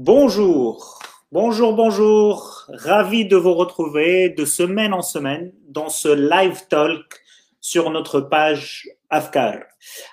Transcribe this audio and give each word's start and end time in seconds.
Bonjour, 0.00 1.00
bonjour, 1.32 1.74
bonjour. 1.74 2.66
Ravi 2.68 3.24
de 3.24 3.34
vous 3.34 3.54
retrouver 3.54 4.28
de 4.28 4.44
semaine 4.44 4.94
en 4.94 5.02
semaine 5.02 5.50
dans 5.66 5.88
ce 5.88 6.06
live 6.06 6.68
talk 6.70 7.20
sur 7.60 7.90
notre 7.90 8.20
page 8.20 8.88
Afkar. 9.10 9.56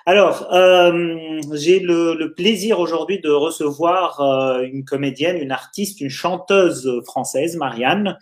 Alors, 0.04 0.52
euh, 0.52 1.40
j'ai 1.52 1.78
le, 1.78 2.34
plaisir 2.34 2.80
aujourd'hui 2.80 3.20
de 3.20 3.30
recevoir 3.30 4.20
euh, 4.20 4.62
une 4.62 4.84
comédienne, 4.84 5.36
une 5.36 5.52
artiste, 5.52 6.00
une 6.00 6.10
chanteuse 6.10 6.90
française, 7.06 7.56
Marianne, 7.56 8.18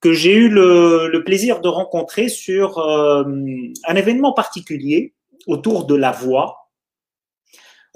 que 0.00 0.12
j'ai 0.12 0.34
eu 0.34 0.48
le, 0.48 1.06
le, 1.06 1.22
plaisir 1.22 1.60
de 1.60 1.68
rencontrer 1.68 2.28
sur 2.28 2.78
euh, 2.78 3.22
un 3.86 3.94
événement 3.94 4.32
particulier 4.32 5.14
autour 5.46 5.86
de 5.86 5.94
la 5.94 6.10
voix. 6.10 6.63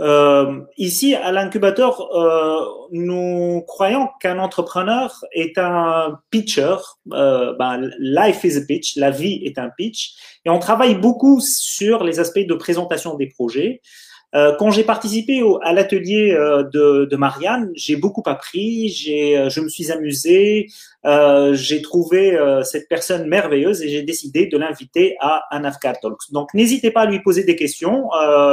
Euh, 0.01 0.61
ici, 0.77 1.15
à 1.15 1.33
l'incubateur, 1.33 2.01
euh, 2.15 2.65
nous 2.93 3.63
croyons 3.67 4.09
qu'un 4.21 4.39
entrepreneur 4.39 5.25
est 5.33 5.59
un 5.59 6.21
pitcher. 6.31 6.77
Euh, 7.13 7.55
ben, 7.59 7.91
life 7.99 8.45
is 8.45 8.57
a 8.57 8.61
pitch, 8.61 8.97
la 8.97 9.11
vie 9.11 9.41
est 9.45 9.59
un 9.59 9.71
pitch. 9.77 10.15
Et 10.45 10.51
on 10.51 10.59
travaille 10.59 10.95
beaucoup 10.95 11.41
sur 11.41 12.05
les 12.05 12.21
aspects 12.21 12.47
de 12.47 12.55
présentation 12.55 13.15
des 13.15 13.27
projets. 13.27 13.81
Euh, 14.35 14.55
quand 14.59 14.71
j'ai 14.71 14.85
participé 14.85 15.43
au, 15.43 15.59
à 15.63 15.73
l'atelier 15.73 16.33
euh, 16.33 16.63
de, 16.63 17.17
Marianne, 17.17 17.71
j'ai 17.75 17.97
beaucoup 17.97 18.23
appris, 18.27 18.89
j'ai, 18.89 19.39
euh, 19.39 19.49
je 19.49 19.61
me 19.61 19.69
suis 19.69 19.91
amusé, 19.91 20.69
j'ai 21.53 21.81
trouvé 21.81 22.39
cette 22.65 22.89
personne 22.89 23.27
merveilleuse 23.29 23.83
et 23.83 23.89
j'ai 23.89 24.03
décidé 24.03 24.47
de 24.47 24.59
l'inviter 24.59 25.17
à 25.21 25.45
un 25.51 25.65
Afkar 25.65 25.99
Talks. 26.01 26.33
Donc 26.33 26.53
n'hésitez 26.53 26.91
pas 26.91 27.03
à 27.03 27.07
lui 27.07 27.21
poser 27.21 27.45
des 27.45 27.57
questions 27.57 28.11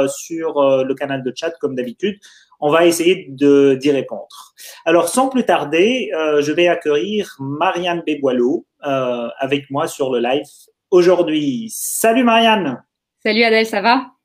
sur 0.08 0.84
le 0.84 0.94
canal 0.94 1.22
de 1.22 1.32
chat 1.36 1.50
comme 1.60 1.74
d'habitude. 1.74 2.18
On 2.58 2.70
va 2.70 2.86
essayer 2.86 3.26
de, 3.28 3.74
d'y 3.74 3.90
répondre. 3.90 4.54
Alors 4.86 5.08
sans 5.08 5.28
plus 5.28 5.44
tarder, 5.44 6.10
je 6.40 6.52
vais 6.52 6.68
accueillir 6.68 7.36
Marianne 7.38 8.02
Béboileau 8.06 8.64
avec 8.80 9.70
moi 9.70 9.86
sur 9.86 10.10
le 10.10 10.20
live 10.20 10.46
aujourd'hui. 10.90 11.68
Salut 11.70 12.24
Marianne. 12.24 12.82
Salut 13.22 13.42
Adèle, 13.42 13.66
ça 13.66 13.82
va? 13.82 14.15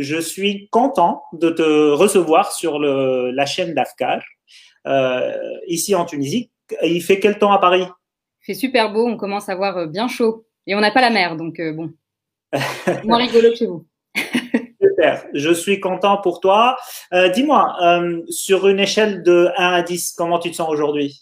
Je 0.00 0.18
suis 0.18 0.68
content 0.70 1.22
de 1.32 1.50
te 1.50 1.90
recevoir 1.90 2.52
sur 2.52 2.78
le, 2.78 3.30
la 3.32 3.46
chaîne 3.46 3.74
d'Afkar, 3.74 4.22
euh, 4.86 5.36
ici 5.66 5.94
en 5.94 6.04
Tunisie. 6.04 6.50
Il 6.82 7.02
fait 7.02 7.20
quel 7.20 7.38
temps 7.38 7.52
à 7.52 7.58
Paris? 7.58 7.84
Il 8.42 8.46
fait 8.46 8.54
super 8.54 8.92
beau, 8.92 9.06
on 9.06 9.16
commence 9.16 9.48
à 9.48 9.54
voir 9.54 9.76
euh, 9.76 9.86
bien 9.86 10.08
chaud. 10.08 10.46
Et 10.66 10.74
on 10.74 10.80
n'a 10.80 10.90
pas 10.90 11.00
la 11.00 11.10
mer, 11.10 11.36
donc 11.36 11.60
euh, 11.60 11.72
bon. 11.72 11.92
Moins 13.04 13.18
rigolo 13.18 13.50
que 13.50 13.56
chez 13.56 13.66
vous. 13.66 13.86
Super, 14.82 15.26
je 15.34 15.52
suis 15.52 15.78
content 15.78 16.16
pour 16.18 16.40
toi. 16.40 16.76
Euh, 17.12 17.28
Dis-moi, 17.28 17.76
sur 18.28 18.66
une 18.66 18.80
échelle 18.80 19.22
de 19.22 19.50
1 19.56 19.72
à 19.72 19.82
10, 19.82 20.14
comment 20.16 20.38
tu 20.38 20.50
te 20.50 20.56
sens 20.56 20.68
aujourd'hui? 20.70 21.20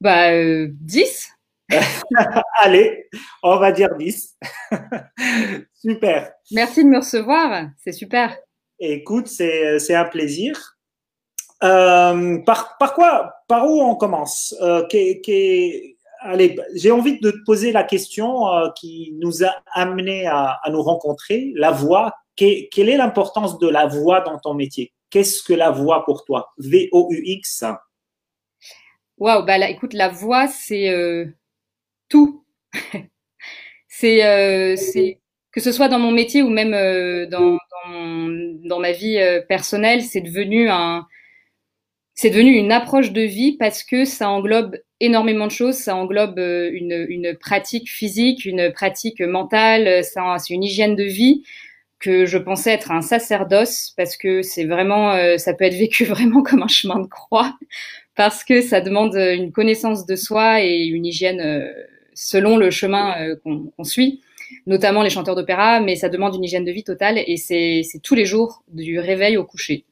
Bah, 0.00 0.30
10 0.66 1.30
Allez, 2.56 3.08
on 3.42 3.58
va 3.58 3.72
dire 3.72 3.94
10. 3.96 4.36
super. 5.74 6.32
Merci 6.50 6.84
de 6.84 6.88
me 6.88 6.98
recevoir, 6.98 7.68
c'est 7.78 7.92
super. 7.92 8.36
Écoute, 8.78 9.26
c'est 9.26 9.94
un 9.94 10.04
plaisir. 10.04 10.76
Euh, 11.62 12.38
par, 12.46 12.78
par, 12.78 12.94
quoi, 12.94 13.34
par 13.46 13.66
où 13.66 13.82
on 13.82 13.94
commence? 13.94 14.54
Euh, 14.62 14.86
qu 14.88 15.20
qu 15.20 15.96
Allez, 16.22 16.58
j'ai 16.74 16.90
envie 16.90 17.18
de 17.18 17.30
te 17.30 17.44
poser 17.46 17.72
la 17.72 17.82
question 17.82 18.46
euh, 18.48 18.68
qui 18.78 19.14
nous 19.20 19.42
a 19.42 19.54
amené 19.72 20.26
à, 20.26 20.58
à, 20.62 20.70
nous 20.70 20.82
rencontrer, 20.82 21.52
la 21.56 21.70
voix. 21.70 22.12
Qu 22.36 22.68
quelle 22.70 22.88
est 22.90 22.96
l'importance 22.96 23.58
de 23.58 23.68
la 23.68 23.86
voix 23.86 24.20
dans 24.20 24.38
ton 24.38 24.54
métier? 24.54 24.92
Qu'est-ce 25.10 25.42
que 25.42 25.54
la 25.54 25.70
voix 25.70 26.04
pour 26.04 26.24
toi? 26.24 26.52
V-O-U-X 26.58 27.64
Waouh, 29.20 29.44
bah 29.44 29.58
là, 29.58 29.68
écoute, 29.68 29.92
la 29.92 30.08
voix, 30.08 30.48
c'est 30.48 30.88
euh, 30.88 31.26
tout. 32.10 32.44
c'est 34.00 34.24
euh, 34.24 34.76
que 35.52 35.60
ce 35.60 35.72
soit 35.72 35.88
dans 35.88 35.98
mon 35.98 36.10
métier 36.12 36.42
ou 36.42 36.48
même 36.48 36.74
euh, 36.74 37.26
dans, 37.26 38.78
ma 38.78 38.92
vie 38.92 39.18
euh, 39.18 39.40
personnelle, 39.40 40.02
c'est 40.02 40.20
devenu 40.20 40.68
un 40.68 41.06
c'est 42.14 42.30
devenu 42.30 42.52
une 42.52 42.72
approche 42.72 43.12
de 43.12 43.22
vie 43.22 43.56
parce 43.56 43.82
que 43.82 44.04
ça 44.04 44.28
englobe 44.28 44.76
énormément 45.00 45.46
de 45.46 45.52
choses. 45.52 45.76
Ça 45.76 45.96
englobe 45.96 46.38
une, 46.38 47.06
une 47.08 47.34
pratique 47.34 47.90
physique, 47.90 48.44
une 48.44 48.70
pratique 48.72 49.22
mentale, 49.22 50.04
c'est 50.04 50.20
une 50.50 50.62
hygiène 50.62 50.96
de 50.96 51.04
vie 51.04 51.44
que 51.98 52.26
je 52.26 52.36
pensais 52.36 52.72
être 52.72 52.90
un 52.90 53.00
sacerdoce 53.00 53.94
parce 53.96 54.18
que 54.18 54.42
c'est 54.42 54.66
vraiment, 54.66 55.16
ça 55.38 55.54
peut 55.54 55.64
être 55.64 55.78
vécu 55.78 56.04
vraiment 56.14 56.42
comme 56.42 56.62
un 56.62 56.68
chemin 56.68 56.98
de 56.98 57.06
croix 57.06 57.56
parce 58.16 58.44
que 58.44 58.60
ça 58.60 58.82
demande 58.82 59.14
une 59.14 59.50
connaissance 59.50 60.04
de 60.04 60.16
soi 60.16 60.62
et 60.62 60.84
une 60.84 61.06
hygiène 61.06 61.72
selon 62.20 62.58
le 62.58 62.70
chemin 62.70 63.18
euh, 63.22 63.36
qu'on 63.42 63.72
qu 63.78 63.84
suit, 63.84 64.20
notamment 64.66 65.02
les 65.02 65.08
chanteurs 65.08 65.34
d'opéra, 65.34 65.80
mais 65.80 65.96
ça 65.96 66.10
demande 66.10 66.34
une 66.34 66.44
hygiène 66.44 66.66
de 66.66 66.72
vie 66.72 66.84
totale 66.84 67.18
et 67.18 67.36
c'est 67.38 67.82
tous 68.02 68.14
les 68.14 68.26
jours 68.26 68.62
du 68.68 68.98
réveil 68.98 69.38
au 69.38 69.44
coucher. 69.44 69.86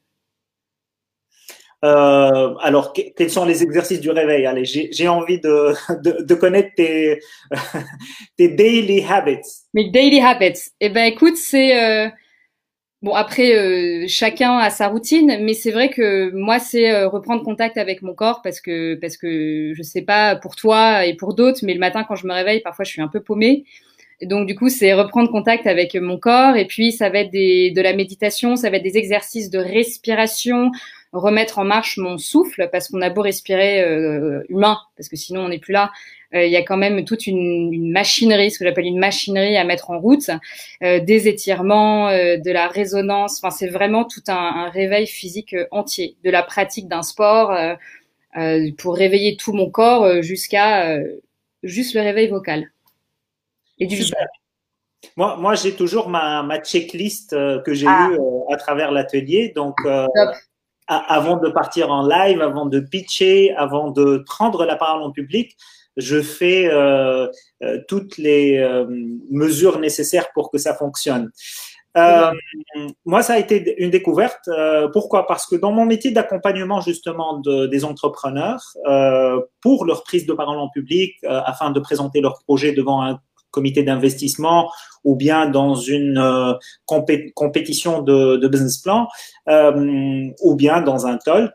Euh, 1.84 2.54
alors, 2.60 2.92
que, 2.92 3.00
quels 3.16 3.30
sont 3.30 3.44
les 3.44 3.62
exercices 3.62 4.00
du 4.00 4.10
réveil? 4.10 4.44
Allez, 4.46 4.64
j'ai 4.64 5.08
envie 5.08 5.40
de, 5.40 5.72
de, 6.02 6.23
de, 6.23 6.35
connaître 6.35 6.70
tes, 6.76 7.20
tes 8.37 8.49
daily 8.49 9.04
habits. 9.08 9.64
Mes 9.73 9.88
daily 9.88 10.20
habits. 10.20 10.70
Eh 10.80 10.90
ben, 10.90 11.04
écoute, 11.04 11.37
c'est 11.37 11.80
euh, 11.80 12.08
bon. 13.02 13.14
Après, 13.14 13.57
euh, 13.57 14.07
chacun 14.09 14.59
a 14.59 14.71
sa 14.71 14.88
routine, 14.88 15.38
mais 15.40 15.55
c'est 15.55 15.71
vrai 15.71 15.90
que 15.90 16.31
moi, 16.33 16.59
c'est 16.59 16.90
euh, 16.90 17.09
reprendre 17.09 17.43
contact 17.43 17.76
avec 17.76 18.02
mon 18.02 18.14
corps 18.14 18.43
parce 18.43 18.61
que 18.61 18.95
parce 18.97 19.17
que 19.17 19.73
je 19.75 19.83
sais 19.83 20.02
pas 20.02 20.37
pour 20.37 20.57
toi 20.57 21.07
et 21.07 21.14
pour 21.14 21.35
d'autres, 21.35 21.61
mais 21.62 21.75
le 21.75 21.81
matin 21.81 22.05
quand 22.07 22.17
je 22.17 22.26
me 22.26 22.33
réveille, 22.33 22.61
parfois, 22.61 22.85
je 22.85 22.90
suis 22.90 23.02
un 23.02 23.09
peu 23.09 23.21
paumée. 23.21 23.64
Et 24.21 24.26
donc 24.26 24.47
du 24.47 24.57
coup, 24.57 24.69
c'est 24.69 24.93
reprendre 24.95 25.31
contact 25.31 25.67
avec 25.67 25.95
mon 25.95 26.19
corps 26.19 26.57
et 26.57 26.67
puis 26.67 26.90
ça 26.93 27.09
va 27.09 27.21
être 27.21 27.31
des, 27.31 27.71
de 27.71 27.81
la 27.81 27.95
méditation, 27.95 28.57
ça 28.57 28.69
va 28.69 28.78
être 28.78 28.83
des 28.83 28.97
exercices 28.99 29.49
de 29.49 29.59
respiration, 29.59 30.73
remettre 31.12 31.59
en 31.59 31.64
marche 31.64 31.99
mon 31.99 32.19
souffle 32.19 32.69
parce 32.73 32.88
qu'on 32.88 33.00
a 33.00 33.11
beau 33.11 33.23
respirer 33.23 33.81
euh, 33.83 34.43
humain 34.49 34.78
parce 34.97 35.09
que 35.09 35.17
sinon 35.17 35.43
on 35.43 35.49
n'est 35.49 35.61
plus 35.61 35.73
là. 35.73 35.93
Euh, 36.35 36.44
il 36.44 36.52
y 36.52 36.56
a 36.56 36.62
quand 36.62 36.76
même 36.76 37.04
toute 37.04 37.26
une, 37.26 37.73
une 37.73 37.90
machinerie, 37.90 38.50
ce 38.50 38.58
que 38.58 38.64
j'appelle 38.64 38.85
une 38.85 38.99
machinerie 38.99 39.56
à 39.56 39.64
mettre 39.64 39.90
en 39.90 39.99
route, 39.99 40.28
euh, 40.82 41.00
des 41.00 41.26
étirements, 41.26 42.08
euh, 42.08 42.37
de 42.37 42.50
la 42.50 42.68
résonance. 42.68 43.38
Enfin, 43.42 43.50
c'est 43.50 43.68
vraiment 43.68 44.04
tout 44.04 44.23
un, 44.28 44.35
un, 44.35 44.68
réveil 44.68 45.06
physique 45.06 45.56
entier, 45.70 46.16
de 46.25 46.30
la 46.30 46.42
pratique 46.42 46.88
d'un 46.88 47.02
sport 47.02 47.56
pour 48.76 48.94
réveiller 48.94 49.37
tout 49.37 49.52
mon 49.52 49.68
corps 49.68 50.23
jusqu'à 50.23 50.97
juste 51.64 51.94
le 51.94 52.02
réveil 52.02 52.28
vocal 52.28 52.70
et 53.80 53.87
du 53.87 53.97
visage. 53.97 54.14
Moi, 55.16 55.37
moi 55.37 55.56
j'ai 55.56 55.75
toujours 55.75 56.08
ma, 56.08 56.44
ma 56.44 56.61
checklist 56.61 57.30
que 57.30 57.75
j'ai 57.75 57.87
ah. 57.88 58.11
eue 58.12 58.18
à 58.52 58.56
travers 58.56 58.92
l'atelier. 58.92 59.52
Donc, 59.56 59.76
avant 60.87 61.37
de 61.38 61.49
partir 61.49 61.90
en 61.90 62.06
live, 62.06 62.40
avant 62.40 62.66
de 62.66 62.78
pitcher, 62.78 63.54
avant 63.56 63.90
de 63.90 64.23
prendre 64.26 64.64
la 64.64 64.76
parole 64.76 65.02
en 65.02 65.11
public, 65.11 65.56
je 65.99 66.23
fais 66.23 66.71
toutes 67.87 68.17
les 68.17 68.59
mesures 69.31 69.78
nécessaires 69.78 70.28
pour 70.33 70.50
que 70.50 70.59
ça 70.59 70.75
fonctionne. 70.75 71.31
Euh, 71.97 72.33
moi, 73.05 73.23
ça 73.23 73.35
a 73.35 73.38
été 73.38 73.83
une 73.83 73.90
découverte. 73.90 74.47
Euh, 74.49 74.88
pourquoi? 74.93 75.26
Parce 75.26 75.47
que 75.47 75.57
dans 75.57 75.73
mon 75.73 75.85
métier 75.85 76.11
d'accompagnement 76.11 76.81
justement 76.81 77.38
de, 77.38 77.67
des 77.67 77.85
entrepreneurs, 77.85 78.62
euh, 78.87 79.40
pour 79.61 79.85
leur 79.85 80.05
prise 80.05 80.26
de 80.26 80.33
parole 80.33 80.59
en 80.59 80.69
public, 80.69 81.14
afin 81.26 81.71
de 81.71 81.81
présenter 81.81 82.21
leur 82.21 82.38
projet 82.45 82.73
devant 82.73 83.02
un 83.02 83.19
comité 83.50 83.83
d'investissement 83.83 84.71
ou 85.05 85.17
bien 85.17 85.49
dans 85.49 85.75
une 85.75 86.19
euh, 86.19 86.52
compé 86.85 87.33
compétition 87.35 88.02
de, 88.02 88.47
business 88.47 88.78
plan 88.78 89.09
euh, 89.49 90.28
ou 90.43 90.55
bien 90.55 90.83
dans 90.83 91.07
un 91.07 91.17
talk, 91.17 91.55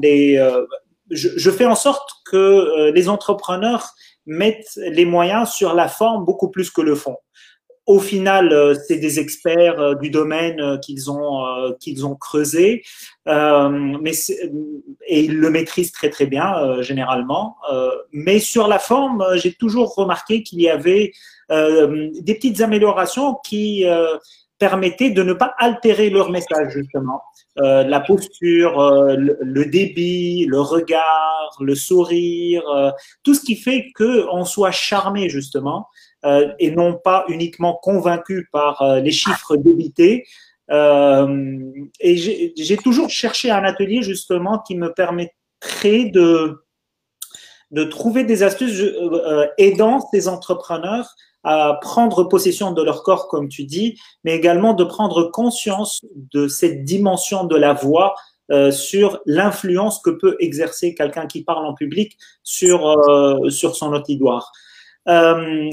des, 0.00 0.36
euh, 0.36 0.66
je, 1.14 1.50
fais 1.50 1.64
en 1.64 1.74
sorte 1.74 2.08
que 2.26 2.36
euh, 2.36 2.92
les 2.92 3.08
entrepreneurs 3.08 3.94
mettent 4.26 4.76
les 4.76 5.04
moyens 5.04 5.50
sur 5.50 5.74
la 5.74 5.88
forme 5.88 6.24
beaucoup 6.24 6.50
plus 6.50 6.70
que 6.70 6.80
le 6.80 6.94
fond. 6.94 7.16
Au 7.86 8.00
final, 8.00 8.52
euh, 8.52 8.74
c'est 8.88 8.96
des 8.96 9.20
experts 9.20 9.78
euh, 9.78 9.94
du 9.94 10.08
domaine 10.08 10.80
qu'ils 10.80 11.10
ont 11.10 11.44
qu'ils 11.80 12.06
ont 12.06 12.14
creusé, 12.14 12.82
mais 13.26 14.12
et 15.06 15.20
ils 15.20 15.36
le 15.36 15.50
maîtrisent 15.50 15.92
très 15.92 16.10
très 16.10 16.26
bien 16.26 16.80
généralement. 16.82 17.56
mais 18.12 18.38
sur 18.38 18.68
la 18.68 18.78
forme, 18.78 19.24
j'ai 19.34 19.52
toujours 19.52 19.94
remarqué 19.94 20.42
qu'il 20.42 20.60
y 20.60 20.68
avait 20.68 21.12
des 21.50 22.34
petites 22.34 22.60
améliorations 22.60 23.36
qui 23.44 23.84
permettaient 24.58 25.10
de 25.10 25.22
ne 25.22 25.32
pas 25.32 25.54
altérer 25.58 26.10
leur 26.10 26.30
message, 26.30 26.72
justement. 26.72 27.22
Euh, 27.60 27.84
la 27.84 28.00
posture, 28.00 28.80
euh, 28.80 29.16
le, 29.16 29.64
débit, 29.66 30.46
le 30.46 30.60
regard, 30.60 31.56
le 31.60 31.74
sourire, 31.74 32.68
euh, 32.68 32.90
tout 33.22 33.34
ce 33.34 33.44
qui 33.44 33.56
fait 33.56 33.92
qu'on 33.94 34.44
soit 34.44 34.70
charmé, 34.70 35.28
justement, 35.28 35.88
et 36.58 36.70
non 36.70 36.94
pas 36.94 37.26
uniquement 37.28 37.74
convaincu 37.74 38.48
par 38.50 38.82
les 39.02 39.10
chiffres 39.10 39.56
débités. 39.56 40.26
et 40.70 42.16
j'ai 42.56 42.76
toujours 42.78 43.10
cherché 43.10 43.50
un 43.50 43.62
atelier, 43.62 44.00
justement, 44.00 44.58
qui 44.60 44.74
me 44.74 44.90
permettait 44.94 45.34
créer 45.60 46.08
de, 46.08 46.64
de 47.72 47.84
trouver 47.84 48.24
des 48.24 48.42
astuces 48.42 48.82
aidant 49.58 50.00
ces 50.12 50.26
entrepreneurs 50.28 51.14
à 51.44 51.78
prendre 51.80 52.24
possession 52.24 52.72
de 52.72 52.82
leur 52.82 53.02
corps, 53.02 53.28
comme 53.28 53.48
tu 53.48 53.64
dis, 53.64 53.98
mais 54.24 54.34
également 54.34 54.72
de 54.72 54.84
prendre 54.84 55.30
conscience 55.30 56.04
de 56.32 56.48
cette 56.48 56.84
dimension 56.84 57.44
de 57.44 57.56
la 57.56 57.74
voix 57.74 58.14
euh, 58.50 58.70
sur 58.70 59.20
l'influence 59.24 60.00
que 60.00 60.10
peut 60.10 60.36
exercer 60.38 60.94
quelqu'un 60.94 61.26
qui 61.26 61.44
parle 61.44 61.64
en 61.64 61.72
public 61.72 62.18
sur, 62.42 62.86
euh, 62.90 63.48
sur 63.48 63.74
son 63.74 63.94
auditoire. 63.94 64.52
Euh, 65.08 65.70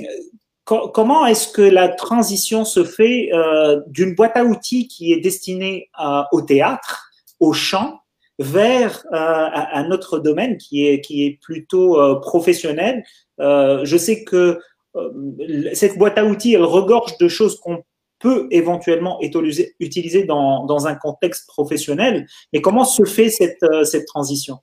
comment 0.65 1.25
est-ce 1.25 1.49
que 1.49 1.61
la 1.61 1.89
transition 1.89 2.63
se 2.63 2.85
fait 2.85 3.29
euh, 3.33 3.81
d'une 3.87 4.15
boîte 4.15 4.37
à 4.37 4.45
outils 4.45 4.87
qui 4.87 5.11
est 5.11 5.19
destinée 5.19 5.89
au 6.31 6.41
théâtre, 6.41 7.09
au 7.41 7.51
chant, 7.51 7.99
vers 8.39 9.03
un 9.11 9.91
autre 9.91 10.19
domaine 10.19 10.57
qui 10.57 10.87
est, 10.87 11.01
qui 11.01 11.25
est 11.25 11.39
plutôt 11.41 12.19
professionnel? 12.21 13.03
Je 13.37 13.97
sais 13.97 14.23
que 14.23 14.59
cette 15.74 15.98
boîte 15.98 16.17
à 16.17 16.25
outils, 16.25 16.53
elle 16.53 16.63
regorge 16.63 17.17
de 17.17 17.27
choses 17.27 17.60
qu'on 17.60 17.83
peut 18.21 18.48
éventuellement 18.51 19.19
utilisé 19.79 20.24
dans, 20.24 20.88
un 20.88 20.95
contexte 20.95 21.48
professionnel. 21.48 22.27
Mais 22.53 22.62
comment 22.62 22.86
se 22.86 23.03
fait 23.03 23.29
cette, 23.29 23.63
euh, 23.63 23.83
transition? 24.07 24.60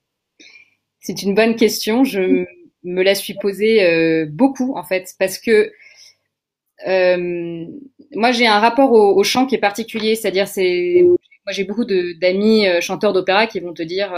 C'est 1.01 1.23
une 1.23 1.35
bonne 1.35 1.57
question. 1.57 2.05
Je 2.05 2.45
me 2.85 3.03
la 3.03 3.15
suis 3.15 3.35
posée 3.35 3.85
euh, 3.85 4.27
beaucoup, 4.31 4.77
en 4.77 4.85
fait, 4.85 5.15
parce 5.19 5.39
que 5.39 5.73
euh, 6.87 7.67
moi, 8.15 8.31
j'ai 8.31 8.47
un 8.47 8.61
rapport 8.61 8.93
au, 8.93 9.17
au, 9.17 9.25
chant 9.25 9.47
qui 9.47 9.57
est 9.57 9.59
particulier. 9.59 10.15
C'est-à-dire, 10.15 10.47
c'est 10.47 11.03
moi, 11.05 11.53
j'ai 11.53 11.65
beaucoup 11.65 11.85
d'amis 11.85 12.67
chanteurs 12.81 13.13
d'opéra 13.13 13.47
qui 13.47 13.59
vont 13.59 13.73
te 13.73 13.83
dire 13.83 14.13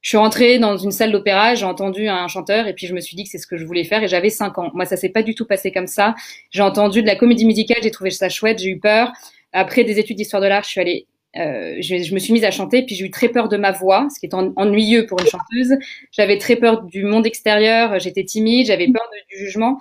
je 0.00 0.10
suis 0.10 0.18
rentrée 0.18 0.58
dans 0.58 0.76
une 0.76 0.92
salle 0.92 1.10
d'opéra, 1.10 1.54
j'ai 1.54 1.64
entendu 1.64 2.08
un 2.08 2.28
chanteur 2.28 2.68
et 2.68 2.74
puis 2.74 2.86
je 2.86 2.94
me 2.94 3.00
suis 3.00 3.16
dit 3.16 3.24
que 3.24 3.30
c'est 3.30 3.38
ce 3.38 3.46
que 3.46 3.56
je 3.56 3.64
voulais 3.64 3.84
faire 3.84 4.02
et 4.02 4.08
j'avais 4.08 4.30
5 4.30 4.56
ans. 4.58 4.70
Moi, 4.72 4.84
ça 4.84 4.96
s'est 4.96 5.08
pas 5.08 5.22
du 5.22 5.34
tout 5.34 5.46
passé 5.46 5.72
comme 5.72 5.88
ça. 5.88 6.14
J'ai 6.50 6.62
entendu 6.62 7.02
de 7.02 7.06
la 7.06 7.16
comédie 7.16 7.44
musicale, 7.44 7.78
j'ai 7.82 7.90
trouvé 7.90 8.10
ça 8.10 8.28
chouette, 8.28 8.58
j'ai 8.58 8.70
eu 8.70 8.78
peur. 8.78 9.12
Après 9.52 9.84
des 9.84 9.98
études 9.98 10.16
d'histoire 10.16 10.42
de 10.42 10.46
l'art, 10.46 10.62
je 10.62 10.68
suis 10.68 10.80
allée 10.80 11.06
euh, 11.38 11.76
je, 11.80 12.14
me 12.14 12.18
suis 12.18 12.32
mise 12.32 12.44
à 12.44 12.50
chanter, 12.50 12.82
puis 12.82 12.94
j'ai 12.94 13.04
eu 13.04 13.10
très 13.10 13.28
peur 13.28 13.48
de 13.48 13.56
ma 13.56 13.72
voix, 13.72 14.08
ce 14.14 14.18
qui 14.18 14.26
est 14.26 14.34
ennuyeux 14.34 15.06
pour 15.06 15.20
une 15.20 15.26
chanteuse. 15.26 15.76
J'avais 16.10 16.38
très 16.38 16.56
peur 16.56 16.82
du 16.82 17.04
monde 17.04 17.26
extérieur, 17.26 17.98
j'étais 17.98 18.24
timide, 18.24 18.66
j'avais 18.66 18.88
peur 18.88 19.06
du 19.30 19.38
jugement. 19.38 19.78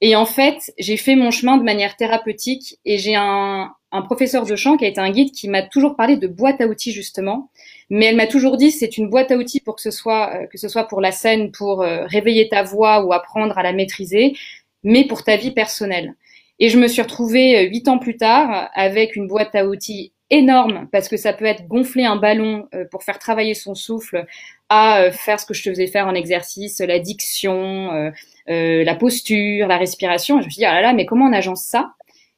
Et 0.00 0.16
en 0.16 0.26
fait, 0.26 0.72
j'ai 0.78 0.96
fait 0.96 1.14
mon 1.14 1.30
chemin 1.30 1.56
de 1.56 1.62
manière 1.62 1.96
thérapeutique 1.96 2.78
et 2.84 2.98
j'ai 2.98 3.14
un, 3.14 3.72
un 3.92 4.02
professeur 4.02 4.44
de 4.44 4.56
chant 4.56 4.76
qui 4.76 4.84
a 4.84 4.88
été 4.88 5.00
un 5.00 5.10
guide 5.10 5.30
qui 5.32 5.48
m'a 5.48 5.62
toujours 5.62 5.96
parlé 5.96 6.16
de 6.16 6.26
boîte 6.26 6.60
à 6.60 6.66
outils 6.66 6.92
justement 6.92 7.50
mais 7.90 8.06
elle 8.06 8.16
m'a 8.16 8.26
toujours 8.26 8.56
dit 8.56 8.70
c'est 8.70 8.98
une 8.98 9.08
boîte 9.08 9.30
à 9.30 9.36
outils 9.36 9.60
pour 9.60 9.76
que 9.76 9.82
ce 9.82 9.90
soit 9.90 10.34
euh, 10.34 10.46
que 10.46 10.58
ce 10.58 10.68
soit 10.68 10.84
pour 10.84 11.00
la 11.00 11.12
scène, 11.12 11.52
pour 11.52 11.82
euh, 11.82 12.04
réveiller 12.06 12.48
ta 12.48 12.62
voix 12.62 13.04
ou 13.04 13.12
apprendre 13.12 13.56
à 13.58 13.62
la 13.62 13.72
maîtriser, 13.72 14.34
mais 14.82 15.04
pour 15.06 15.24
ta 15.24 15.36
vie 15.36 15.52
personnelle. 15.52 16.14
Et 16.58 16.68
je 16.68 16.78
me 16.78 16.88
suis 16.88 17.02
retrouvée 17.02 17.58
euh, 17.58 17.68
huit 17.68 17.88
ans 17.88 17.98
plus 17.98 18.16
tard 18.16 18.70
avec 18.74 19.16
une 19.16 19.28
boîte 19.28 19.54
à 19.54 19.66
outils 19.66 20.12
énorme 20.30 20.88
parce 20.90 21.08
que 21.08 21.16
ça 21.16 21.32
peut 21.32 21.44
être 21.44 21.68
gonfler 21.68 22.04
un 22.04 22.16
ballon 22.16 22.68
pour 22.90 23.04
faire 23.04 23.20
travailler 23.20 23.54
son 23.54 23.76
souffle 23.76 24.26
à 24.68 25.12
faire 25.12 25.38
ce 25.38 25.46
que 25.46 25.54
je 25.54 25.62
te 25.62 25.68
faisais 25.68 25.86
faire 25.86 26.08
en 26.08 26.16
exercice, 26.16 26.80
la 26.80 26.98
diction, 26.98 28.10
la 28.48 28.94
posture, 28.96 29.68
la 29.68 29.76
respiration. 29.78 30.38
Et 30.38 30.42
je 30.42 30.46
me 30.46 30.50
suis 30.50 30.58
dit, 30.58 30.64
ah 30.64 30.74
là 30.74 30.82
là, 30.82 30.92
mais 30.94 31.06
comment 31.06 31.26
on 31.26 31.32
agence 31.32 31.62
ça? 31.62 31.92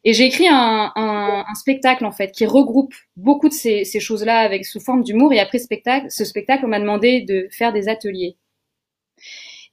Et 0.04 0.12
j'ai 0.12 0.24
écrit 0.24 0.46
un, 0.48 1.44
spectacle 1.54 2.04
en 2.04 2.12
fait 2.12 2.30
qui 2.30 2.46
regroupe 2.46 2.94
beaucoup 3.16 3.48
de 3.48 3.54
ces, 3.54 3.84
choses-là 3.84 4.38
avec 4.38 4.64
sous 4.64 4.80
forme 4.80 5.02
d'humour. 5.02 5.32
Et 5.32 5.40
après 5.40 5.58
spectacle, 5.58 6.06
ce 6.10 6.24
spectacle, 6.24 6.64
on 6.64 6.68
m'a 6.68 6.80
demandé 6.80 7.22
de 7.22 7.48
faire 7.50 7.72
des 7.72 7.88
ateliers. 7.88 8.36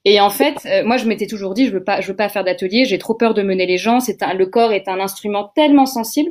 Et 0.03 0.19
en 0.19 0.29
fait, 0.29 0.57
euh, 0.65 0.83
moi, 0.85 0.97
je 0.97 1.07
m'étais 1.07 1.27
toujours 1.27 1.53
dit, 1.53 1.67
je 1.67 1.71
veux 1.71 1.83
pas, 1.83 1.99
veux 2.01 2.15
pas 2.15 2.29
faire 2.29 2.43
d'ateliers. 2.43 2.85
J'ai 2.85 2.99
trop 2.99 3.15
peur 3.15 3.33
de 3.33 3.41
mener 3.41 3.65
les 3.65 3.77
gens. 3.77 3.99
C'est 3.99 4.17
le 4.33 4.45
corps 4.45 4.73
est 4.73 4.87
un 4.87 4.99
instrument 4.99 5.51
tellement 5.55 5.85
sensible. 5.85 6.29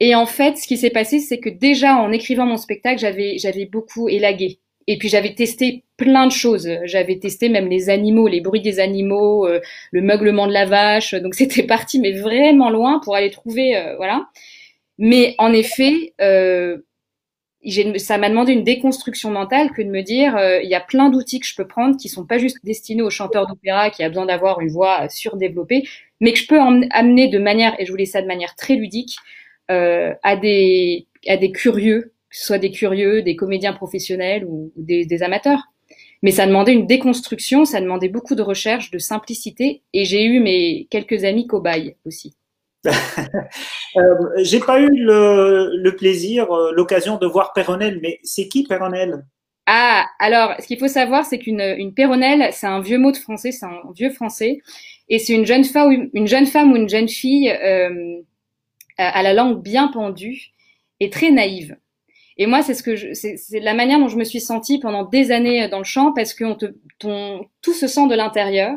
Et 0.00 0.14
en 0.14 0.26
fait, 0.26 0.58
ce 0.58 0.66
qui 0.66 0.76
s'est 0.76 0.90
passé, 0.90 1.20
c'est 1.20 1.38
que 1.38 1.48
déjà 1.48 1.96
en 1.96 2.12
écrivant 2.12 2.46
mon 2.46 2.56
spectacle, 2.56 2.98
j'avais 3.00 3.66
beaucoup 3.66 4.08
élagué. 4.08 4.60
Et 4.86 4.98
puis 4.98 5.08
j'avais 5.08 5.34
testé 5.34 5.84
plein 5.96 6.26
de 6.26 6.32
choses. 6.32 6.68
J'avais 6.84 7.18
testé 7.18 7.48
même 7.48 7.68
les 7.68 7.90
animaux, 7.90 8.28
les 8.28 8.40
bruits 8.40 8.60
des 8.60 8.78
animaux, 8.80 9.46
euh, 9.46 9.60
le 9.90 10.02
meuglement 10.02 10.46
de 10.46 10.52
la 10.52 10.66
vache. 10.66 11.14
Donc 11.14 11.34
c'était 11.36 11.64
parti, 11.64 12.00
mais 12.00 12.12
vraiment 12.12 12.70
loin 12.70 13.00
pour 13.02 13.16
aller 13.16 13.30
trouver, 13.30 13.76
euh, 13.76 13.96
voilà. 13.96 14.28
Mais 14.98 15.34
en 15.38 15.52
effet, 15.52 16.14
euh, 16.20 16.78
ça 17.98 18.18
m'a 18.18 18.30
demandé 18.30 18.52
une 18.52 18.64
déconstruction 18.64 19.30
mentale 19.30 19.72
que 19.72 19.82
de 19.82 19.88
me 19.88 20.02
dire, 20.02 20.36
euh, 20.36 20.60
il 20.62 20.70
y 20.70 20.74
a 20.74 20.80
plein 20.80 21.10
d'outils 21.10 21.40
que 21.40 21.46
je 21.46 21.56
peux 21.56 21.66
prendre 21.66 21.96
qui 21.96 22.08
sont 22.08 22.24
pas 22.24 22.38
juste 22.38 22.58
destinés 22.64 23.02
aux 23.02 23.10
chanteurs 23.10 23.46
d'opéra 23.46 23.90
qui 23.90 24.04
a 24.04 24.08
besoin 24.08 24.26
d'avoir 24.26 24.60
une 24.60 24.70
voix 24.70 25.08
surdéveloppée, 25.08 25.88
mais 26.20 26.32
que 26.32 26.38
je 26.38 26.46
peux 26.46 26.60
amener 26.90 27.28
de 27.28 27.38
manière, 27.38 27.78
et 27.80 27.86
je 27.86 27.90
voulais 27.90 28.06
ça 28.06 28.22
de 28.22 28.26
manière 28.26 28.54
très 28.54 28.76
ludique, 28.76 29.16
à 29.68 30.36
des 30.36 31.08
à 31.26 31.36
des 31.36 31.50
curieux 31.50 32.12
que 32.36 32.40
ce 32.40 32.46
soit 32.48 32.58
des 32.58 32.70
curieux, 32.70 33.22
des 33.22 33.34
comédiens 33.34 33.72
professionnels 33.72 34.44
ou, 34.44 34.70
des, 34.76 35.22
amateurs. 35.22 35.62
Mais 36.22 36.30
ça 36.30 36.46
demandait 36.46 36.74
une 36.74 36.86
déconstruction, 36.86 37.64
ça 37.64 37.80
demandait 37.80 38.10
beaucoup 38.10 38.34
de 38.34 38.42
recherche, 38.42 38.90
de 38.90 38.98
simplicité, 38.98 39.82
et 39.94 40.04
j'ai 40.04 40.22
eu 40.22 40.38
mes 40.40 40.86
quelques 40.90 41.24
amis 41.24 41.46
cobayes 41.46 41.96
aussi. 42.04 42.36
euh, 42.86 42.90
j'ai 44.42 44.60
pas 44.60 44.80
eu 44.80 44.90
le, 44.90 45.90
plaisir, 45.96 46.52
euh, 46.52 46.72
l'occasion 46.72 47.16
de 47.16 47.26
voir 47.26 47.54
Péronel, 47.54 48.00
mais 48.02 48.20
c'est 48.22 48.48
qui 48.48 48.64
Péronel? 48.64 49.24
Ah, 49.64 50.04
alors, 50.18 50.56
ce 50.60 50.66
qu'il 50.66 50.78
faut 50.78 50.88
savoir, 50.88 51.24
c'est 51.24 51.38
qu'une 51.38 51.62
une 51.78 51.94
c'est 52.52 52.66
un 52.66 52.80
vieux 52.82 52.98
mot 52.98 53.12
de 53.12 53.16
français, 53.16 53.50
c'est 53.50 53.66
un 53.66 53.80
vieux 53.94 54.10
français, 54.10 54.58
et 55.08 55.18
c'est 55.18 55.32
une 55.32 55.46
jeune 55.46 55.64
femme, 55.64 56.10
une 56.12 56.26
jeune 56.26 56.46
femme 56.46 56.72
ou 56.72 56.76
une 56.76 56.88
jeune 56.88 57.08
fille 57.08 57.50
euh, 57.50 58.20
à 58.98 59.22
la 59.22 59.32
langue 59.32 59.62
bien 59.62 59.88
pendue 59.88 60.50
et 61.00 61.08
très 61.08 61.30
naïve. 61.30 61.76
Et 62.38 62.46
moi, 62.46 62.62
c'est 62.62 62.74
ce 62.74 62.82
que 62.82 63.14
c'est 63.14 63.60
la 63.60 63.74
manière 63.74 63.98
dont 63.98 64.08
je 64.08 64.16
me 64.16 64.24
suis 64.24 64.40
sentie 64.40 64.78
pendant 64.78 65.04
des 65.04 65.30
années 65.30 65.68
dans 65.68 65.78
le 65.78 65.84
chant 65.84 66.12
parce 66.12 66.34
que 66.34 66.44
on 66.44 66.54
te, 66.54 66.66
ton, 66.98 67.46
tout 67.62 67.72
se 67.72 67.86
sent 67.86 68.08
de 68.08 68.14
l'intérieur. 68.14 68.76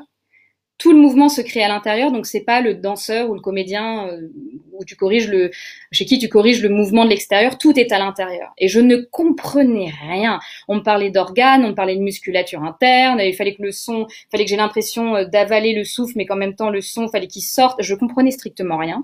Tout 0.77 0.93
le 0.93 0.97
mouvement 0.97 1.27
se 1.27 1.41
crée 1.41 1.61
à 1.61 1.67
l'intérieur, 1.67 2.09
donc 2.09 2.25
c'est 2.25 2.45
pas 2.45 2.61
le 2.61 2.73
danseur 2.73 3.29
ou 3.29 3.33
le 3.33 3.41
comédien 3.41 4.07
euh, 4.07 4.29
où 4.71 4.85
tu 4.85 4.95
corriges 4.95 5.27
le, 5.27 5.51
chez 5.91 6.05
qui 6.05 6.19
tu 6.19 6.29
corriges 6.29 6.61
le 6.61 6.69
mouvement 6.69 7.03
de 7.03 7.09
l'extérieur. 7.09 7.57
Tout 7.57 7.77
est 7.77 7.91
à 7.91 7.99
l'intérieur. 7.99 8.53
Et 8.57 8.69
je 8.69 8.79
ne 8.79 8.95
comprenais 8.95 9.91
rien. 10.09 10.39
On 10.69 10.75
me 10.75 10.81
parlait 10.81 11.11
d'organes, 11.11 11.65
on 11.65 11.69
me 11.69 11.75
parlait 11.75 11.97
de 11.97 12.01
musculature 12.01 12.63
interne. 12.63 13.19
Il 13.19 13.33
fallait 13.33 13.55
que 13.55 13.61
le 13.61 13.73
son, 13.73 14.07
il 14.07 14.29
fallait 14.31 14.45
que 14.45 14.49
j'ai 14.49 14.55
l'impression 14.55 15.17
euh, 15.17 15.25
d'avaler 15.25 15.73
le 15.73 15.83
souffle, 15.83 16.13
mais 16.15 16.25
qu'en 16.25 16.37
même 16.37 16.55
temps 16.55 16.69
le 16.69 16.79
son, 16.79 17.09
fallait 17.09 17.27
qu'il 17.27 17.43
sorte. 17.43 17.83
Je 17.83 17.93
comprenais 17.93 18.31
strictement 18.31 18.77
rien. 18.77 19.03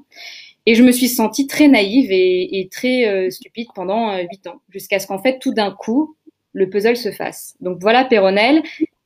Et 0.66 0.76
je 0.76 0.84
me 0.84 0.92
suis 0.92 1.10
sentie 1.10 1.48
très 1.48 1.68
naïve 1.68 2.12
et, 2.12 2.60
et 2.60 2.70
très 2.70 3.08
euh, 3.08 3.30
stupide 3.30 3.68
pendant 3.76 4.12
euh, 4.12 4.24
huit 4.32 4.48
ans, 4.48 4.62
jusqu'à 4.70 5.00
ce 5.00 5.08
qu'en 5.08 5.22
fait, 5.22 5.40
tout 5.40 5.54
d'un 5.54 5.72
coup, 5.72 6.16
le 6.54 6.70
puzzle 6.70 6.98
se 6.98 7.12
fasse. 7.12 7.56
Donc 7.60 7.80
voilà 7.82 8.06
Péronel 8.06 8.64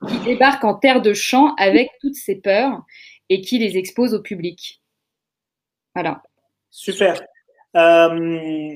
qui 0.08 0.20
débarque 0.20 0.64
en 0.64 0.76
terre 0.76 1.02
de 1.02 1.14
chant 1.14 1.56
avec 1.56 1.90
toutes 2.00 2.16
ses 2.16 2.36
peurs 2.36 2.84
et 3.28 3.42
qui 3.42 3.58
les 3.58 3.78
expose 3.78 4.14
au 4.14 4.22
public. 4.22 4.82
Voilà. 5.94 6.24
Super. 6.70 7.22
Euh, 7.76 8.76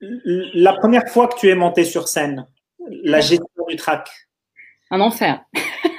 la 0.00 0.72
première 0.74 1.08
fois 1.08 1.28
que 1.28 1.38
tu 1.38 1.48
es 1.48 1.54
monté 1.54 1.84
sur 1.84 2.08
scène, 2.08 2.46
la 3.02 3.20
gestion 3.20 3.66
du 3.68 3.76
track. 3.76 4.08
Un 4.90 5.00
enfer. 5.00 5.44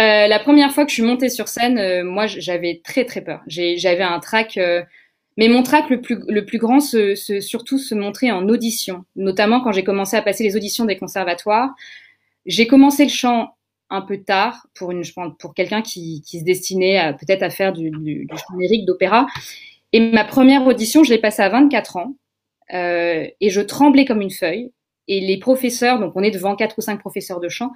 Euh, 0.00 0.26
la 0.26 0.38
première 0.38 0.72
fois 0.72 0.84
que 0.84 0.90
je 0.90 0.94
suis 0.94 1.02
montée 1.02 1.28
sur 1.28 1.48
scène, 1.48 1.78
euh, 1.78 2.02
moi, 2.02 2.26
j'avais 2.26 2.80
très 2.82 3.04
très 3.04 3.20
peur. 3.20 3.42
J'avais 3.46 4.02
un 4.02 4.20
trac, 4.20 4.56
euh, 4.56 4.82
mais 5.36 5.48
mon 5.48 5.62
trac 5.62 5.90
le 5.90 6.00
plus 6.00 6.18
le 6.28 6.44
plus 6.46 6.58
grand, 6.58 6.80
se, 6.80 7.14
se, 7.14 7.40
surtout 7.40 7.78
se 7.78 7.94
montrait 7.94 8.30
en 8.30 8.48
audition, 8.48 9.04
notamment 9.16 9.60
quand 9.60 9.72
j'ai 9.72 9.84
commencé 9.84 10.16
à 10.16 10.22
passer 10.22 10.44
les 10.44 10.56
auditions 10.56 10.86
des 10.86 10.96
conservatoires. 10.96 11.70
J'ai 12.46 12.66
commencé 12.66 13.04
le 13.04 13.10
chant 13.10 13.54
un 13.90 14.00
peu 14.00 14.18
tard 14.18 14.66
pour 14.74 14.90
une, 14.92 15.04
je 15.04 15.12
pense, 15.12 15.34
pour 15.38 15.54
quelqu'un 15.54 15.82
qui, 15.82 16.22
qui 16.22 16.40
se 16.40 16.44
destinait 16.44 17.14
peut-être 17.20 17.42
à 17.42 17.50
faire 17.50 17.74
du, 17.74 17.90
du, 17.90 18.24
du 18.24 18.36
chant 18.36 18.56
d'opéra. 18.86 19.26
Et 19.92 20.00
ma 20.00 20.24
première 20.24 20.66
audition, 20.66 21.04
je 21.04 21.10
l'ai 21.10 21.18
passée 21.18 21.42
à 21.42 21.50
24 21.50 21.98
ans, 21.98 22.16
et 22.70 23.50
je 23.50 23.60
tremblais 23.60 24.06
comme 24.06 24.22
une 24.22 24.30
feuille. 24.30 24.72
Et 25.08 25.20
les 25.20 25.38
professeurs, 25.38 25.98
donc 25.98 26.12
on 26.16 26.22
est 26.22 26.30
devant 26.30 26.56
quatre 26.56 26.78
ou 26.78 26.80
cinq 26.80 27.00
professeurs 27.00 27.40
de 27.40 27.50
chant, 27.50 27.72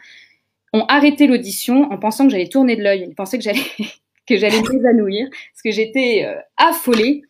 arrêté 0.85 1.27
l'audition 1.27 1.91
en 1.91 1.99
pensant 1.99 2.25
que 2.25 2.31
j'allais 2.31 2.49
tourner 2.49 2.77
de 2.77 2.83
l'œil. 2.83 3.07
Ils 3.09 3.15
pensaient 3.15 3.39
que 3.39 3.45
j'allais 3.45 3.61
que 4.27 4.37
j'allais 4.37 4.61
m'évanouir 4.61 5.29
parce 5.31 5.63
que 5.65 5.71
j'étais 5.71 6.25
euh, 6.27 6.41
affolée. 6.57 7.23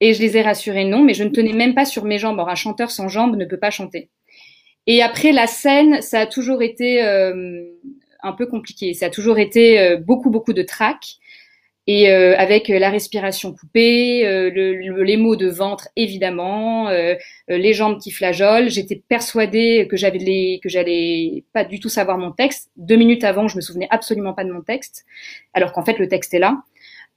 Et 0.00 0.14
je 0.14 0.20
les 0.20 0.36
ai 0.36 0.42
rassurés 0.42 0.84
non, 0.84 1.02
mais 1.02 1.14
je 1.14 1.24
ne 1.24 1.30
tenais 1.30 1.52
même 1.52 1.74
pas 1.74 1.84
sur 1.84 2.04
mes 2.04 2.18
jambes. 2.18 2.38
Or, 2.38 2.48
un 2.48 2.54
chanteur 2.54 2.90
sans 2.90 3.08
jambes 3.08 3.36
ne 3.36 3.44
peut 3.44 3.58
pas 3.58 3.70
chanter. 3.70 4.10
Et 4.86 5.02
après 5.02 5.32
la 5.32 5.46
scène, 5.46 6.00
ça 6.02 6.20
a 6.20 6.26
toujours 6.26 6.62
été 6.62 7.02
euh, 7.02 7.64
un 8.22 8.32
peu 8.32 8.46
compliqué. 8.46 8.94
Ça 8.94 9.06
a 9.06 9.10
toujours 9.10 9.38
été 9.38 9.80
euh, 9.80 9.96
beaucoup 9.96 10.30
beaucoup 10.30 10.52
de 10.52 10.62
trac. 10.62 11.16
Et 11.88 12.10
euh, 12.10 12.36
avec 12.36 12.68
la 12.68 12.90
respiration 12.90 13.54
coupée, 13.54 14.26
euh, 14.26 14.50
le, 14.54 15.02
les 15.02 15.16
maux 15.16 15.36
de 15.36 15.48
ventre 15.48 15.88
évidemment, 15.96 16.90
euh, 16.90 17.14
les 17.48 17.72
jambes 17.72 17.98
qui 17.98 18.10
flageolent. 18.10 18.68
J'étais 18.68 19.02
persuadée 19.08 19.88
que 19.90 19.96
j'avais 19.96 20.18
les, 20.18 20.60
que 20.62 20.68
j'allais 20.68 21.44
pas 21.54 21.64
du 21.64 21.80
tout 21.80 21.88
savoir 21.88 22.18
mon 22.18 22.30
texte. 22.30 22.70
Deux 22.76 22.96
minutes 22.96 23.24
avant, 23.24 23.48
je 23.48 23.56
me 23.56 23.62
souvenais 23.62 23.88
absolument 23.90 24.34
pas 24.34 24.44
de 24.44 24.52
mon 24.52 24.60
texte, 24.60 25.06
alors 25.54 25.72
qu'en 25.72 25.82
fait 25.82 25.98
le 25.98 26.08
texte 26.08 26.34
est 26.34 26.38
là. 26.38 26.58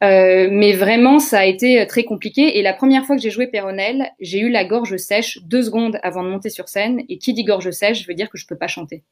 mais 0.02 0.72
vraiment, 0.72 1.20
ça 1.20 1.40
a 1.40 1.46
été 1.46 1.86
très 1.86 2.06
compliqué. 2.06 2.58
Et 2.58 2.62
la 2.62 2.74
première 2.74 3.06
fois 3.06 3.18
que 3.18 3.22
j'ai 3.22 3.30
joué 3.30 3.48
Péronel, 3.48 4.10
j'ai 4.22 4.40
eu 4.40 4.50
la 4.50 4.64
gorge 4.64 4.96
sèche 4.96 5.40
deux 5.44 5.64
secondes 5.64 6.00
avant 6.02 6.24
de 6.24 6.30
monter 6.30 6.50
sur 6.50 6.70
scène. 6.70 7.02
Et 7.10 7.18
qui 7.18 7.34
dit 7.34 7.44
gorge 7.44 7.72
sèche, 7.72 8.08
veut 8.08 8.14
dire 8.14 8.30
que 8.30 8.38
je 8.38 8.48
peux 8.48 8.58
pas 8.58 8.68
chanter. 8.68 9.04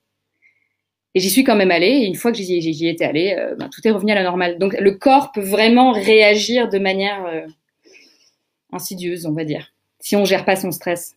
Et 1.15 1.19
j'y 1.19 1.29
suis 1.29 1.43
quand 1.43 1.55
même 1.55 1.71
allée. 1.71 1.87
Et 1.87 2.05
une 2.05 2.15
fois 2.15 2.31
que 2.31 2.37
j'y, 2.37 2.61
j'y 2.61 2.87
étais 2.87 3.05
allée, 3.05 3.35
euh, 3.37 3.55
ben, 3.55 3.69
tout 3.69 3.85
est 3.87 3.91
revenu 3.91 4.11
à 4.11 4.15
la 4.15 4.23
normale. 4.23 4.59
Donc 4.59 4.75
le 4.79 4.91
corps 4.91 5.31
peut 5.31 5.41
vraiment 5.41 5.91
réagir 5.91 6.69
de 6.69 6.77
manière 6.77 7.25
euh, 7.25 7.47
insidieuse, 8.71 9.25
on 9.25 9.33
va 9.33 9.43
dire, 9.43 9.73
si 9.99 10.15
on 10.15 10.25
gère 10.25 10.45
pas 10.45 10.55
son 10.55 10.71
stress. 10.71 11.15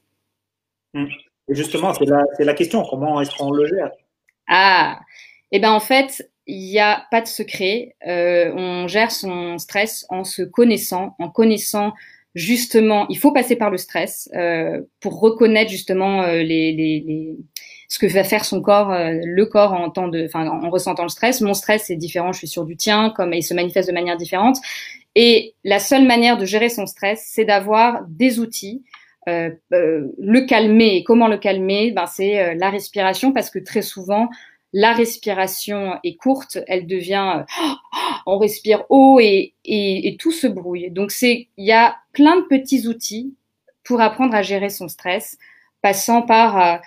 Mmh. 0.95 1.07
Et 1.49 1.55
justement, 1.55 1.93
c'est 1.93 2.07
la, 2.07 2.25
c'est 2.37 2.45
la 2.45 2.55
question. 2.55 2.85
Comment 2.89 3.21
est-ce 3.21 3.37
qu'on 3.37 3.51
le 3.51 3.67
gère? 3.67 3.91
Ah, 4.49 5.01
et 5.51 5.57
eh 5.57 5.61
ben 5.61 5.71
en 5.71 5.81
fait, 5.81 6.31
il 6.47 6.59
n'y 6.59 6.79
a 6.79 7.07
pas 7.11 7.21
de 7.21 7.27
secret. 7.27 7.95
Euh, 8.07 8.53
on 8.55 8.89
gère 8.89 9.11
son 9.11 9.59
stress 9.59 10.07
en 10.09 10.25
se 10.25 10.43
connaissant, 10.43 11.15
en 11.19 11.29
connaissant 11.29 11.93
justement. 12.35 13.07
Il 13.09 13.19
faut 13.19 13.33
passer 13.33 13.57
par 13.57 13.71
le 13.71 13.77
stress 13.77 14.31
pour 15.01 15.21
reconnaître 15.21 15.71
justement 15.71 16.27
les, 16.27 16.73
les, 16.73 17.05
les 17.07 17.37
ce 17.93 17.99
que 17.99 18.07
va 18.07 18.25
faire 18.25 18.47
son 18.47 18.63
corps, 18.63 18.91
euh, 18.91 19.19
le 19.23 19.45
corps 19.45 19.75
en 19.75 19.91
temps 19.91 20.09
de, 20.09 20.25
enfin, 20.25 20.49
en 20.49 20.71
ressentant 20.71 21.03
le 21.03 21.11
stress. 21.11 21.43
Mon 21.43 21.53
stress 21.53 21.91
est 21.91 21.97
différent, 21.97 22.33
je 22.33 22.39
suis 22.39 22.49
sûr 22.49 22.65
du 22.65 22.75
tien, 22.75 23.11
comme 23.11 23.35
il 23.35 23.43
se 23.43 23.53
manifeste 23.53 23.87
de 23.87 23.93
manière 23.93 24.17
différente. 24.17 24.57
Et 25.15 25.55
la 25.63 25.79
seule 25.79 26.07
manière 26.07 26.39
de 26.39 26.47
gérer 26.47 26.71
son 26.71 26.87
stress, 26.87 27.29
c'est 27.31 27.45
d'avoir 27.45 28.07
des 28.09 28.39
outils. 28.39 28.83
Euh, 29.29 29.51
euh, 29.75 30.09
le 30.19 30.47
calmer 30.47 30.97
et 30.97 31.05
comment 31.05 31.29
le 31.29 31.37
calmer? 31.37 31.93
Ben 31.93 32.07
c'est 32.07 32.41
euh, 32.41 32.55
la 32.57 32.71
respiration 32.71 33.33
parce 33.33 33.51
que 33.51 33.61
très 33.61 33.83
souvent 33.83 34.29
la 34.73 34.95
respiration 34.95 35.97
est 36.03 36.17
courte 36.17 36.59
elle 36.67 36.89
devient 36.89 37.45
on 38.27 38.39
respire 38.39 38.83
haut 38.89 39.21
et, 39.21 39.55
et, 39.65 40.09
et 40.09 40.17
tout 40.17 40.33
se 40.33 40.49
brouille 40.49 40.91
donc 40.91 41.13
c'est 41.13 41.47
il 41.57 41.65
y 41.65 41.71
a 41.71 41.95
plein 42.13 42.35
de 42.35 42.47
petits 42.47 42.89
outils 42.89 43.33
pour 43.85 44.01
apprendre 44.01 44.35
à 44.35 44.43
gérer 44.43 44.71
son 44.71 44.89
stress 44.89 45.39
passant 45.83 46.23
par 46.23 46.81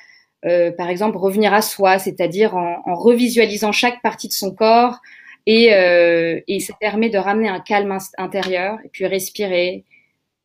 euh, 0.46 0.72
par 0.72 0.90
exemple, 0.90 1.18
revenir 1.18 1.54
à 1.54 1.62
soi, 1.62 1.98
c'est-à-dire 2.00 2.56
en, 2.56 2.96
revisualisant 2.96 3.72
chaque 3.72 4.02
partie 4.02 4.28
de 4.28 4.34
son 4.34 4.54
corps, 4.54 5.00
et, 5.46 5.74
euh, 5.74 6.40
ça 6.60 6.74
permet 6.80 7.10
de 7.10 7.18
ramener 7.18 7.50
un 7.50 7.60
calme 7.60 7.98
intérieur, 8.18 8.78
et 8.84 8.90
puis 8.90 9.06
respirer. 9.06 9.84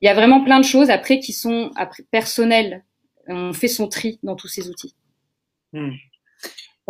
Il 0.00 0.06
y 0.06 0.08
a 0.08 0.14
vraiment 0.14 0.42
plein 0.42 0.58
de 0.58 0.64
choses 0.64 0.90
après 0.90 1.20
qui 1.20 1.32
sont 1.32 1.70
personnelles. 2.10 2.84
On 3.28 3.52
fait 3.52 3.68
son 3.68 3.88
tri 3.88 4.18
dans 4.22 4.36
tous 4.36 4.48
ces 4.48 4.68
outils. 4.68 4.94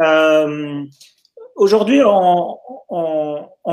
Euh, 0.00 0.84
Aujourd'hui, 1.60 2.00
on, 2.02 2.56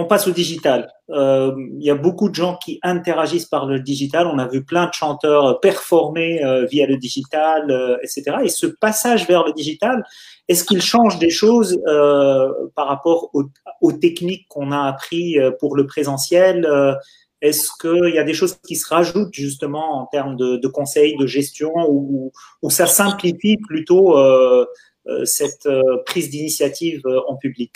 passe 0.10 0.28
au 0.28 0.32
digital. 0.32 0.92
Euh, 1.10 1.54
il 1.80 1.86
y 1.86 1.90
a 1.90 1.96
beaucoup 1.96 2.28
de 2.28 2.36
gens 2.36 2.58
qui 2.58 2.80
interagissent 2.84 3.46
par 3.46 3.66
le 3.66 3.80
digital. 3.80 4.28
On 4.28 4.40
a 4.40 4.48
vu 4.48 4.66
plein 4.66 4.88
de 4.88 4.94
chanteurs 4.94 5.62
performer 5.62 6.44
euh, 6.44 6.66
via 6.66 6.86
le 6.86 6.98
digital, 6.98 7.72
euh, 7.72 7.96
etc. 8.04 8.40
Et 8.44 8.50
ce 8.50 8.66
passage 8.68 9.26
vers 9.26 9.46
le 9.46 9.54
digital, 9.54 10.04
est-ce 10.50 10.66
qu'il 10.66 10.82
change 10.82 11.18
des 11.18 11.30
choses 11.30 11.82
par 12.76 12.88
rapport 12.88 13.32
aux, 13.82 13.92
techniques 13.94 14.48
qu'on 14.50 14.74
a 14.74 14.82
appris 14.82 15.38
pour 15.62 15.78
le 15.78 15.88
présentiel 15.88 16.68
Est-ce 17.42 17.70
qu'il 17.80 18.14
y 18.14 18.20
a 18.20 18.26
des 18.26 18.34
choses 18.34 18.58
qui 18.68 18.76
se 18.76 18.94
rajoutent 18.94 19.34
justement 19.34 20.02
en 20.02 20.08
termes 20.08 20.36
de, 20.36 20.68
conseils, 20.68 21.16
de 21.16 21.26
gestion, 21.26 21.72
ou, 21.90 22.32
ça 22.70 22.86
simplifie 22.86 23.56
plutôt 23.66 24.18
cette 25.26 25.66
euh, 25.66 26.04
prise 26.06 26.30
d'initiative 26.30 27.02
euh, 27.06 27.20
en 27.28 27.36
public 27.36 27.76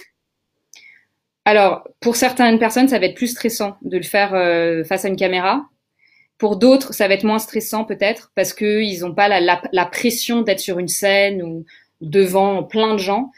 Alors, 1.46 1.88
pour 2.00 2.16
certaines 2.16 2.60
personnes, 2.60 2.88
ça 2.88 3.00
va 3.00 3.06
être 3.06 3.16
plus 3.16 3.28
stressant 3.28 3.78
de 3.82 3.98
le 3.98 4.04
faire 4.04 4.32
face 4.86 5.06
à 5.06 5.08
une 5.08 5.16
caméra. 5.16 5.64
Pour 6.38 6.58
d'autres, 6.58 6.94
ça 6.94 7.08
va 7.08 7.14
être 7.14 7.24
moins 7.24 7.40
stressant 7.40 7.86
peut-être 7.86 8.32
parce 8.36 8.54
qu'ils 8.54 9.02
n'ont 9.02 9.14
pas 9.14 9.28
la, 9.30 9.86
pression 9.86 10.42
d'être 10.42 10.60
sur 10.60 10.80
une 10.80 10.88
scène 10.88 11.44
ou 11.44 11.66
devant 12.02 12.64
plein 12.64 12.94
de 12.94 13.00
gens. 13.00 13.32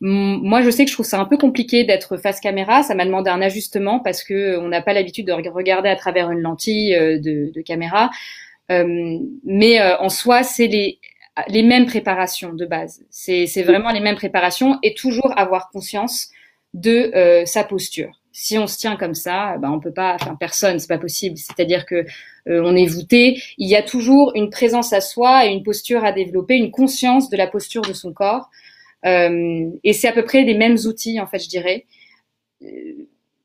Moi, 0.00 0.62
je 0.62 0.70
sais 0.70 0.84
que 0.84 0.90
je 0.90 0.96
trouve 0.96 1.06
ça 1.06 1.20
un 1.20 1.26
peu 1.26 1.36
compliqué 1.36 1.84
d'être 1.84 2.16
face 2.16 2.40
caméra. 2.40 2.82
Ça 2.82 2.94
m'a 2.94 3.04
demandé 3.04 3.30
un 3.30 3.42
ajustement 3.42 4.00
parce 4.00 4.24
que 4.24 4.56
on 4.58 4.68
n'a 4.68 4.82
pas 4.82 4.94
l'habitude 4.94 5.26
de 5.26 5.32
regarder 5.32 5.90
à 5.90 5.96
travers 5.96 6.30
une 6.30 6.40
lentille 6.40 6.92
de, 6.92 7.60
caméra. 7.62 8.10
Euh, 8.70 9.18
mais 9.44 9.80
euh, 9.80 9.98
en 9.98 10.08
soi, 10.08 10.42
c'est 10.42 10.68
les 10.68 10.98
les 11.48 11.62
mêmes 11.62 11.86
préparations 11.86 12.52
de 12.52 12.66
base. 12.66 13.04
C'est 13.10 13.62
vraiment 13.62 13.90
les 13.90 14.00
mêmes 14.00 14.16
préparations 14.16 14.78
et 14.82 14.94
toujours 14.94 15.32
avoir 15.38 15.70
conscience 15.70 16.30
de 16.74 17.10
euh, 17.14 17.44
sa 17.46 17.64
posture. 17.64 18.20
Si 18.32 18.58
on 18.58 18.66
se 18.66 18.78
tient 18.78 18.96
comme 18.96 19.14
ça, 19.14 19.56
ben 19.58 19.70
on 19.70 19.80
peut 19.80 19.92
pas, 19.92 20.14
enfin 20.14 20.36
personne, 20.38 20.78
c'est 20.78 20.88
pas 20.88 20.98
possible. 20.98 21.36
C'est-à-dire 21.36 21.84
que 21.84 22.06
euh, 22.48 22.62
on 22.64 22.76
est 22.76 22.86
voûté. 22.86 23.42
Il 23.58 23.68
y 23.68 23.76
a 23.76 23.82
toujours 23.82 24.32
une 24.34 24.50
présence 24.50 24.92
à 24.92 25.00
soi 25.00 25.46
et 25.46 25.50
une 25.50 25.62
posture 25.62 26.04
à 26.04 26.12
développer, 26.12 26.56
une 26.56 26.70
conscience 26.70 27.28
de 27.28 27.36
la 27.36 27.48
posture 27.48 27.82
de 27.82 27.92
son 27.92 28.12
corps. 28.12 28.48
Euh, 29.04 29.68
et 29.82 29.92
c'est 29.92 30.08
à 30.08 30.12
peu 30.12 30.24
près 30.24 30.42
les 30.42 30.54
mêmes 30.54 30.76
outils, 30.86 31.20
en 31.20 31.26
fait, 31.26 31.40
je 31.40 31.48
dirais. 31.48 31.86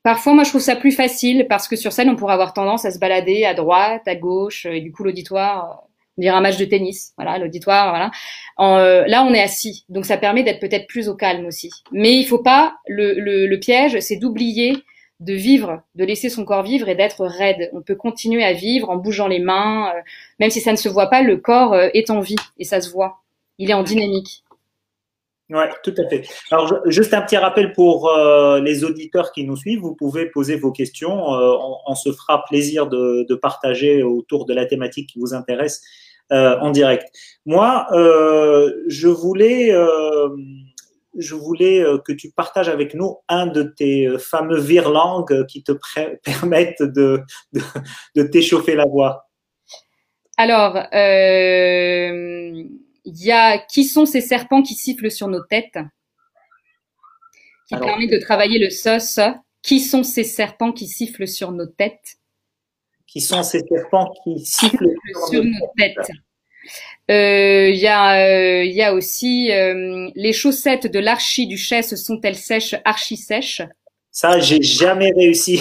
Parfois, 0.04 0.34
moi, 0.34 0.44
je 0.44 0.50
trouve 0.50 0.62
ça 0.62 0.76
plus 0.76 0.92
facile 0.92 1.48
parce 1.50 1.68
que 1.68 1.76
sur 1.76 1.92
scène, 1.92 2.10
on 2.10 2.16
pourrait 2.16 2.34
avoir 2.34 2.54
tendance 2.54 2.86
à 2.86 2.92
se 2.92 3.00
balader 3.00 3.44
à 3.44 3.56
droite, 3.56 4.08
à 4.08 4.16
gauche, 4.16 4.68
et 4.68 4.82
du 4.82 4.92
coup, 4.92 5.04
l'auditoire 5.04 5.88
dirait 6.18 6.36
un 6.36 6.42
match 6.42 6.58
de 6.58 6.66
tennis, 6.66 7.14
voilà, 7.18 7.38
l'auditoire, 7.38 7.90
voilà. 7.90 8.12
Euh, 8.60 9.06
là, 9.08 9.24
on 9.24 9.34
est 9.34 9.42
assis, 9.42 9.86
donc 9.90 10.06
ça 10.06 10.18
permet 10.18 10.44
d'être 10.44 10.60
peut-être 10.60 10.88
plus 10.88 11.10
au 11.10 11.16
calme 11.16 11.46
aussi. 11.46 11.72
Mais 11.92 12.16
il 12.16 12.26
faut 12.26 12.42
pas 12.42 12.76
le 12.88 13.56
piège, 13.58 14.00
c'est 14.00 14.18
d'oublier 14.18 14.84
de 15.20 15.34
vivre, 15.34 15.82
de 15.96 16.04
laisser 16.04 16.30
son 16.30 16.46
corps 16.46 16.64
vivre 16.64 16.90
et 16.90 16.96
d'être 16.96 17.26
raide. 17.26 17.70
On 17.74 17.82
peut 17.82 17.96
continuer 17.96 18.44
à 18.44 18.54
vivre 18.54 18.90
en 18.90 18.98
bougeant 18.98 19.28
les 19.28 19.40
mains, 19.40 19.92
euh, 19.96 20.02
même 20.40 20.50
si 20.50 20.62
ça 20.62 20.72
ne 20.72 20.78
se 20.78 20.90
voit 20.90 21.10
pas, 21.10 21.22
le 21.22 21.38
corps 21.38 21.74
euh, 21.74 21.90
est 21.94 22.10
en 22.10 22.20
vie 22.20 22.36
et 22.58 22.66
ça 22.66 22.82
se 22.82 22.90
voit. 22.90 23.22
Il 23.58 23.70
est 23.70 23.74
en 23.74 23.84
dynamique. 23.84 24.44
Ouais, 25.52 25.70
tout 25.84 25.94
à 25.98 26.10
fait. 26.10 26.24
Alors, 26.50 26.82
juste 26.88 27.14
un 27.14 27.22
petit 27.22 27.38
rappel 27.38 27.72
pour 27.74 28.10
euh, 28.10 28.60
les 28.62 28.84
auditeurs 28.84 29.32
qui 29.32 29.44
nous 29.44 29.56
suivent. 29.56 29.82
Vous 29.82 29.94
pouvez 29.94 30.26
poser 30.26 30.56
vos 30.56 30.72
questions. 30.72 31.36
Euh, 31.36 31.56
on, 31.86 31.94
se 31.94 32.12
fera 32.12 32.44
plaisir 32.46 32.88
de, 32.88 33.36
partager 33.36 34.02
autour 34.02 34.46
de 34.46 34.56
la 34.56 34.66
thématique 34.66 35.10
qui 35.10 35.20
vous 35.20 35.36
intéresse 35.36 35.84
euh, 36.32 36.58
en 36.60 36.72
direct. 36.72 37.06
Moi, 37.46 37.86
je 37.92 39.08
voulais, 39.08 39.72
je 41.16 41.36
voulais 41.36 41.86
que 42.04 42.12
tu 42.12 42.32
partages 42.32 42.70
avec 42.70 42.96
nous 42.96 43.18
un 43.30 43.46
de 43.46 43.62
tes 43.62 44.18
fameux 44.18 44.60
virelangues 44.60 45.46
qui 45.46 45.64
te 45.64 45.74
permettent 46.24 46.82
de, 46.82 47.22
de 48.16 48.24
t'échauffer 48.24 48.74
la 48.74 48.86
voix. 48.86 49.28
Alors, 50.38 50.76
il 53.06 53.24
y 53.24 53.32
a 53.32 53.58
qui 53.58 53.84
sont 53.84 54.06
ces 54.06 54.22
serpents 54.22 54.62
qui 54.62 54.74
sifflent 54.74 55.12
sur 55.12 55.28
nos 55.28 55.44
têtes, 55.44 55.78
qui 57.68 57.76
Alors, 57.76 57.88
permet 57.88 58.08
de 58.08 58.18
travailler 58.18 58.60
le 58.60 58.70
sauce? 58.70 59.20
Qui 59.62 59.80
sont 59.80 60.04
ces 60.04 60.24
serpents 60.24 60.72
qui 60.72 60.88
sifflent 60.88 61.28
sur 61.28 61.52
nos 61.52 61.66
têtes? 61.66 62.18
Qui 63.08 63.22
sont 63.22 63.42
ces 63.42 63.62
serpents 63.62 64.12
qui 64.24 64.46
sifflent 64.46 64.94
sur, 65.30 65.44
nos 65.44 65.68
têtes? 65.78 66.12
Il 67.08 67.14
euh, 67.14 67.70
y, 67.70 67.88
euh, 67.88 68.64
y, 68.64 68.82
a 68.82 68.94
aussi 68.94 69.52
euh, 69.52 70.10
les 70.16 70.34
chaussettes 70.34 70.88
de 70.88 71.00
l'archiduchesse 71.00 71.96
sont-elles 71.96 72.36
sèches, 72.36 72.76
archi 72.84 73.18
sèches? 73.18 73.62
Ça, 74.12 74.40
j'ai 74.40 74.62
jamais 74.62 75.12
réussi. 75.16 75.60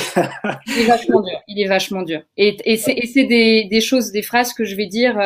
il 0.69 0.83
est 0.83 0.87
vachement 0.87 1.23
dur. 1.23 1.41
Il 1.49 1.61
est 1.61 1.69
vachement 1.69 2.03
dur. 2.03 2.23
Et, 2.37 2.57
et 2.65 2.77
c'est 2.77 3.25
des, 3.25 3.65
des, 3.65 3.81
choses, 3.81 4.13
des 4.13 4.23
phrases 4.23 4.53
que 4.53 4.65
je 4.65 4.77
vais 4.77 4.87
dire 4.87 5.19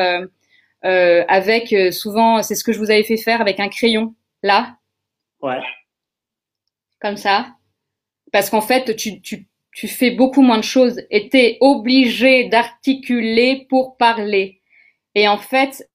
euh, 0.85 0.89
euh, 0.89 1.25
avec 1.29 1.75
souvent, 1.93 2.43
c'est 2.43 2.55
ce 2.55 2.65
que 2.65 2.73
je 2.73 2.79
vous 2.79 2.91
avais 2.91 3.05
fait 3.05 3.17
faire 3.17 3.41
avec 3.41 3.61
un 3.61 3.69
crayon 3.69 4.15
là. 4.43 4.77
Ouais. 5.43 5.61
Comme 7.01 7.17
ça. 7.17 7.49
Parce 8.33 8.51
qu'en 8.51 8.61
fait, 8.61 8.97
tu, 8.97 9.21
tu 9.21 9.49
tu 9.79 9.87
fais 9.87 10.11
beaucoup 10.11 10.43
moins 10.43 10.59
de 10.59 10.65
choses 10.65 11.01
et 11.09 11.29
t'es 11.29 11.57
obligé 11.61 12.49
d'articuler 12.49 13.65
pour 13.69 13.97
parler. 13.97 14.61
Et 15.15 15.29
en 15.29 15.39
fait, 15.39 15.89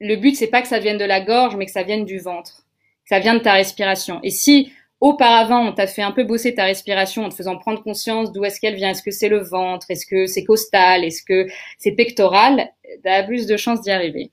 le 0.00 0.16
but 0.16 0.36
c'est 0.36 0.48
pas 0.48 0.60
que 0.60 0.68
ça 0.68 0.80
vienne 0.80 0.98
de 0.98 1.04
la 1.06 1.22
gorge, 1.22 1.56
mais 1.56 1.64
que 1.64 1.72
ça 1.72 1.82
vienne 1.82 2.04
du 2.04 2.18
ventre, 2.18 2.66
que 3.04 3.08
ça 3.08 3.18
vienne 3.18 3.38
de 3.38 3.42
ta 3.42 3.54
respiration. 3.54 4.20
Et 4.22 4.28
si 4.28 4.70
auparavant 5.00 5.66
on 5.66 5.72
t'a 5.72 5.86
fait 5.86 6.02
un 6.02 6.12
peu 6.12 6.24
bosser 6.24 6.54
ta 6.54 6.64
respiration 6.64 7.24
en 7.24 7.28
te 7.28 7.34
faisant 7.34 7.56
prendre 7.56 7.82
conscience 7.82 8.32
d'où 8.32 8.44
est-ce 8.44 8.60
qu'elle 8.60 8.74
vient, 8.74 8.90
est-ce 8.90 9.02
que 9.02 9.10
c'est 9.10 9.28
le 9.28 9.42
ventre, 9.42 9.90
est-ce 9.90 10.06
que 10.06 10.26
c'est 10.26 10.44
costal, 10.44 11.04
est-ce 11.04 11.22
que 11.22 11.46
c'est 11.78 11.92
pectoral, 11.92 12.70
t'as 13.02 13.22
plus 13.22 13.46
de 13.46 13.56
chances 13.56 13.82
d'y 13.82 13.90
arriver. 13.90 14.30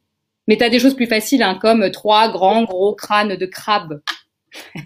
Mais 0.47 0.57
t'as 0.57 0.69
des 0.69 0.79
choses 0.79 0.95
plus 0.95 1.07
faciles, 1.07 1.43
hein, 1.43 1.57
comme 1.61 1.89
trois 1.91 2.29
grands 2.29 2.63
gros 2.63 2.95
crânes 2.95 3.35
de 3.35 3.45
crabe. 3.45 4.01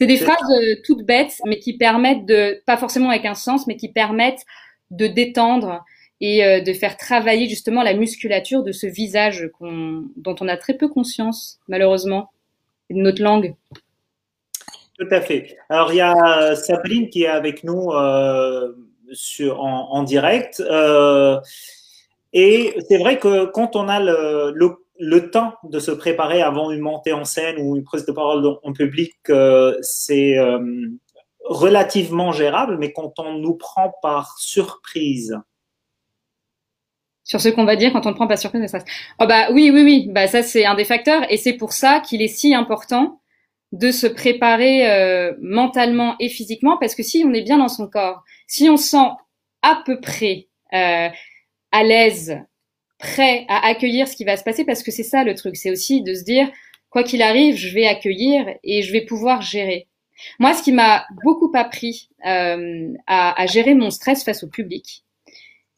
C'est 0.00 0.08
des 0.08 0.16
phrases 0.16 0.50
euh, 0.50 0.74
toutes 0.84 1.04
bêtes, 1.06 1.40
mais 1.46 1.60
qui 1.60 1.76
permettent 1.76 2.26
de, 2.26 2.60
pas 2.66 2.76
forcément 2.76 3.10
avec 3.10 3.24
un 3.24 3.36
sens, 3.36 3.68
mais 3.68 3.76
qui 3.76 3.88
permettent 3.88 4.44
de 4.90 5.06
détendre 5.06 5.84
et 6.20 6.44
euh, 6.44 6.60
de 6.60 6.72
faire 6.72 6.96
travailler 6.96 7.48
justement 7.48 7.82
la 7.82 7.94
musculature 7.94 8.64
de 8.64 8.72
ce 8.72 8.88
visage 8.88 9.48
dont 9.60 10.36
on 10.40 10.48
a 10.48 10.56
très 10.56 10.74
peu 10.74 10.88
conscience, 10.88 11.60
malheureusement, 11.68 12.30
et 12.90 12.94
de 12.94 12.98
notre 12.98 13.22
langue. 13.22 13.54
Tout 14.98 15.08
à 15.10 15.20
fait. 15.20 15.56
Alors, 15.68 15.92
il 15.92 15.96
y 15.96 16.00
a 16.00 16.54
Sabrine 16.54 17.08
qui 17.08 17.24
est 17.24 17.28
avec 17.28 17.64
nous 17.64 17.90
euh, 17.90 18.72
sur, 19.12 19.60
en, 19.60 20.02
direct. 20.04 20.60
Euh, 20.60 21.40
et 22.32 22.76
c'est 22.88 22.98
vrai 22.98 23.18
que 23.18 23.46
quand 23.46 23.74
on 23.74 23.88
a 23.88 23.98
le, 23.98 25.30
temps 25.30 25.54
de 25.64 25.80
se 25.80 25.90
préparer 25.90 26.42
avant 26.42 26.70
une 26.70 26.80
montée 26.80 27.12
en 27.12 27.24
scène 27.24 27.56
ou 27.58 27.76
une 27.76 27.82
prise 27.82 28.06
de 28.06 28.12
parole 28.12 28.46
en 28.62 28.72
public, 28.72 29.14
euh, 29.30 29.76
c'est 29.82 30.36
relativement 31.44 32.30
gérable. 32.30 32.78
Mais 32.78 32.92
quand 32.92 33.18
on 33.18 33.34
nous 33.34 33.54
prend 33.54 33.92
par 34.00 34.38
surprise, 34.38 35.36
sur 37.26 37.40
ce 37.40 37.48
qu'on 37.48 37.64
va 37.64 37.74
dire 37.74 37.90
quand 37.90 38.04
on 38.04 38.10
ne 38.10 38.14
prend 38.14 38.26
pas 38.26 38.36
surprise, 38.36 38.70
ça. 38.70 38.80
Oh 39.18 39.26
bah 39.26 39.46
oui, 39.50 39.70
oui, 39.72 39.82
oui. 39.82 40.08
Bah 40.12 40.26
ça 40.26 40.42
c'est 40.42 40.66
un 40.66 40.74
des 40.74 40.84
facteurs 40.84 41.22
et 41.32 41.38
c'est 41.38 41.54
pour 41.54 41.72
ça 41.72 42.00
qu'il 42.00 42.20
est 42.20 42.28
si 42.28 42.54
important 42.54 43.22
de 43.74 43.90
se 43.90 44.06
préparer 44.06 44.88
euh, 44.88 45.32
mentalement 45.40 46.14
et 46.20 46.28
physiquement, 46.28 46.76
parce 46.78 46.94
que 46.94 47.02
si 47.02 47.24
on 47.26 47.34
est 47.34 47.42
bien 47.42 47.58
dans 47.58 47.68
son 47.68 47.88
corps, 47.88 48.22
si 48.46 48.70
on 48.70 48.76
sent 48.76 49.08
à 49.62 49.82
peu 49.84 50.00
près 50.00 50.46
euh, 50.72 51.08
à 51.72 51.82
l'aise, 51.82 52.38
prêt 53.00 53.44
à 53.48 53.66
accueillir 53.66 54.06
ce 54.06 54.14
qui 54.14 54.24
va 54.24 54.36
se 54.36 54.44
passer, 54.44 54.64
parce 54.64 54.84
que 54.84 54.92
c'est 54.92 55.02
ça 55.02 55.24
le 55.24 55.34
truc, 55.34 55.56
c'est 55.56 55.72
aussi 55.72 56.02
de 56.02 56.14
se 56.14 56.22
dire, 56.22 56.48
quoi 56.88 57.02
qu'il 57.02 57.20
arrive, 57.20 57.56
je 57.56 57.74
vais 57.74 57.86
accueillir 57.86 58.46
et 58.62 58.82
je 58.82 58.92
vais 58.92 59.04
pouvoir 59.04 59.42
gérer. 59.42 59.88
Moi, 60.38 60.54
ce 60.54 60.62
qui 60.62 60.70
m'a 60.70 61.04
beaucoup 61.24 61.50
appris 61.54 62.08
euh, 62.24 62.92
à, 63.08 63.40
à 63.40 63.46
gérer 63.46 63.74
mon 63.74 63.90
stress 63.90 64.22
face 64.22 64.44
au 64.44 64.48
public, 64.48 65.04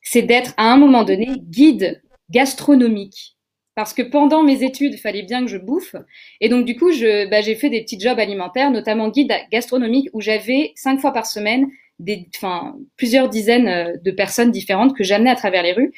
c'est 0.03 0.23
d'être 0.23 0.53
à 0.59 0.71
un 0.71 0.77
moment 0.77 1.03
donné 1.03 1.29
guide 1.39 2.03
gastronomique 2.29 3.36
parce 3.77 3.93
que 3.93 4.03
pendant 4.03 4.43
mes 4.43 4.65
études, 4.65 4.95
il 4.95 4.99
fallait 4.99 5.23
bien 5.23 5.43
que 5.43 5.49
je 5.49 5.59
bouffe. 5.59 5.95
Et 6.41 6.49
donc, 6.49 6.65
du 6.65 6.77
coup, 6.77 6.93
je, 6.93 7.29
bah, 7.29 7.43
j'ai 7.43 7.55
fait 7.55 7.69
des 7.69 7.83
petits 7.83 8.01
jobs 8.01 8.19
alimentaires, 8.19 8.71
notamment 8.71 9.11
guide 9.11 9.33
gastronomique, 9.53 10.09
où 10.15 10.23
j'avais 10.23 10.73
cinq 10.77 10.99
fois 10.99 11.13
par 11.13 11.27
semaine 11.27 11.69
des, 11.99 12.27
enfin, 12.35 12.75
plusieurs 12.97 13.29
dizaines 13.29 13.69
euh, 13.69 13.97
de 14.03 14.11
personnes 14.11 14.51
différentes 14.51 14.97
que 14.97 15.05
j'amenais 15.05 15.31
à 15.31 15.37
travers 15.37 15.63
les 15.63 15.73
rues. 15.73 15.93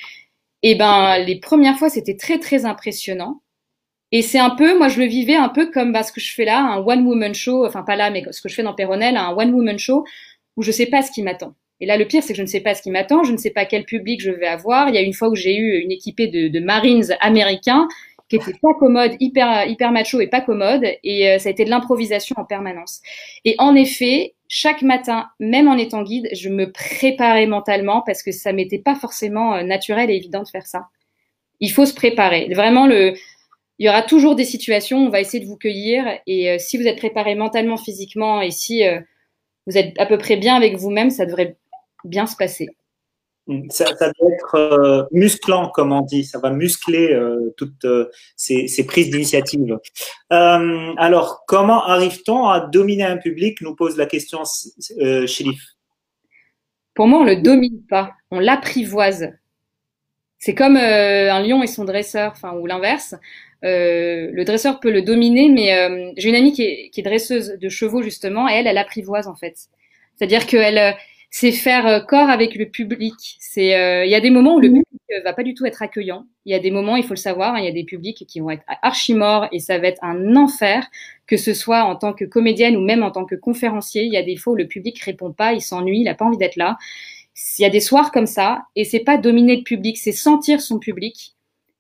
Et 0.65 0.75
ben, 0.75 1.19
les 1.19 1.39
premières 1.39 1.79
fois, 1.79 1.89
c'était 1.89 2.17
très, 2.17 2.41
très 2.41 2.65
impressionnant. 2.67 3.43
Et 4.11 4.23
c'est 4.23 4.41
un 4.41 4.51
peu, 4.51 4.77
moi, 4.77 4.89
je 4.89 5.01
le 5.01 5.07
vivais 5.07 5.37
un 5.37 5.49
peu 5.49 5.71
comme 5.71 5.93
bah, 5.93 6.03
ce 6.03 6.13
que 6.13 6.21
je 6.21 6.33
fais 6.35 6.45
là, 6.45 6.61
un 6.61 6.79
one-woman 6.79 7.35
show, 7.35 7.65
enfin, 7.65 7.85
pas 7.85 7.97
là, 7.97 8.11
mais 8.11 8.25
ce 8.33 8.41
que 8.43 8.49
je 8.49 8.57
fais 8.57 8.65
dans 8.65 8.75
Péronel, 8.75 9.17
un 9.17 9.31
one-woman 9.37 9.79
show, 9.79 10.05
où 10.57 10.63
je 10.63 10.73
sais 10.73 10.87
pas 10.87 11.03
ce 11.03 11.13
qui 11.13 11.23
m'attend. 11.23 11.55
Et 11.81 11.87
là, 11.87 11.97
le 11.97 12.07
pire, 12.07 12.23
c'est 12.23 12.33
que 12.33 12.37
je 12.37 12.43
ne 12.43 12.49
sais 12.49 12.61
pas 12.61 12.75
ce 12.75 12.83
qui 12.83 12.91
m'attend, 12.91 13.23
je 13.23 13.33
ne 13.33 13.37
sais 13.37 13.51
pas 13.51 13.65
quel 13.65 13.85
public 13.85 14.21
je 14.21 14.31
vais 14.31 14.47
avoir. 14.47 14.89
Il 14.89 14.95
y 14.95 14.99
a 14.99 15.03
une 15.03 15.13
fois 15.13 15.29
où 15.29 15.35
j'ai 15.35 15.57
eu 15.57 15.81
une 15.81 15.93
équipée 15.93 16.27
de, 16.27 16.59
Marines 16.61 17.15
américains 17.21 17.87
qui 18.29 18.37
était 18.37 18.59
pas 18.61 18.75
commode, 18.79 19.13
hyper 19.21 19.67
hyper 19.67 19.91
macho 19.91 20.21
et 20.21 20.27
pas 20.27 20.43
commode, 20.43 20.85
et 21.03 21.31
euh, 21.31 21.39
ça 21.39 21.49
a 21.49 21.53
été 21.53 21.65
de 21.65 21.71
l'improvisation 21.71 22.35
en 22.37 22.45
permanence. 22.45 23.01
Et 23.47 23.55
en 23.59 23.75
effet, 23.75 24.35
chaque 24.49 24.83
matin, 24.83 25.29
même 25.41 25.67
en 25.67 25.79
étant 25.79 26.03
guide, 26.03 26.29
je 26.35 26.51
me 26.51 26.71
préparais 26.71 27.47
mentalement 27.47 28.03
parce 28.05 28.23
que 28.23 28.33
ça 28.33 28.53
m'était 28.53 28.81
pas 28.81 28.95
forcément 28.95 29.55
euh, 29.55 29.63
naturel 29.63 30.11
et 30.11 30.17
évident 30.17 30.43
de 30.43 30.49
faire 30.49 30.67
ça. 30.67 30.89
Il 31.61 31.71
faut 31.71 31.87
se 31.87 31.95
préparer. 31.95 32.49
Vraiment, 32.53 32.87
il 32.87 33.17
y 33.79 33.89
aura 33.89 34.03
toujours 34.03 34.35
des 34.35 34.45
situations, 34.45 34.99
on 34.99 35.09
va 35.09 35.21
essayer 35.21 35.43
de 35.43 35.49
vous 35.49 35.57
cueillir, 35.57 36.05
et 36.27 36.51
euh, 36.51 36.57
si 36.59 36.77
vous 36.77 36.87
êtes 36.87 36.99
préparé 36.99 37.35
mentalement, 37.35 37.79
physiquement, 37.79 38.43
et 38.43 38.51
si 38.51 38.83
vous 39.67 39.79
êtes 39.79 39.99
à 39.99 40.05
peu 40.05 40.19
près 40.19 40.37
bien 40.37 40.55
avec 40.55 40.77
vous-même, 40.77 41.11
ça 41.11 41.25
devrait 41.25 41.57
bien 42.09 42.27
se 42.27 42.37
passer. 42.37 42.69
Mm. 43.49 43.71
Ça, 43.71 43.85
doit 43.85 44.33
être 44.33 44.55
euh, 44.55 45.05
musclant, 45.11 45.71
comme 45.71 45.93
on 45.93 46.03
dit. 46.03 46.25
Ça 46.25 46.39
va 46.39 46.51
muscler 46.51 47.13
euh, 47.13 47.55
toutes 47.57 47.85
euh, 47.85 48.11
ces, 48.37 48.69
prises 48.87 49.11
d'initiative. 49.11 49.79
alors, 50.31 51.45
comment 51.47 51.85
arrive-t-on 51.85 52.47
à 52.47 52.61
dominer 52.61 53.05
un 53.05 53.17
public 53.17 53.61
Nous 53.63 53.75
pose 53.75 53.97
la 53.97 54.07
question 54.07 54.43
Chérif. 55.27 55.63
Pour 56.95 57.09
moi, 57.09 57.21
on 57.21 57.25
le 57.25 57.37
domine 57.37 57.83
pas, 57.89 58.13
on 58.31 58.39
l'apprivoise. 58.39 59.33
C'est 60.39 60.55
comme 60.55 60.77
un 60.77 61.43
lion 61.43 61.63
et 61.63 61.67
son 61.67 61.85
dresseur, 61.85 62.33
enfin 62.33 62.53
ou 62.55 62.67
l'inverse. 62.67 63.15
le 63.63 64.45
dresseur 64.45 64.79
peut 64.81 64.91
le 64.91 65.03
dominer, 65.03 65.49
mais 65.49 66.13
j'ai 66.17 66.29
une 66.29 66.35
amie 66.35 66.53
qui 66.53 66.63
est, 66.63 66.91
qui 66.91 67.01
est, 67.01 67.05
dresseuse 67.05 67.57
de 67.61 67.69
chevaux 67.69 68.03
justement, 68.03 68.49
et 68.49 68.55
elle, 68.55 68.67
elle 68.67 68.79
apprivoise 68.79 69.29
en 69.29 69.37
fait. 69.37 69.57
C'est-à-dire 70.17 70.47
qu'elle 70.47 70.97
c'est 71.31 71.53
faire 71.53 71.87
euh, 71.87 72.01
corps 72.01 72.31
avec 72.31 72.55
le 72.55 72.67
public. 72.67 73.37
C'est, 73.39 73.77
euh, 73.77 74.05
il 74.05 74.11
y 74.11 74.15
a 74.15 74.21
des 74.21 74.31
moments 74.31 74.55
où 74.57 74.61
le 74.61 74.69
mhm. 74.69 74.83
public 74.83 75.03
euh, 75.13 75.23
va 75.25 75.33
pas 75.33 75.43
du 75.43 75.55
tout 75.55 75.67
être 75.67 75.83
accueillant. 75.83 76.27
Il 76.47 76.53
y 76.53 76.55
a 76.55 76.59
des 76.59 76.71
moments, 76.71 76.97
il 76.97 77.05
faut 77.05 77.15
le 77.15 77.19
savoir, 77.19 77.55
hein, 77.55 77.59
il 77.59 77.65
y 77.65 77.69
a 77.69 77.73
des 77.73 77.85
publics 77.85 78.25
qui 78.27 78.41
vont 78.41 78.51
être 78.51 78.65
archi 78.83 79.15
morts 79.15 79.47
et 79.53 79.59
ça 79.59 79.79
va 79.79 79.89
être 79.89 80.03
un 80.03 80.37
enfer, 80.37 80.87
que 81.27 81.37
ce 81.37 81.53
soit 81.53 81.85
en 81.85 81.97
tant 81.97 82.13
que 82.13 82.25
comédienne 82.25 82.77
ou 82.77 82.81
même 82.81 83.03
en 83.03 83.11
tant 83.11 83.25
que 83.25 83.35
conférencier. 83.35 84.05
Il 84.05 84.13
y 84.13 84.17
a 84.17 84.23
des 84.23 84.37
fois 84.37 84.55
où 84.55 84.57
le 84.57 84.67
public 84.67 84.99
répond 85.01 85.33
pas, 85.33 85.53
il 85.53 85.61
s'ennuie, 85.61 86.01
il 86.01 86.09
a 86.09 86.15
pas 86.15 86.25
envie 86.25 86.39
d'être 86.39 86.57
là. 86.57 86.79
Il 87.59 87.63
y 87.63 87.67
a 87.67 87.71
des 87.71 87.81
soirs 87.81 88.11
comme 88.11 88.27
ça 88.27 88.63
et 88.75 88.85
c'est 88.85 89.01
pas 89.01 89.19
dominer 89.19 89.57
le 89.57 89.63
public, 89.63 89.99
c'est 89.99 90.13
sentir 90.13 90.61
son 90.61 90.79
public 90.79 91.37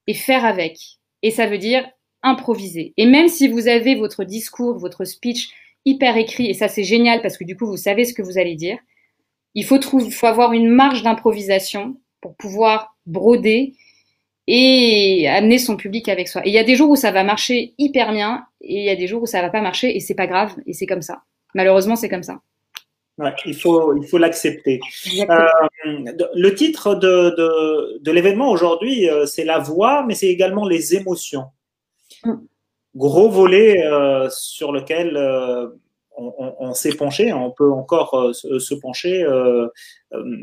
et 0.06 0.14
faire 0.14 0.44
avec. 0.44 0.78
Et 1.22 1.30
ça 1.30 1.46
veut 1.46 1.58
dire 1.58 1.88
improviser. 2.22 2.92
Et 2.96 3.06
même 3.06 3.28
si 3.28 3.48
vous 3.48 3.66
avez 3.66 3.94
votre 3.94 4.24
discours, 4.24 4.78
votre 4.78 5.04
speech 5.04 5.50
hyper 5.84 6.16
écrit, 6.16 6.46
et 6.48 6.54
ça 6.54 6.68
c'est 6.68 6.84
génial 6.84 7.22
parce 7.22 7.38
que 7.38 7.44
du 7.44 7.56
coup 7.56 7.66
vous 7.66 7.76
savez 7.76 8.04
ce 8.04 8.12
que 8.12 8.22
vous 8.22 8.38
allez 8.38 8.54
dire, 8.54 8.78
il 9.58 9.64
faut, 9.64 9.78
trouver, 9.78 10.08
faut 10.12 10.28
avoir 10.28 10.52
une 10.52 10.68
marge 10.68 11.02
d'improvisation 11.02 11.96
pour 12.20 12.36
pouvoir 12.36 12.96
broder 13.06 13.74
et 14.46 15.26
amener 15.28 15.58
son 15.58 15.76
public 15.76 16.08
avec 16.08 16.28
soi. 16.28 16.42
Et 16.44 16.50
il 16.50 16.54
y 16.54 16.58
a 16.58 16.64
des 16.64 16.76
jours 16.76 16.90
où 16.90 16.96
ça 16.96 17.10
va 17.10 17.24
marcher 17.24 17.74
hyper 17.76 18.12
bien 18.12 18.44
et 18.60 18.78
il 18.78 18.84
y 18.84 18.88
a 18.88 18.94
des 18.94 19.08
jours 19.08 19.22
où 19.22 19.26
ça 19.26 19.42
va 19.42 19.50
pas 19.50 19.60
marcher 19.60 19.96
et 19.96 19.98
c'est 19.98 20.14
pas 20.14 20.28
grave 20.28 20.54
et 20.64 20.74
c'est 20.74 20.86
comme 20.86 21.02
ça. 21.02 21.22
Malheureusement, 21.54 21.96
c'est 21.96 22.08
comme 22.08 22.22
ça. 22.22 22.40
il 23.46 23.54
faut 23.56 23.96
il 23.96 24.06
faut 24.06 24.18
l'accepter. 24.18 24.78
Euh, 25.28 25.48
le 25.84 26.54
titre 26.54 26.94
de, 26.94 27.34
de, 27.36 27.98
de 28.00 28.12
l'événement 28.12 28.52
aujourd'hui, 28.52 29.10
euh, 29.10 29.26
c'est 29.26 29.44
la 29.44 29.58
voix, 29.58 30.04
mais 30.06 30.14
c'est 30.14 30.28
également 30.28 30.68
les 30.68 30.94
émotions. 30.94 31.46
Mm. 32.22 32.34
Gros 32.94 33.28
volet 33.28 33.84
euh, 33.84 34.28
sur 34.30 34.70
lequel 34.70 35.18
on, 36.18 36.74
s'est 36.74 36.94
penché, 36.94 37.32
on 37.32 37.50
peut 37.50 37.70
encore 37.70 38.14
euh, 38.14 38.32
se, 38.32 38.74
pencher. 38.74 39.22
Euh, 39.22 39.68
euh, 40.12 40.36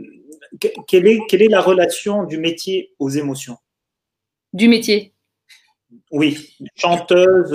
quelle, 0.87 1.07
est, 1.07 1.19
quelle 1.27 1.41
est 1.41 1.49
la 1.49 1.61
relation 1.61 2.23
du 2.23 2.37
métier 2.37 2.93
aux 2.99 3.09
émotions? 3.09 3.57
Du 4.53 4.67
métier? 4.67 5.13
Oui, 6.11 6.55
chanteuse. 6.75 7.51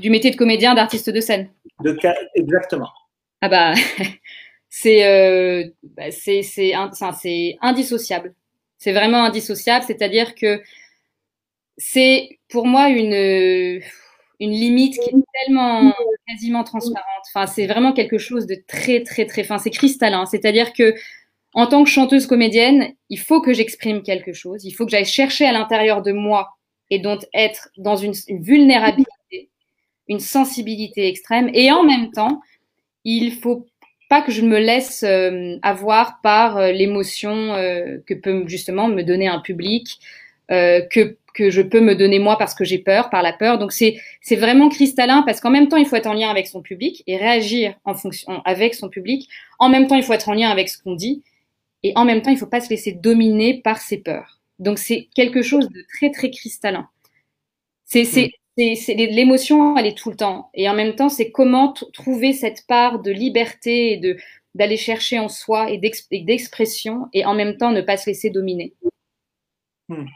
du 0.00 0.10
métier 0.10 0.30
de 0.30 0.36
comédien, 0.36 0.74
d'artiste 0.74 1.10
de 1.10 1.20
scène? 1.20 1.50
De, 1.82 1.96
exactement. 2.34 2.90
Ah 3.40 3.48
bah, 3.48 3.74
c'est 4.68 5.72
bah, 5.82 6.10
c'est 6.10 7.56
indissociable. 7.62 8.34
C'est 8.78 8.92
vraiment 8.92 9.24
indissociable, 9.24 9.84
c'est-à-dire 9.86 10.34
que 10.34 10.60
c'est 11.76 12.38
pour 12.48 12.66
moi 12.66 12.88
une 12.88 13.80
une 14.40 14.52
limite 14.52 14.94
qui 14.94 15.10
est 15.10 15.22
tellement 15.44 15.92
quasiment 16.26 16.64
transparente. 16.64 17.24
Enfin, 17.28 17.46
c'est 17.46 17.66
vraiment 17.66 17.92
quelque 17.92 18.18
chose 18.18 18.46
de 18.46 18.56
très, 18.66 19.02
très, 19.02 19.26
très 19.26 19.44
fin. 19.44 19.58
C'est 19.58 19.70
cristallin. 19.70 20.26
C'est-à-dire 20.26 20.72
que, 20.72 20.94
en 21.52 21.66
tant 21.66 21.84
que 21.84 21.90
chanteuse 21.90 22.26
comédienne, 22.26 22.92
il 23.10 23.18
faut 23.18 23.42
que 23.42 23.52
j'exprime 23.52 24.02
quelque 24.02 24.32
chose. 24.32 24.64
Il 24.64 24.72
faut 24.72 24.86
que 24.86 24.90
j'aille 24.90 25.04
chercher 25.04 25.44
à 25.44 25.52
l'intérieur 25.52 26.00
de 26.02 26.12
moi 26.12 26.56
et 26.90 26.98
donc 26.98 27.20
être 27.34 27.68
dans 27.76 27.96
une, 27.96 28.14
vulnérabilité, 28.28 29.50
une 30.08 30.20
sensibilité 30.20 31.06
extrême. 31.06 31.50
Et 31.54 31.70
en 31.70 31.84
même 31.84 32.10
temps, 32.10 32.40
il 33.04 33.32
faut 33.32 33.66
pas 34.08 34.22
que 34.22 34.32
je 34.32 34.42
me 34.42 34.58
laisse 34.58 35.04
euh, 35.04 35.56
avoir 35.62 36.20
par 36.20 36.56
euh, 36.56 36.72
l'émotion 36.72 37.54
euh, 37.54 37.98
que 38.06 38.14
peut 38.14 38.44
justement 38.48 38.88
me 38.88 39.02
donner 39.02 39.28
un 39.28 39.40
public, 39.40 40.00
que 40.52 41.16
que 41.32 41.50
je 41.50 41.62
peux 41.62 41.80
me 41.80 41.94
donner 41.94 42.18
moi 42.18 42.36
parce 42.38 42.54
que 42.54 42.64
j'ai 42.64 42.78
peur, 42.78 43.10
par 43.10 43.22
la 43.22 43.32
peur. 43.32 43.58
Donc 43.58 43.72
c'est 43.72 43.96
c'est 44.20 44.36
vraiment 44.36 44.68
cristallin 44.68 45.22
parce 45.22 45.40
qu'en 45.40 45.50
même 45.50 45.68
temps 45.68 45.76
il 45.76 45.86
faut 45.86 45.96
être 45.96 46.06
en 46.06 46.14
lien 46.14 46.30
avec 46.30 46.46
son 46.46 46.62
public 46.62 47.02
et 47.06 47.16
réagir 47.16 47.74
en 47.84 47.94
fonction 47.94 48.42
avec 48.44 48.74
son 48.74 48.88
public. 48.88 49.28
En 49.58 49.68
même 49.68 49.86
temps 49.86 49.96
il 49.96 50.02
faut 50.02 50.12
être 50.12 50.28
en 50.28 50.34
lien 50.34 50.50
avec 50.50 50.68
ce 50.68 50.82
qu'on 50.82 50.94
dit 50.94 51.22
et 51.82 51.92
en 51.96 52.04
même 52.04 52.22
temps 52.22 52.30
il 52.30 52.38
faut 52.38 52.46
pas 52.46 52.60
se 52.60 52.70
laisser 52.70 52.92
dominer 52.92 53.60
par 53.62 53.80
ses 53.80 53.98
peurs. 53.98 54.40
Donc 54.58 54.78
c'est 54.78 55.08
quelque 55.14 55.42
chose 55.42 55.68
de 55.68 55.84
très 55.96 56.10
très 56.10 56.30
cristallin. 56.30 56.88
C'est 57.84 58.04
c'est 58.04 58.30
mm. 58.56 58.74
c'est 58.76 58.94
l'émotion 58.94 59.76
elle 59.76 59.86
est 59.86 59.96
tout 59.96 60.10
le 60.10 60.16
temps 60.16 60.50
et 60.54 60.68
en 60.68 60.74
même 60.74 60.94
temps 60.94 61.08
c'est 61.08 61.30
comment 61.30 61.72
trouver 61.92 62.32
cette 62.32 62.66
part 62.66 63.00
de 63.00 63.10
liberté 63.10 63.92
et 63.92 63.96
de 63.96 64.16
d'aller 64.54 64.76
chercher 64.76 65.18
en 65.18 65.28
soi 65.28 65.70
et 65.70 65.78
d'expression 65.78 67.06
et 67.12 67.24
en 67.24 67.34
même 67.34 67.56
temps 67.56 67.70
ne 67.70 67.80
pas 67.80 67.96
se 67.96 68.10
laisser 68.10 68.30
dominer. 68.30 68.74
Mm. 69.88 70.06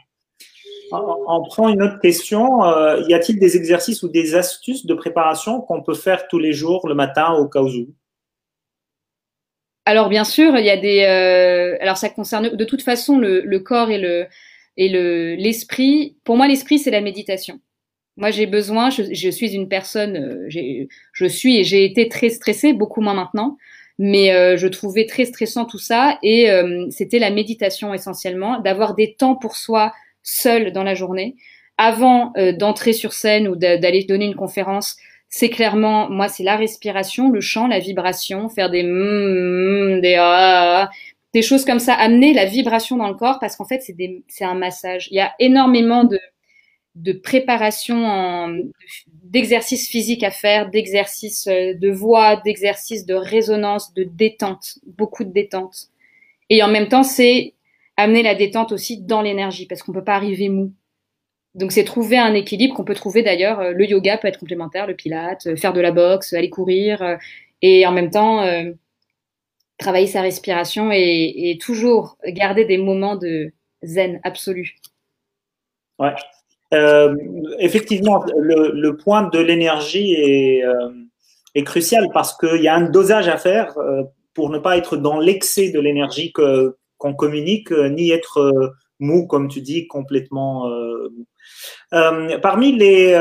On 0.91 1.43
prend 1.43 1.69
une 1.69 1.81
autre 1.81 1.99
question. 1.99 2.63
Euh, 2.63 3.01
y 3.07 3.13
a-t-il 3.13 3.39
des 3.39 3.57
exercices 3.57 4.03
ou 4.03 4.09
des 4.09 4.35
astuces 4.35 4.85
de 4.85 4.93
préparation 4.93 5.61
qu'on 5.61 5.81
peut 5.81 5.95
faire 5.95 6.27
tous 6.27 6.39
les 6.39 6.53
jours 6.53 6.87
le 6.87 6.95
matin 6.95 7.33
au 7.33 7.47
cas 7.47 7.61
où? 7.61 7.87
Alors 9.85 10.09
bien 10.09 10.23
sûr, 10.23 10.57
il 10.57 10.65
y 10.65 10.69
a 10.69 10.77
des. 10.77 11.03
Euh, 11.03 11.77
alors 11.81 11.97
ça 11.97 12.09
concerne 12.09 12.55
de 12.55 12.65
toute 12.65 12.81
façon 12.81 13.17
le, 13.19 13.57
corps 13.59 13.89
et 13.89 13.99
le 13.99 14.25
et 14.77 14.89
le 14.89 15.35
l'esprit. 15.35 16.17
Pour 16.23 16.37
moi, 16.37 16.47
l'esprit 16.47 16.79
c'est 16.79 16.91
la 16.91 17.01
méditation. 17.01 17.59
Moi, 18.17 18.31
j'ai 18.31 18.45
besoin. 18.45 18.89
Je, 18.89 19.29
suis 19.29 19.53
une 19.53 19.67
personne. 19.67 20.15
Euh, 20.15 20.87
je 21.13 21.25
suis 21.25 21.57
et 21.57 21.63
j'ai 21.63 21.83
été 21.83 22.07
très 22.07 22.29
stressée, 22.29 22.73
beaucoup 22.73 23.01
moins 23.01 23.13
maintenant. 23.13 23.57
Mais 23.97 24.57
je 24.57 24.67
trouvais 24.67 25.05
très 25.05 25.23
stressant 25.23 25.63
tout 25.63 25.77
ça 25.77 26.19
et 26.21 26.49
c'était 26.89 27.17
la 27.17 27.29
méditation 27.29 27.93
essentiellement, 27.93 28.59
d'avoir 28.59 28.93
des 28.93 29.15
temps 29.15 29.35
pour 29.35 29.55
soi 29.55 29.93
seul 30.25 30.73
dans 30.73 30.83
la 30.83 30.95
journée. 30.95 31.35
Avant 31.77 32.33
euh, 32.37 32.51
d'entrer 32.51 32.91
sur 32.91 33.13
scène 33.13 33.47
ou 33.47 33.55
d'aller 33.55 34.03
donner 34.03 34.25
une 34.25 34.35
conférence, 34.35 34.97
c'est 35.29 35.49
clairement, 35.49 36.09
moi, 36.09 36.27
c'est 36.27 36.43
la 36.43 36.55
respiration, 36.55 37.29
le 37.29 37.41
chant, 37.41 37.67
la 37.67 37.79
vibration, 37.79 38.49
faire 38.49 38.69
des 38.69 38.83
mm, 38.83 40.01
des 40.01 40.15
ah, 40.15 40.83
ah, 40.83 40.89
des 41.33 41.41
choses 41.41 41.65
comme 41.65 41.79
ça, 41.79 41.93
amener 41.93 42.33
la 42.33 42.45
vibration 42.45 42.97
dans 42.97 43.07
le 43.09 43.15
corps 43.15 43.39
parce 43.39 43.55
qu'en 43.55 43.65
fait, 43.65 43.81
c'est 43.81 43.95
c'est 44.27 44.45
un 44.45 44.55
massage. 44.55 45.07
Il 45.11 45.15
y 45.15 45.21
a 45.21 45.33
énormément 45.39 46.03
de 46.03 46.19
de 46.95 47.11
préparation 47.11 48.47
d'exercices 49.07 49.89
physiques 49.89 50.23
à 50.23 50.31
faire, 50.31 50.69
d'exercices 50.69 51.47
euh, 51.47 51.73
de 51.73 51.91
voix, 51.91 52.37
d'exercices 52.37 53.05
de 53.05 53.15
résonance, 53.15 53.93
de 53.93 54.03
détente, 54.03 54.79
beaucoup 54.85 55.25
de 55.25 55.31
détente. 55.31 55.89
Et 56.49 56.63
en 56.63 56.69
même 56.69 56.87
temps, 56.87 57.03
c'est 57.03 57.54
amener 57.97 58.23
la 58.23 58.35
détente 58.35 58.71
aussi 58.71 59.01
dans 59.01 59.21
l'énergie 59.21 59.65
parce 59.67 59.83
qu'on 59.83 59.93
peut 59.93 60.03
pas 60.03 60.15
arriver 60.15 60.49
mou. 60.49 60.73
Donc 61.55 61.71
c'est 61.71 61.85
trouver 61.85 62.17
un 62.17 62.33
équilibre 62.33 62.75
qu'on 62.75 62.83
peut 62.83 62.95
trouver 62.95 63.23
d'ailleurs. 63.23 63.59
Euh, 63.59 63.71
le 63.71 63.85
yoga 63.85 64.17
peut 64.17 64.27
être 64.27 64.39
complémentaire, 64.39 64.87
le 64.87 64.95
pilate, 64.95 65.47
euh, 65.47 65.55
faire 65.55 65.73
de 65.73 65.79
la 65.79 65.91
boxe, 65.91 66.33
aller 66.33 66.49
courir 66.49 67.01
euh, 67.01 67.15
et 67.61 67.87
en 67.87 67.91
même 67.91 68.11
temps 68.11 68.45
travailler 69.77 70.07
sa 70.07 70.21
respiration 70.21 70.91
et, 70.91 71.57
toujours 71.59 72.17
garder 72.27 72.65
des 72.65 72.77
moments 72.77 73.15
de 73.15 73.51
zen 73.81 74.19
absolu. 74.23 74.75
Ouais. 75.97 76.13
effectivement, 77.59 78.23
le, 78.37 78.91
point 78.91 79.29
de 79.29 79.39
l'énergie 79.39 80.13
est, 80.13 80.63
est, 81.55 81.63
crucial 81.63 82.07
parce 82.13 82.37
qu'il 82.37 82.61
y 82.61 82.67
a 82.67 82.75
un 82.75 82.89
dosage 82.89 83.27
à 83.27 83.37
faire 83.37 83.75
pour 84.33 84.49
ne 84.49 84.59
pas 84.59 84.77
être 84.77 84.97
dans 84.97 85.17
l'excès 85.17 85.71
de 85.71 85.79
l'énergie 85.79 86.31
que, 86.33 86.77
qu'on 86.97 87.13
communique, 87.13 87.71
euh, 87.71 87.89
ni 87.89 88.11
être 88.11 88.39
euh, 88.39 88.71
mou, 88.99 89.27
comme 89.27 89.47
tu 89.47 89.61
dis, 89.61 89.87
complètement 89.87 90.69
euh, 90.69 91.09
mou. 91.09 92.39
parmi 92.41 92.71
les, 92.71 93.19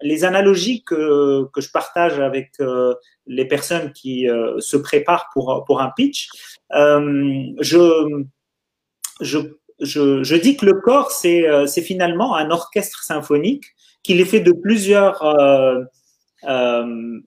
les 0.00 0.24
analogies 0.24 0.84
que, 0.84 1.44
que, 1.52 1.60
je 1.60 1.70
partage 1.70 2.20
avec 2.20 2.52
les 3.26 3.44
personnes 3.44 3.92
qui 3.92 4.28
se 4.58 4.76
préparent 4.76 5.28
pour, 5.32 5.64
pour 5.66 5.80
un 5.80 5.90
pitch, 5.90 6.28
je, 6.70 8.24
je, 9.20 9.38
je, 9.80 10.22
je, 10.22 10.36
dis 10.36 10.56
que 10.56 10.66
le 10.66 10.74
corps, 10.74 11.10
c'est 11.10 11.82
finalement 11.82 12.36
un 12.36 12.50
orchestre 12.52 13.02
symphonique 13.02 13.64
qu'il 14.04 14.20
est 14.20 14.24
fait 14.24 14.40
de 14.40 14.52
plusieurs 14.52 15.20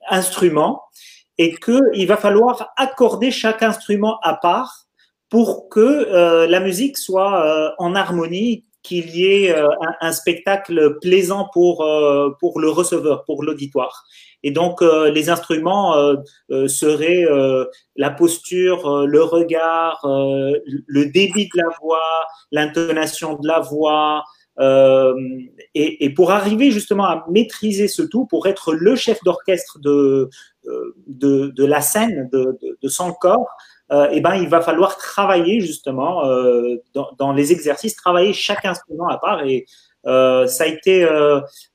instruments 0.10 0.82
et 1.38 1.56
qu'il 1.56 2.08
va 2.08 2.18
falloir 2.18 2.72
accorder 2.78 3.32
chaque 3.32 3.64
instrument 3.64 4.20
à 4.22 4.36
part 4.36 4.81
pour 5.32 5.70
que 5.70 5.80
euh, 5.80 6.46
la 6.46 6.60
musique 6.60 6.98
soit 6.98 7.46
euh, 7.46 7.72
en 7.80 7.96
harmonie, 7.96 8.66
qu'il 8.84 9.16
y 9.16 9.26
ait 9.26 9.56
euh, 9.56 9.68
un, 10.02 10.12
spectacle 10.12 10.98
plaisant 11.02 11.48
pour, 11.54 11.88
pour 12.40 12.60
le 12.60 12.70
receveur, 12.70 13.24
pour 13.26 13.44
l'auditoire. 13.44 14.04
Et 14.44 14.50
donc, 14.50 14.82
les 14.82 15.30
instruments 15.30 15.94
seraient 16.50 17.28
la 17.96 18.10
posture, 18.10 19.06
le 19.06 19.22
regard, 19.22 20.02
le 20.04 21.06
débit 21.06 21.46
de 21.46 21.58
la 21.58 21.70
voix, 21.80 22.26
l'intonation 22.52 23.38
de 23.38 23.48
la 23.48 23.60
voix. 23.60 24.24
Et, 24.60 26.06
et, 26.06 26.10
pour 26.10 26.32
arriver 26.32 26.72
justement 26.72 27.06
à 27.06 27.24
maîtriser 27.30 27.88
ce 27.88 28.02
tout, 28.02 28.26
pour 28.26 28.48
être 28.48 28.74
le 28.74 28.96
chef 28.96 29.20
d'orchestre 29.24 29.78
de, 29.78 30.28
de, 31.06 31.54
de, 31.56 31.66
la 31.66 31.82
scène, 31.82 32.28
de, 32.34 32.58
de, 32.64 32.80
de 32.82 32.88
son 32.88 33.14
corps, 33.14 33.56
euh, 33.92 34.08
eh 34.12 34.22
ben, 34.22 34.36
il 34.36 34.48
va 34.48 34.62
falloir 34.62 34.98
travailler 34.98 35.60
justement 35.60 36.26
euh, 36.26 36.82
dans, 36.94 37.34
les 37.34 37.52
exercices, 37.52 37.96
travailler 37.96 38.32
chaque 38.32 38.64
instrument 38.64 39.10
à 39.10 39.18
part. 39.18 39.46
Et 39.46 39.66
euh, 40.06 40.48
ça 40.48 40.64
a 40.64 40.68
été 40.68 41.06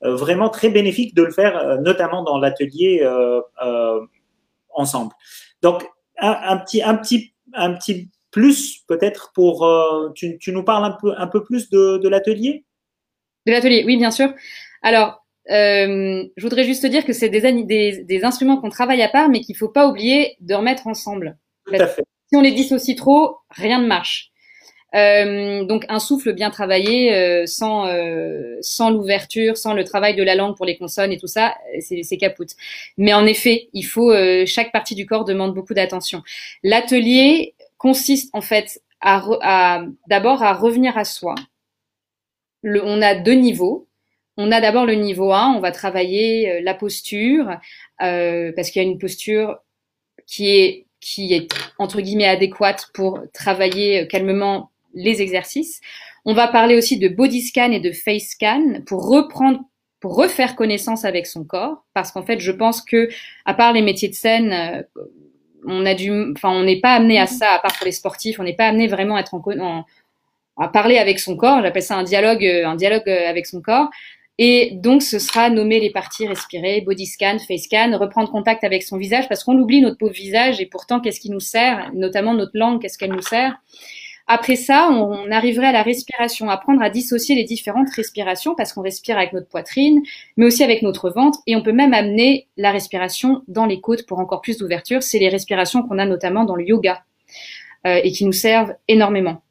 vraiment 0.01 0.49
très 0.49 0.71
bénéfique 0.71 1.15
de 1.15 1.23
le 1.23 1.31
faire, 1.31 1.79
notamment 1.81 2.23
dans 2.23 2.39
l'atelier 2.39 3.07
ensemble. 4.71 5.13
Donc, 5.63 5.87
un, 6.19 6.57
petit, 6.57 6.83
un, 6.83 6.95
petit, 6.97 7.35
un 7.53 7.75
petit 7.75 8.09
plus 8.31 8.83
peut-être 8.89 9.33
pour... 9.35 9.69
Tu, 10.15 10.39
nous 10.49 10.65
parles 10.65 10.85
un 10.85 10.97
peu, 10.99 11.13
un 11.19 11.27
peu 11.27 11.45
plus 11.45 11.69
de, 11.69 12.09
l'atelier? 12.09 12.65
De 13.45 13.53
l'atelier, 13.53 13.85
oui, 13.87 13.99
bien 13.99 14.11
sûr. 14.11 14.33
Alors, 14.83 15.23
je 15.49 16.43
voudrais 16.43 16.65
juste 16.65 16.87
dire 16.87 17.05
que 17.05 17.13
c'est 17.13 17.29
des, 17.29 18.05
des, 18.05 18.25
instruments 18.25 18.57
qu'on 18.57 18.71
travaille 18.71 19.03
à 19.03 19.09
part, 19.11 19.29
mais 19.29 19.41
qu'il 19.41 19.57
faut 19.57 19.69
pas 19.69 19.87
oublier 19.87 20.37
de 20.41 20.55
remettre 20.55 20.87
ensemble. 20.87 21.37
Si 22.29 22.37
on 22.37 22.41
les 22.41 22.53
dissocie 22.53 22.97
trop, 22.97 23.39
rien 23.51 23.81
ne 23.81 23.87
marche. 23.87 24.33
Euh, 24.95 25.65
donc 25.65 25.85
un 25.89 25.99
souffle 25.99 26.33
bien 26.33 26.51
travaillé, 26.51 27.13
euh, 27.13 27.45
sans 27.47 27.87
euh, 27.87 28.57
sans 28.61 28.91
l'ouverture, 28.91 29.57
sans 29.57 29.75
le 29.75 29.85
travail 29.85 30.15
de 30.15 30.23
la 30.23 30.35
langue 30.35 30.57
pour 30.57 30.65
les 30.65 30.77
consonnes 30.77 31.13
et 31.13 31.19
tout 31.19 31.27
ça, 31.27 31.55
c'est 31.81 32.17
capoute. 32.17 32.51
Mais 32.97 33.13
en 33.13 33.27
effet, 33.27 33.69
il 33.73 33.83
faut 33.83 34.13
chaque 34.47 34.73
partie 34.73 34.95
du 34.95 35.07
corps 35.07 35.25
demande 35.25 35.55
beaucoup 35.55 35.75
d'attention. 35.75 36.23
L'atelier 36.63 37.55
consiste 37.79 38.31
en 38.35 38.41
fait 38.41 38.81
à, 39.01 39.23
à 39.43 39.85
d'abord 40.09 40.43
à 40.43 40.55
revenir 40.55 40.97
à 40.97 41.05
soi. 41.05 41.35
Le, 42.63 42.83
on 42.85 43.03
a 43.03 43.15
deux 43.15 43.35
niveaux. 43.35 43.89
On 44.39 44.53
a 44.53 44.61
d'abord 44.61 44.85
le 44.85 44.95
niveau 44.95 45.33
1, 45.33 45.55
on 45.57 45.61
va 45.61 45.73
travailler 45.73 46.61
la 46.61 46.75
posture 46.75 47.59
parce 47.99 48.71
qu'il 48.71 48.83
y 48.83 48.85
a 48.85 48.89
une 48.89 48.99
posture 48.99 49.59
qui 50.27 50.51
est 50.51 50.86
qui 51.07 51.35
est 51.35 51.47
entre 51.79 52.01
guillemets 52.01 52.27
adéquate 52.27 52.89
pour 52.93 53.21
travailler 53.33 54.03
euh, 54.03 54.07
calmement 54.07 54.71
les 54.93 55.23
exercices. 55.23 55.81
On 56.25 56.35
va 56.35 56.49
parler 56.49 56.77
aussi 56.77 56.99
de 56.99 57.09
body 57.09 57.43
scan 57.43 57.71
et 57.71 57.79
de 57.79 57.93
face 57.93 58.31
scan 58.31 58.81
pour 58.87 59.09
reprendre 59.09 59.61
pour 60.01 60.17
refaire 60.17 60.57
connaissance 60.57 61.05
avec 61.05 61.27
son 61.27 61.45
corps. 61.45 61.85
Parce 61.95 62.11
qu'en 62.11 62.25
fait 62.25 62.41
je 62.41 62.51
pense 62.51 62.83
que 62.83 63.09
à 63.45 63.55
part 63.55 63.73
les 63.73 63.83
métiers 63.83 64.09
de 64.09 64.15
scène 64.15 64.53
euh, 64.53 64.83
on 65.65 65.83
n'est 65.83 66.81
pas 66.81 66.95
amené 66.95 67.21
à 67.21 67.27
ça 67.27 67.53
à 67.53 67.61
part 67.61 67.73
pour 67.77 67.87
les 67.87 67.93
sportifs. 67.93 68.41
On 68.41 68.45
n'est 68.45 68.57
pas 68.57 68.67
amené 68.67 68.89
vraiment 68.89 69.17
à 69.17 69.23
à 70.59 70.69
parler 70.69 70.99
avec 70.99 71.21
son 71.21 71.37
corps. 71.37 71.61
J'appelle 71.63 71.83
ça 71.83 71.97
un 71.97 72.03
dialogue 72.03 72.45
euh, 72.45 72.67
un 72.67 72.75
dialogue 72.75 73.09
avec 73.09 73.47
son 73.47 73.61
corps 73.61 73.91
et 74.39 74.73
donc, 74.75 75.03
ce 75.03 75.19
sera 75.19 75.49
nommer 75.49 75.81
les 75.81 75.91
parties, 75.91 76.27
respirer, 76.27 76.83
body 76.83 77.07
scan, 77.07 77.39
face 77.39 77.63
scan, 77.63 77.97
reprendre 77.99 78.31
contact 78.31 78.65
avec 78.65 78.83
son 78.83 78.99
visage, 78.99 79.29
parce 79.29 79.45
qu'on 79.45 79.59
oublie 79.59 79.81
notre 79.81 79.97
pauvre 79.97 80.13
visage, 80.13 80.61
et 80.61 80.67
pourtant, 80.67 81.01
qu'est-ce 81.01 81.21
qui 81.21 81.31
nous 81.31 81.41
sert, 81.41 81.91
notamment 81.95 82.35
notre 82.35 82.53
langue, 82.55 82.83
qu'est-ce 82.83 82.99
qu'elle 82.99 83.13
nous 83.13 83.23
sert? 83.23 83.57
Après 84.27 84.57
ça, 84.57 84.89
on 84.91 85.31
arriverait 85.31 85.69
à 85.69 85.73
la 85.73 85.83
respiration, 85.83 86.51
apprendre 86.51 86.83
à 86.83 86.91
dissocier 86.91 87.37
les 87.37 87.45
différentes 87.45 87.89
respirations, 87.91 88.55
parce 88.55 88.73
qu'on 88.73 88.83
respire 88.83 89.17
avec 89.17 89.33
notre 89.33 89.49
poitrine, 89.49 90.03
mais 90.37 90.47
aussi 90.47 90.65
avec 90.65 90.83
notre 90.83 91.11
ventre, 91.11 91.39
et 91.47 91.57
on 91.57 91.63
peut 91.63 91.73
même 91.73 91.95
amener 91.95 92.49
la 92.57 92.73
respiration 92.73 93.43
dans 93.49 93.67
les 93.67 93.81
côtes 93.81 94.05
pour 94.05 94.19
encore 94.19 94.43
plus 94.43 94.59
d'ouverture. 94.59 95.03
C'est 95.03 95.21
les 95.21 95.29
respirations 95.29 95.83
qu'on 95.83 95.99
a 95.99 96.05
notamment 96.05 96.45
dans 96.45 96.57
le 96.57 96.67
yoga, 96.67 97.05
euh, 97.87 98.01
et 98.03 98.11
qui 98.11 98.25
nous 98.25 98.33
servent 98.33 98.75
énormément. 98.89 99.43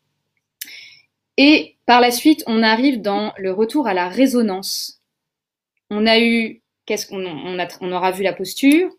Et 1.37 1.74
par 1.85 2.01
la 2.01 2.11
suite, 2.11 2.43
on 2.47 2.63
arrive 2.63 3.01
dans 3.01 3.33
le 3.37 3.51
retour 3.51 3.87
à 3.87 3.93
la 3.93 4.09
résonance. 4.09 5.01
On 5.89 6.07
a 6.07 6.19
eu, 6.19 6.61
qu'est-ce 6.85 7.07
qu'on 7.07 7.25
on, 7.25 7.57
on 7.81 7.91
aura 7.91 8.11
vu 8.11 8.23
la 8.23 8.33
posture, 8.33 8.89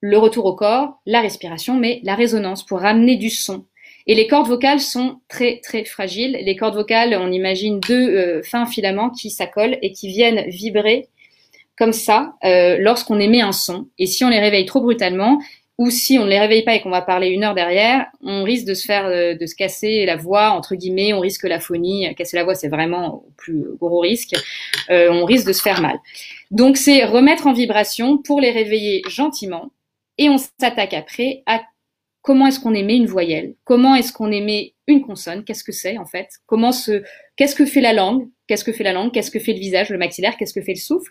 le 0.00 0.18
retour 0.18 0.44
au 0.44 0.54
corps, 0.54 1.00
la 1.06 1.20
respiration, 1.20 1.74
mais 1.74 2.00
la 2.04 2.14
résonance 2.14 2.64
pour 2.64 2.80
ramener 2.80 3.16
du 3.16 3.30
son. 3.30 3.66
Et 4.06 4.14
les 4.14 4.26
cordes 4.26 4.48
vocales 4.48 4.80
sont 4.80 5.20
très 5.28 5.60
très 5.60 5.84
fragiles. 5.84 6.38
Les 6.42 6.56
cordes 6.56 6.74
vocales, 6.74 7.14
on 7.20 7.30
imagine 7.30 7.78
deux 7.80 8.08
euh, 8.08 8.42
fins 8.42 8.66
filaments 8.66 9.10
qui 9.10 9.30
s'accolent 9.30 9.78
et 9.82 9.92
qui 9.92 10.08
viennent 10.08 10.48
vibrer 10.48 11.08
comme 11.76 11.92
ça 11.92 12.34
euh, 12.44 12.76
lorsqu'on 12.78 13.20
émet 13.20 13.40
un 13.40 13.52
son. 13.52 13.88
Et 13.98 14.06
si 14.06 14.24
on 14.24 14.30
les 14.30 14.40
réveille 14.40 14.66
trop 14.66 14.80
brutalement, 14.80 15.38
ou 15.78 15.90
si 15.90 16.18
on 16.18 16.24
ne 16.24 16.30
les 16.30 16.40
réveille 16.40 16.64
pas 16.64 16.74
et 16.74 16.80
qu'on 16.80 16.90
va 16.90 17.02
parler 17.02 17.28
une 17.28 17.44
heure 17.44 17.54
derrière, 17.54 18.06
on 18.20 18.42
risque 18.42 18.66
de 18.66 18.74
se 18.74 18.84
faire, 18.84 19.06
euh, 19.06 19.34
de 19.34 19.46
se 19.46 19.54
casser 19.54 20.04
la 20.06 20.16
voix, 20.16 20.50
entre 20.50 20.74
guillemets, 20.74 21.12
on 21.12 21.20
risque 21.20 21.44
la 21.44 21.60
phonie. 21.60 22.12
Casser 22.16 22.36
la 22.36 22.42
voix, 22.42 22.56
c'est 22.56 22.68
vraiment 22.68 23.14
au 23.14 23.32
plus 23.36 23.64
gros 23.80 24.00
risque. 24.00 24.34
Euh, 24.90 25.08
on 25.10 25.24
risque 25.24 25.46
de 25.46 25.52
se 25.52 25.62
faire 25.62 25.80
mal. 25.80 25.98
Donc, 26.50 26.76
c'est 26.76 27.04
remettre 27.04 27.46
en 27.46 27.52
vibration 27.52 28.18
pour 28.18 28.40
les 28.40 28.50
réveiller 28.50 29.02
gentiment. 29.08 29.70
Et 30.18 30.28
on 30.28 30.36
s'attaque 30.36 30.94
après 30.94 31.44
à 31.46 31.62
comment 32.22 32.48
est-ce 32.48 32.58
qu'on 32.58 32.74
émet 32.74 32.96
une 32.96 33.06
voyelle, 33.06 33.54
comment 33.64 33.94
est-ce 33.94 34.12
qu'on 34.12 34.32
émet 34.32 34.74
une 34.88 35.02
consonne, 35.02 35.44
qu'est-ce 35.44 35.64
que 35.64 35.72
c'est 35.72 35.96
en 35.96 36.04
fait, 36.04 36.28
comment 36.46 36.72
se, 36.72 37.02
qu'est-ce 37.36 37.54
que 37.54 37.64
fait 37.64 37.80
la 37.80 37.92
langue, 37.92 38.28
qu'est-ce 38.48 38.64
que 38.64 38.72
fait 38.72 38.84
la 38.84 38.92
langue, 38.92 39.12
qu'est-ce 39.12 39.30
que 39.30 39.38
fait 39.38 39.52
le 39.52 39.60
visage, 39.60 39.90
le 39.90 39.98
maxillaire, 39.98 40.36
qu'est-ce 40.36 40.52
que 40.52 40.60
fait 40.60 40.74
le 40.74 40.80
souffle, 40.80 41.10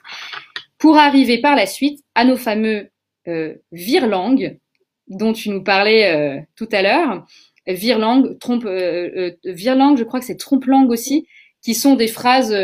pour 0.77 0.97
arriver 0.97 1.39
par 1.39 1.55
la 1.55 1.65
suite 1.65 2.03
à 2.15 2.25
nos 2.25 2.37
fameux 2.37 2.89
euh, 3.27 3.55
virlangues 3.71 4.57
dont 5.07 5.33
tu 5.33 5.49
nous 5.49 5.63
parlais 5.63 6.13
euh, 6.13 6.41
tout 6.55 6.67
à 6.71 6.81
l'heure, 6.81 7.25
virlangue, 7.65 8.37
trompe, 8.39 8.65
euh, 8.65 9.31
virlangue, 9.43 9.97
je 9.97 10.03
crois 10.03 10.19
que 10.19 10.25
c'est 10.25 10.37
trompe-langue 10.37 10.91
aussi, 10.91 11.27
qui 11.61 11.73
sont 11.73 11.95
des 11.95 12.07
phrases 12.07 12.55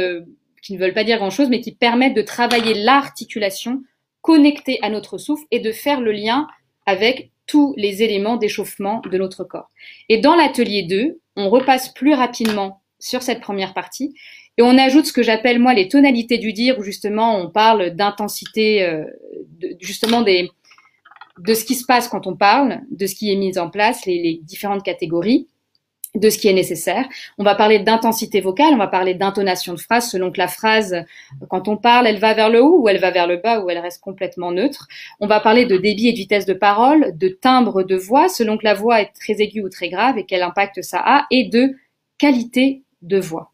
qui 0.61 0.73
ne 0.73 0.79
veulent 0.79 0.93
pas 0.93 1.03
dire 1.03 1.17
grand-chose, 1.17 1.49
mais 1.49 1.59
qui 1.59 1.73
permettent 1.73 2.15
de 2.15 2.21
travailler 2.21 2.73
l'articulation 2.73 3.81
connectée 4.21 4.79
à 4.81 4.89
notre 4.89 5.17
souffle 5.17 5.45
et 5.51 5.59
de 5.59 5.71
faire 5.71 5.99
le 5.99 6.11
lien 6.11 6.47
avec 6.85 7.31
tous 7.45 7.73
les 7.77 8.03
éléments 8.03 8.37
d'échauffement 8.37 9.01
de 9.09 9.17
notre 9.17 9.43
corps. 9.43 9.69
Et 10.07 10.19
dans 10.19 10.35
l'atelier 10.35 10.83
2, 10.83 11.19
on 11.35 11.49
repasse 11.49 11.89
plus 11.89 12.13
rapidement 12.13 12.81
sur 12.99 13.21
cette 13.21 13.41
première 13.41 13.73
partie 13.73 14.15
et 14.57 14.61
on 14.61 14.77
ajoute 14.77 15.05
ce 15.05 15.13
que 15.13 15.23
j'appelle 15.23 15.59
moi 15.59 15.73
les 15.73 15.87
tonalités 15.87 16.37
du 16.37 16.53
dire 16.53 16.77
où 16.79 16.83
justement 16.83 17.37
on 17.39 17.49
parle 17.49 17.91
d'intensité, 17.91 18.83
euh, 18.83 19.05
justement 19.79 20.21
des, 20.21 20.49
de 21.39 21.53
ce 21.53 21.65
qui 21.65 21.75
se 21.75 21.85
passe 21.85 22.07
quand 22.07 22.27
on 22.27 22.35
parle, 22.35 22.81
de 22.91 23.05
ce 23.07 23.15
qui 23.15 23.31
est 23.31 23.35
mis 23.35 23.57
en 23.57 23.69
place, 23.69 24.05
les, 24.05 24.21
les 24.21 24.39
différentes 24.43 24.83
catégories 24.83 25.47
de 26.15 26.29
ce 26.29 26.37
qui 26.37 26.47
est 26.47 26.53
nécessaire. 26.53 27.07
On 27.37 27.43
va 27.43 27.55
parler 27.55 27.79
d'intensité 27.79 28.39
vocale, 28.41 28.73
on 28.73 28.77
va 28.77 28.87
parler 28.87 29.15
d'intonation 29.15 29.73
de 29.73 29.79
phrase 29.79 30.11
selon 30.11 30.31
que 30.31 30.37
la 30.37 30.47
phrase, 30.47 31.03
quand 31.49 31.67
on 31.67 31.77
parle, 31.77 32.07
elle 32.07 32.19
va 32.19 32.33
vers 32.33 32.49
le 32.49 32.61
haut 32.61 32.81
ou 32.81 32.89
elle 32.89 32.99
va 32.99 33.11
vers 33.11 33.27
le 33.27 33.37
bas 33.37 33.61
ou 33.61 33.69
elle 33.69 33.79
reste 33.79 34.01
complètement 34.01 34.51
neutre. 34.51 34.87
On 35.19 35.27
va 35.27 35.39
parler 35.39 35.65
de 35.65 35.77
débit 35.77 36.09
et 36.09 36.11
de 36.11 36.17
vitesse 36.17 36.45
de 36.45 36.53
parole, 36.53 37.17
de 37.17 37.29
timbre 37.29 37.83
de 37.83 37.95
voix 37.95 38.29
selon 38.29 38.57
que 38.57 38.63
la 38.63 38.73
voix 38.73 39.01
est 39.01 39.11
très 39.13 39.41
aiguë 39.41 39.63
ou 39.63 39.69
très 39.69 39.89
grave 39.89 40.17
et 40.17 40.25
quel 40.25 40.43
impact 40.43 40.81
ça 40.83 41.01
a 41.03 41.25
et 41.31 41.45
de 41.45 41.75
qualité 42.19 42.83
de 43.01 43.19
voix. 43.19 43.52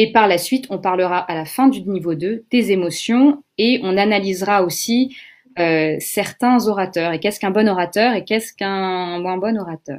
Et 0.00 0.12
par 0.12 0.28
la 0.28 0.38
suite, 0.38 0.66
on 0.70 0.78
parlera 0.78 1.18
à 1.18 1.34
la 1.34 1.44
fin 1.44 1.66
du 1.66 1.82
niveau 1.82 2.14
2 2.14 2.44
des 2.52 2.70
émotions 2.70 3.42
et 3.58 3.80
on 3.82 3.96
analysera 3.96 4.62
aussi 4.62 5.16
euh, 5.58 5.96
certains 5.98 6.68
orateurs. 6.68 7.12
Et 7.14 7.18
qu'est-ce 7.18 7.40
qu'un 7.40 7.50
bon 7.50 7.68
orateur 7.68 8.14
et 8.14 8.24
qu'est-ce 8.24 8.54
qu'un 8.54 9.18
moins 9.18 9.38
bon 9.38 9.58
orateur? 9.58 9.98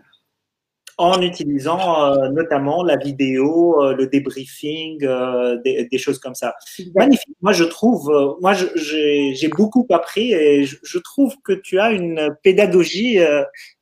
En 0.99 1.21
utilisant 1.21 2.11
euh, 2.11 2.27
notamment 2.29 2.83
la 2.83 2.97
vidéo, 2.97 3.81
euh, 3.81 3.95
le 3.95 4.07
débriefing, 4.07 5.01
euh, 5.05 5.57
des, 5.63 5.85
des, 5.85 5.97
choses 5.97 6.19
comme 6.19 6.35
ça. 6.35 6.55
Magnifique. 6.93 7.37
Moi, 7.41 7.53
je 7.53 7.63
trouve, 7.63 8.37
moi, 8.41 8.53
j'ai 8.75 9.47
beaucoup 9.47 9.87
appris 9.91 10.33
et 10.33 10.65
je, 10.65 10.75
je, 10.83 10.99
trouve 10.99 11.35
que 11.41 11.53
tu 11.53 11.79
as 11.79 11.91
une 11.91 12.35
pédagogie 12.43 13.17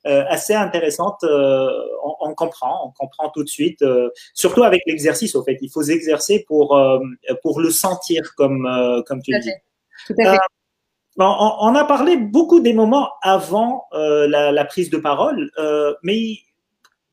assez 0.04 0.54
intéressante. 0.54 1.24
On, 1.24 2.16
on, 2.22 2.36
comprend, 2.36 2.88
on 2.88 2.92
comprend 2.92 3.30
tout 3.30 3.44
de 3.44 3.50
suite, 3.50 3.84
surtout 4.36 4.64
avec 4.64 4.84
l'exercice. 4.86 5.36
Au 5.36 5.44
fait, 5.44 5.58
il 5.62 5.72
faut 5.72 5.82
s'exercer 5.82 6.46
pour 6.48 6.80
pour 7.42 7.60
le 7.60 7.72
sentir, 7.72 8.36
comme 8.36 8.68
comme 9.08 9.22
tu 9.24 9.38
dis. 9.40 9.52
Tout 10.06 10.14
à 10.24 10.34
fait. 10.34 10.40
On, 11.20 11.56
on, 11.62 11.74
a 11.74 11.84
parlé 11.84 12.16
beaucoup 12.16 12.60
des 12.60 12.74
moments 12.74 13.10
avant 13.24 13.86
la, 13.92 14.52
la, 14.52 14.66
prise 14.66 14.92
de 14.92 14.98
parole, 14.98 15.50
mais 16.04 16.38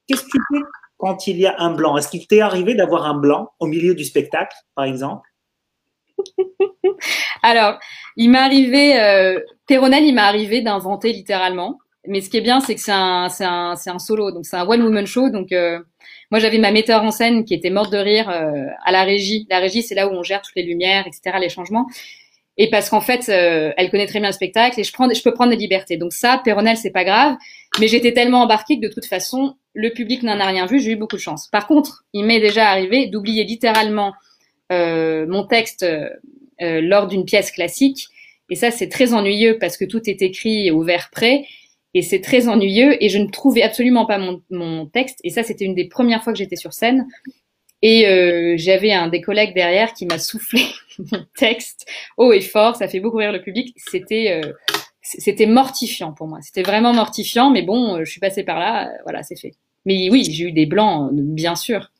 Qu'est-ce 0.06 0.22
que 0.22 0.30
tu 0.30 0.38
fais 0.52 0.62
quand 0.98 1.26
il 1.26 1.38
y 1.38 1.46
a 1.46 1.54
un 1.58 1.72
blanc? 1.74 1.96
Est-ce 1.96 2.08
qu'il 2.08 2.26
t'est 2.26 2.40
arrivé 2.40 2.74
d'avoir 2.74 3.06
un 3.06 3.14
blanc 3.14 3.50
au 3.58 3.66
milieu 3.66 3.94
du 3.94 4.04
spectacle, 4.04 4.56
par 4.74 4.84
exemple? 4.84 5.28
Alors, 7.42 7.78
il 8.16 8.30
m'est 8.30 8.38
arrivé, 8.38 9.00
euh, 9.00 9.40
Péronel, 9.66 10.04
il 10.04 10.14
m'est 10.14 10.20
arrivé 10.20 10.60
d'inventer 10.62 11.12
littéralement. 11.12 11.78
Mais 12.06 12.20
ce 12.20 12.28
qui 12.28 12.36
est 12.36 12.42
bien, 12.42 12.60
c'est 12.60 12.74
que 12.74 12.80
c'est 12.80 12.92
un, 12.92 13.28
un, 13.40 13.76
c'est 13.76 13.90
un 13.90 13.98
solo, 13.98 14.30
donc 14.30 14.44
c'est 14.44 14.56
un 14.56 14.68
one-woman 14.68 15.06
show. 15.06 15.30
Donc, 15.30 15.52
euh, 15.52 15.78
moi, 16.30 16.38
j'avais 16.38 16.58
ma 16.58 16.70
metteur 16.70 17.02
en 17.02 17.10
scène 17.10 17.44
qui 17.44 17.54
était 17.54 17.70
morte 17.70 17.92
de 17.92 17.98
rire 17.98 18.28
euh, 18.28 18.66
à 18.84 18.92
la 18.92 19.04
régie. 19.04 19.46
La 19.50 19.58
régie, 19.58 19.82
c'est 19.82 19.94
là 19.94 20.06
où 20.06 20.10
on 20.10 20.22
gère 20.22 20.42
toutes 20.42 20.56
les 20.56 20.64
lumières, 20.64 21.06
etc., 21.06 21.38
les 21.40 21.48
changements. 21.48 21.86
Et 22.56 22.70
parce 22.70 22.90
qu'en 22.90 23.00
fait, 23.00 23.28
euh, 23.28 23.72
elle 23.76 23.90
connaît 23.90 24.06
très 24.06 24.20
bien 24.20 24.28
le 24.28 24.34
spectacle 24.34 24.78
et 24.78 24.84
je, 24.84 24.92
prends, 24.92 25.12
je 25.12 25.22
peux 25.22 25.32
prendre 25.32 25.50
des 25.50 25.56
libertés. 25.56 25.96
Donc 25.96 26.12
ça, 26.12 26.40
Péronel, 26.44 26.76
c'est 26.76 26.92
pas 26.92 27.04
grave. 27.04 27.36
Mais 27.80 27.88
j'étais 27.88 28.12
tellement 28.12 28.42
embarquée 28.42 28.76
que 28.76 28.86
de 28.86 28.92
toute 28.92 29.06
façon, 29.06 29.56
le 29.74 29.90
public 29.90 30.22
n'en 30.22 30.40
a 30.40 30.46
rien 30.46 30.66
vu. 30.66 30.80
J'ai 30.80 30.92
eu 30.92 30.96
beaucoup 30.96 31.16
de 31.16 31.20
chance. 31.20 31.48
Par 31.48 31.66
contre, 31.66 32.04
il 32.12 32.24
m'est 32.24 32.40
déjà 32.40 32.68
arrivé 32.68 33.06
d'oublier 33.06 33.44
littéralement 33.44 34.14
euh, 34.72 35.26
mon 35.26 35.46
texte 35.46 35.82
euh, 35.82 36.10
lors 36.60 37.06
d'une 37.06 37.24
pièce 37.24 37.50
classique. 37.50 38.08
Et 38.50 38.54
ça, 38.54 38.70
c'est 38.70 38.88
très 38.88 39.12
ennuyeux 39.14 39.58
parce 39.58 39.76
que 39.76 39.84
tout 39.84 40.08
est 40.08 40.22
écrit 40.22 40.70
au 40.70 40.82
vers 40.82 41.10
près. 41.10 41.44
Et 41.94 42.02
c'est 42.02 42.20
très 42.20 42.48
ennuyeux 42.48 43.02
et 43.02 43.08
je 43.08 43.18
ne 43.18 43.28
trouvais 43.28 43.62
absolument 43.62 44.04
pas 44.04 44.18
mon, 44.50 44.86
texte. 44.86 45.20
Et 45.22 45.30
ça, 45.30 45.44
c'était 45.44 45.64
une 45.64 45.76
des 45.76 45.88
premières 45.88 46.24
fois 46.24 46.32
que 46.32 46.38
j'étais 46.38 46.56
sur 46.56 46.72
scène. 46.72 47.06
Et 47.82 48.08
euh, 48.08 48.54
j'avais 48.56 48.92
un 48.92 49.08
des 49.08 49.20
collègues 49.20 49.54
derrière 49.54 49.92
qui 49.92 50.06
m'a 50.06 50.18
soufflé 50.18 50.62
mon 51.12 51.24
texte 51.36 51.86
haut 52.16 52.32
et 52.32 52.40
fort. 52.40 52.76
Ça 52.76 52.88
fait 52.88 53.00
beaucoup 53.00 53.18
rire 53.18 53.32
le 53.32 53.42
public. 53.42 53.74
C'était 53.76 54.40
euh, 54.42 54.52
c'était 55.02 55.46
mortifiant 55.46 56.12
pour 56.12 56.26
moi. 56.26 56.40
C'était 56.42 56.62
vraiment 56.62 56.92
mortifiant, 56.92 57.50
mais 57.50 57.62
bon, 57.62 57.96
euh, 57.96 58.04
je 58.04 58.10
suis 58.10 58.20
passée 58.20 58.42
par 58.42 58.58
là. 58.58 58.90
voilà, 59.04 59.22
c'est 59.22 59.36
fait. 59.36 59.52
Mais 59.84 60.08
oui, 60.10 60.24
j'ai 60.30 60.44
eu 60.44 60.52
des 60.52 60.66
blancs, 60.66 61.10
bien 61.12 61.54
sûr. 61.54 61.90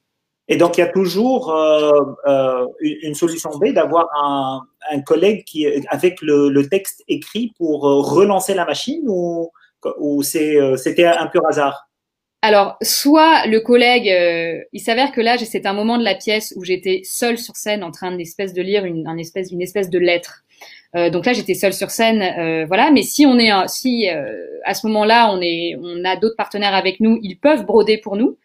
Et 0.49 0.57
donc, 0.57 0.77
il 0.77 0.81
y 0.81 0.85
a 0.85 0.88
toujours 0.88 1.55
euh, 1.55 2.66
une 2.81 3.14
solution 3.14 3.51
B 3.59 3.73
d'avoir 3.73 4.09
un, 4.23 4.61
un, 4.90 5.01
collègue 5.01 5.44
qui, 5.44 5.66
avec 5.88 6.20
le, 6.20 6.51
le, 6.51 6.68
texte 6.68 7.03
écrit 7.09 7.55
pour 7.57 7.83
relancer 7.83 8.53
la 8.53 8.66
machine 8.66 9.05
ou, 9.07 9.51
ou 9.99 10.23
c'était 10.23 11.05
un 11.05 11.27
pur 11.29 11.47
hasard? 11.47 11.88
Alors, 12.47 12.77
soit 12.83 13.47
le 13.47 13.61
collègue, 13.61 14.07
euh, 14.11 14.62
il 14.75 14.81
s'avère 14.81 15.12
que 15.12 15.23
là, 15.23 15.38
c'est 15.38 15.64
un 15.64 15.73
moment 15.73 15.97
de 15.97 16.05
la 16.05 16.14
pièce 16.14 16.53
où 16.57 16.62
j'étais 16.62 17.01
seule 17.03 17.38
sur 17.38 17.57
scène 17.57 17.83
en 17.83 17.90
train 17.90 18.14
d'espèce 18.14 18.53
de 18.53 18.61
lire 18.61 18.85
une, 18.85 19.07
un 19.07 19.16
espèce, 19.16 19.51
une 19.51 19.62
espèce 19.62 19.88
de 19.88 19.99
lettre. 19.99 20.43
Euh, 20.96 21.11
donc 21.11 21.26
là, 21.26 21.33
j'étais 21.33 21.54
seule 21.54 21.72
sur 21.72 21.90
scène, 21.90 22.22
euh, 22.22 22.66
voilà. 22.66 22.90
Mais 22.90 23.02
si 23.02 23.26
on 23.26 23.38
est, 23.38 23.50
si 23.68 24.09
à 24.09 24.74
ce 24.74 24.87
moment-là, 24.87 25.30
on 25.33 25.40
est, 25.40 25.76
on 25.80 26.04
a 26.04 26.16
d'autres 26.16 26.37
partenaires 26.37 26.74
avec 26.74 27.00
nous, 27.00 27.18
ils 27.22 27.38
peuvent 27.38 27.64
broder 27.64 27.98
pour 27.98 28.16
nous 28.16 28.38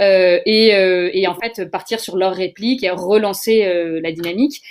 et, 0.00 0.68
et, 1.12 1.26
en 1.26 1.34
fait 1.34 1.68
partir 1.70 1.98
sur 1.98 2.16
leur 2.16 2.32
réplique 2.32 2.84
et 2.84 2.90
relancer 2.90 3.66
la 4.00 4.12
dynamique. 4.12 4.62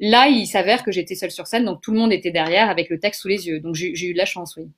Là, 0.00 0.26
il 0.26 0.46
s'avère 0.46 0.82
que 0.82 0.90
j'étais 0.90 1.14
seule 1.14 1.30
sur 1.30 1.46
scène, 1.46 1.64
donc 1.64 1.80
tout 1.80 1.92
le 1.92 1.98
monde 1.98 2.12
était 2.12 2.32
derrière 2.32 2.68
avec 2.68 2.90
le 2.90 2.98
texte 2.98 3.22
sous 3.22 3.28
les 3.28 3.46
yeux. 3.46 3.60
Donc 3.60 3.76
j'ai 3.76 4.04
eu 4.04 4.12
de 4.12 4.18
la 4.18 4.24
chance, 4.24 4.56
oui. 4.56 4.68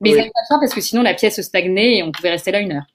Mais 0.00 0.14
ça 0.14 0.24
pas 0.24 0.58
parce 0.58 0.74
que 0.74 0.80
sinon 0.80 1.02
la 1.02 1.14
pièce 1.14 1.40
stagnait 1.40 1.98
et 1.98 2.02
on 2.02 2.10
pouvait 2.10 2.30
rester 2.30 2.50
là 2.50 2.58
une 2.58 2.72
heure. 2.72 2.86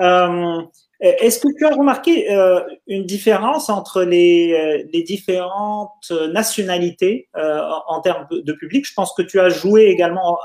Euh, 0.00 0.62
est-ce 1.00 1.38
que 1.40 1.48
tu 1.58 1.66
as 1.66 1.74
remarqué 1.74 2.32
euh, 2.32 2.60
une 2.86 3.04
différence 3.04 3.68
entre 3.68 4.02
les, 4.04 4.52
euh, 4.52 4.84
les 4.92 5.02
différentes 5.02 6.12
nationalités 6.32 7.28
en, 7.34 8.00
termes 8.00 8.26
de, 8.30 8.52
public? 8.52 8.86
Je 8.86 8.94
pense 8.94 9.12
que 9.14 9.22
tu 9.22 9.40
as 9.40 9.48
joué 9.48 9.86
également 9.86 10.38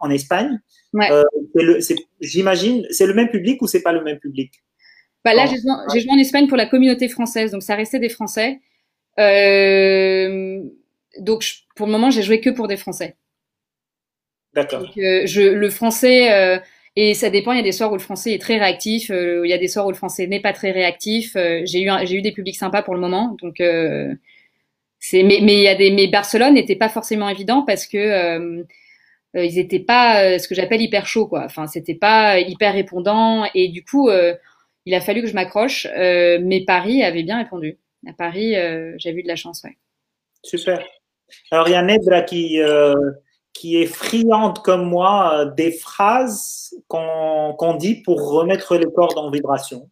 en 0.00 0.10
Espagne. 0.10 0.60
Ouais. 0.92 1.08
J'imagine, 2.20 2.86
c'est 2.90 3.06
le 3.06 3.14
même 3.14 3.28
public 3.28 3.60
ou 3.62 3.66
c'est 3.66 3.82
pas 3.82 3.92
le 3.92 4.02
même 4.02 4.18
public? 4.18 4.52
Bah 5.24 5.34
Là, 5.34 5.46
j'ai 5.46 5.56
joué, 6.00 6.12
en 6.12 6.18
Espagne 6.18 6.46
pour 6.46 6.56
la 6.56 6.66
communauté 6.66 7.08
française, 7.08 7.50
donc 7.50 7.62
ça 7.62 7.74
restait 7.74 7.98
des 7.98 8.08
Français. 8.08 8.60
donc, 11.18 11.44
pour 11.74 11.86
le 11.86 11.92
moment, 11.92 12.10
j'ai 12.10 12.22
joué 12.22 12.40
que 12.40 12.50
pour 12.50 12.68
des 12.68 12.76
Français. 12.76 13.16
D'accord. 14.54 14.90
le 14.96 15.68
français, 15.68 16.60
et 16.96 17.12
ça 17.12 17.28
dépend. 17.28 17.52
Il 17.52 17.58
y 17.58 17.60
a 17.60 17.62
des 17.62 17.72
soirs 17.72 17.92
où 17.92 17.94
le 17.94 18.00
français 18.00 18.32
est 18.32 18.40
très 18.40 18.58
réactif. 18.58 19.10
Euh, 19.10 19.42
il 19.44 19.50
y 19.50 19.52
a 19.52 19.58
des 19.58 19.68
soirs 19.68 19.86
où 19.86 19.90
le 19.90 19.96
français 19.96 20.26
n'est 20.26 20.40
pas 20.40 20.54
très 20.54 20.70
réactif. 20.70 21.36
Euh, 21.36 21.60
j'ai 21.64 21.82
eu 21.82 21.90
j'ai 22.04 22.16
eu 22.16 22.22
des 22.22 22.32
publics 22.32 22.56
sympas 22.56 22.82
pour 22.82 22.94
le 22.94 23.00
moment. 23.00 23.36
Donc 23.42 23.60
euh, 23.60 24.14
c'est 24.98 25.22
mais 25.22 25.40
mais 25.42 25.54
il 25.54 25.62
y 25.62 25.68
a 25.68 25.74
des 25.74 25.90
mais 25.90 26.08
Barcelone 26.08 26.54
n'était 26.54 26.76
pas 26.76 26.88
forcément 26.88 27.28
évident 27.28 27.62
parce 27.62 27.86
que 27.86 28.64
ils 29.34 29.58
étaient 29.58 29.80
pas 29.80 30.38
ce 30.38 30.48
que 30.48 30.54
j'appelle 30.54 30.80
hyper 30.80 31.06
chaud 31.06 31.26
quoi. 31.26 31.44
Enfin 31.44 31.66
c'était 31.66 31.94
pas 31.94 32.40
hyper 32.40 32.72
répondant 32.72 33.46
et 33.54 33.68
du 33.68 33.84
coup 33.84 34.08
il 34.86 34.94
a 34.94 35.00
fallu 35.02 35.20
que 35.20 35.28
je 35.28 35.34
m'accroche. 35.34 35.86
mais 35.94 36.64
Paris 36.66 37.02
avait 37.02 37.22
bien 37.22 37.38
répondu. 37.38 37.76
À 38.08 38.14
Paris 38.14 38.54
j'ai 38.96 39.10
eu 39.10 39.22
de 39.22 39.28
la 39.28 39.36
chance 39.36 39.62
ouais. 39.64 39.76
Super. 40.42 40.82
Alors 41.50 41.68
il 41.68 41.72
y 41.72 41.74
a 41.74 41.82
Nedra 41.82 42.22
qui 42.22 42.58
qui 43.56 43.76
est 43.80 43.86
friande 43.86 44.58
comme 44.58 44.84
moi 44.88 45.40
euh, 45.40 45.50
des 45.54 45.72
phrases 45.72 46.74
qu'on 46.88 47.76
dit 47.78 47.96
pour 47.96 48.30
remettre 48.30 48.76
les 48.76 48.86
cordes 48.92 49.18
en 49.18 49.30
vibration 49.30 49.88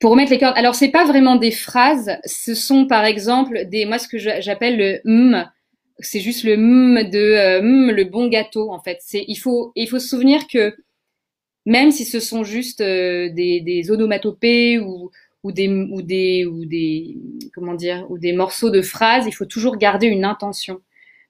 Pour 0.00 0.10
remettre 0.10 0.32
les 0.32 0.38
cordes. 0.38 0.56
Alors, 0.56 0.74
c'est 0.74 0.90
pas 0.90 1.04
vraiment 1.04 1.36
des 1.36 1.52
phrases. 1.52 2.10
Ce 2.24 2.54
sont, 2.54 2.86
par 2.86 3.04
exemple, 3.04 3.66
des, 3.66 3.86
moi, 3.86 3.98
ce 3.98 4.08
que 4.08 4.18
j'appelle 4.18 4.76
le 4.76 5.00
m. 5.04 5.48
C'est 6.00 6.20
juste 6.20 6.44
le 6.44 6.54
m 6.54 7.08
de 7.10 7.18
euh, 7.18 7.92
le 7.92 8.04
bon 8.04 8.28
gâteau, 8.28 8.70
en 8.70 8.80
fait. 8.80 8.98
C'est, 9.00 9.24
il 9.28 9.36
faut, 9.36 9.72
il 9.76 9.88
faut 9.88 9.98
se 9.98 10.08
souvenir 10.08 10.46
que 10.46 10.74
même 11.64 11.90
si 11.90 12.04
ce 12.04 12.20
sont 12.20 12.44
juste 12.44 12.80
euh, 12.80 13.30
des, 13.30 13.60
des 13.60 13.90
onomatopées 13.90 14.78
ou, 14.78 15.10
ou 15.42 15.52
des, 15.52 15.68
ou 15.68 16.02
des, 16.02 16.44
ou 16.44 16.64
des, 16.66 17.16
comment 17.54 17.74
dire, 17.74 18.04
ou 18.10 18.18
des 18.18 18.32
morceaux 18.32 18.70
de 18.70 18.82
phrases, 18.82 19.26
il 19.26 19.32
faut 19.32 19.46
toujours 19.46 19.76
garder 19.76 20.06
une 20.06 20.24
intention. 20.24 20.80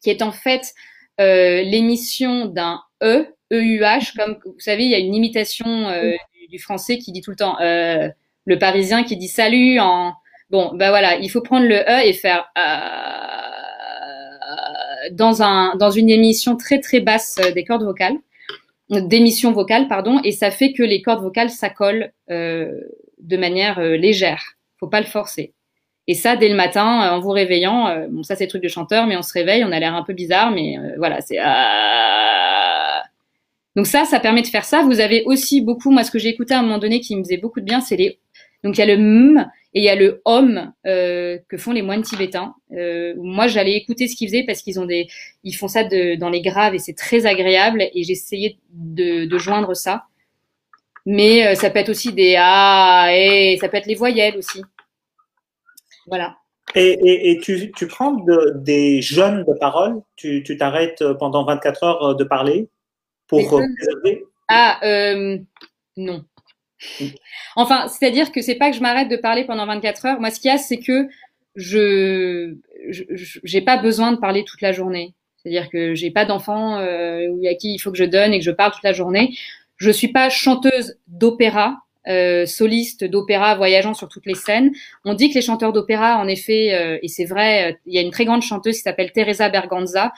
qui 0.00 0.08
est 0.08 0.22
en 0.22 0.32
fait 0.32 0.72
euh, 1.20 1.60
l'émission 1.60 2.46
d'un 2.46 2.80
e, 3.02 3.26
e-u-h, 3.52 4.16
comme 4.16 4.38
vous 4.46 4.60
savez, 4.60 4.84
il 4.84 4.90
y 4.90 4.94
a 4.94 4.98
une 4.98 5.14
imitation 5.14 5.90
euh, 5.90 6.14
du, 6.48 6.58
français 6.58 6.96
qui 6.96 7.12
dit 7.12 7.20
tout 7.20 7.32
le 7.32 7.36
temps 7.36 7.60
euh, 7.60 8.08
le 8.46 8.58
parisien 8.58 9.04
qui 9.04 9.18
dit 9.18 9.28
salut 9.28 9.78
en 9.78 10.14
bon 10.50 10.72
ben 10.74 10.90
voilà 10.90 11.16
il 11.16 11.28
faut 11.30 11.40
prendre 11.40 11.66
le 11.66 11.76
e 11.76 12.06
et 12.06 12.12
faire 12.12 12.46
dans 15.12 15.42
un 15.42 15.76
dans 15.76 15.90
une 15.90 16.10
émission 16.10 16.56
très 16.56 16.80
très 16.80 17.00
basse 17.00 17.40
des 17.54 17.64
cordes 17.64 17.84
vocales 17.84 18.16
d'émission 18.90 19.52
vocale, 19.52 19.88
pardon, 19.88 20.20
et 20.22 20.32
ça 20.32 20.50
fait 20.50 20.72
que 20.72 20.82
les 20.82 21.02
cordes 21.02 21.22
vocales 21.22 21.50
s'accolent 21.50 22.12
euh, 22.30 22.80
de 23.18 23.36
manière 23.36 23.78
euh, 23.78 23.96
légère. 23.96 24.54
Faut 24.78 24.88
pas 24.88 25.00
le 25.00 25.06
forcer. 25.06 25.52
Et 26.06 26.14
ça, 26.14 26.36
dès 26.36 26.48
le 26.48 26.54
matin, 26.54 27.02
euh, 27.02 27.16
en 27.16 27.20
vous 27.20 27.30
réveillant, 27.30 27.88
euh, 27.88 28.06
bon, 28.08 28.22
ça 28.22 28.36
c'est 28.36 28.46
truc 28.46 28.62
de 28.62 28.68
chanteur, 28.68 29.06
mais 29.06 29.16
on 29.16 29.22
se 29.22 29.32
réveille, 29.32 29.64
on 29.64 29.72
a 29.72 29.80
l'air 29.80 29.94
un 29.94 30.04
peu 30.04 30.12
bizarre, 30.12 30.52
mais 30.52 30.76
voilà, 30.98 31.20
c'est. 31.20 31.38
Donc 33.74 33.86
ça, 33.86 34.04
ça 34.04 34.20
permet 34.20 34.40
de 34.40 34.46
faire 34.46 34.64
ça. 34.64 34.82
Vous 34.82 35.00
avez 35.00 35.22
aussi 35.24 35.60
beaucoup, 35.60 35.90
moi, 35.90 36.02
ce 36.02 36.10
que 36.10 36.18
j'ai 36.18 36.28
écouté 36.28 36.54
à 36.54 36.60
un 36.60 36.62
moment 36.62 36.78
donné 36.78 37.00
qui 37.00 37.14
me 37.14 37.22
faisait 37.22 37.36
beaucoup 37.36 37.60
de 37.60 37.66
bien, 37.66 37.80
c'est 37.80 37.96
les. 37.96 38.18
Donc 38.64 38.76
il 38.76 38.80
y 38.80 38.82
a 38.82 38.86
le 38.86 38.94
m 38.94 39.50
et 39.76 39.80
il 39.80 39.82
y 39.82 39.90
a 39.90 39.94
le 39.94 40.22
homme 40.24 40.72
euh, 40.86 41.36
que 41.50 41.58
font 41.58 41.70
les 41.70 41.82
moines 41.82 42.00
tibétains. 42.00 42.54
Euh, 42.72 43.12
moi, 43.18 43.46
j'allais 43.46 43.74
écouter 43.74 44.08
ce 44.08 44.16
qu'ils 44.16 44.28
faisaient 44.28 44.44
parce 44.44 44.62
qu'ils 44.62 44.80
ont 44.80 44.86
des, 44.86 45.06
ils 45.44 45.52
font 45.52 45.68
ça 45.68 45.84
de, 45.84 46.14
dans 46.14 46.30
les 46.30 46.40
graves 46.40 46.74
et 46.74 46.78
c'est 46.78 46.94
très 46.94 47.26
agréable. 47.26 47.82
Et 47.92 48.02
j'essayais 48.02 48.56
de, 48.70 49.26
de 49.26 49.38
joindre 49.38 49.76
ça. 49.76 50.04
Mais 51.04 51.46
euh, 51.46 51.54
ça 51.56 51.68
peut 51.68 51.78
être 51.78 51.90
aussi 51.90 52.14
des 52.14 52.36
ah 52.38 53.08
et 53.12 53.58
ça 53.60 53.68
peut 53.68 53.76
être 53.76 53.84
les 53.84 53.96
voyelles 53.96 54.38
aussi. 54.38 54.62
Voilà. 56.06 56.38
Et, 56.74 56.92
et, 56.92 57.32
et 57.32 57.38
tu, 57.40 57.70
tu, 57.72 57.86
prends 57.86 58.12
de, 58.12 58.54
des 58.56 59.02
jeunes 59.02 59.44
de 59.44 59.52
parole 59.60 60.00
Tu 60.16 60.42
t'arrêtes 60.58 61.04
pendant 61.18 61.44
24 61.44 61.84
heures 61.84 62.16
de 62.16 62.24
parler 62.24 62.70
pour 63.26 63.46
préserver 63.46 64.24
Ah, 64.48 64.80
non. 65.98 66.24
Enfin, 67.56 67.88
c'est-à-dire 67.88 68.32
que 68.32 68.42
c'est 68.42 68.54
pas 68.56 68.70
que 68.70 68.76
je 68.76 68.82
m'arrête 68.82 69.08
de 69.08 69.16
parler 69.16 69.44
pendant 69.44 69.66
24 69.66 70.06
heures. 70.06 70.20
Moi, 70.20 70.30
ce 70.30 70.40
qu'il 70.40 70.50
y 70.50 70.54
a, 70.54 70.58
c'est 70.58 70.78
que 70.78 71.08
je 71.54 72.54
j'ai 73.42 73.62
pas 73.62 73.78
besoin 73.78 74.12
de 74.12 74.18
parler 74.18 74.44
toute 74.44 74.60
la 74.60 74.72
journée. 74.72 75.14
C'est-à-dire 75.36 75.70
que 75.70 75.94
j'ai 75.94 76.10
pas 76.10 76.24
d'enfants 76.24 76.78
euh, 76.78 77.28
à 77.48 77.54
qui 77.54 77.74
il 77.74 77.78
faut 77.78 77.90
que 77.90 77.98
je 77.98 78.04
donne 78.04 78.32
et 78.32 78.38
que 78.38 78.44
je 78.44 78.50
parle 78.50 78.72
toute 78.72 78.82
la 78.82 78.92
journée. 78.92 79.36
Je 79.76 79.90
suis 79.90 80.08
pas 80.08 80.28
chanteuse 80.28 80.98
d'opéra, 81.06 81.78
euh, 82.08 82.46
soliste 82.46 83.04
d'opéra 83.04 83.54
voyageant 83.54 83.94
sur 83.94 84.08
toutes 84.08 84.26
les 84.26 84.34
scènes. 84.34 84.72
On 85.04 85.14
dit 85.14 85.30
que 85.30 85.34
les 85.34 85.42
chanteurs 85.42 85.72
d'opéra, 85.72 86.18
en 86.18 86.28
effet, 86.28 86.74
euh, 86.74 86.98
et 87.02 87.08
c'est 87.08 87.24
vrai, 87.24 87.78
il 87.86 87.94
y 87.94 87.98
a 87.98 88.02
une 88.02 88.10
très 88.10 88.24
grande 88.24 88.42
chanteuse 88.42 88.76
qui 88.76 88.82
s'appelle 88.82 89.12
Teresa 89.12 89.48
Berganza, 89.48 90.12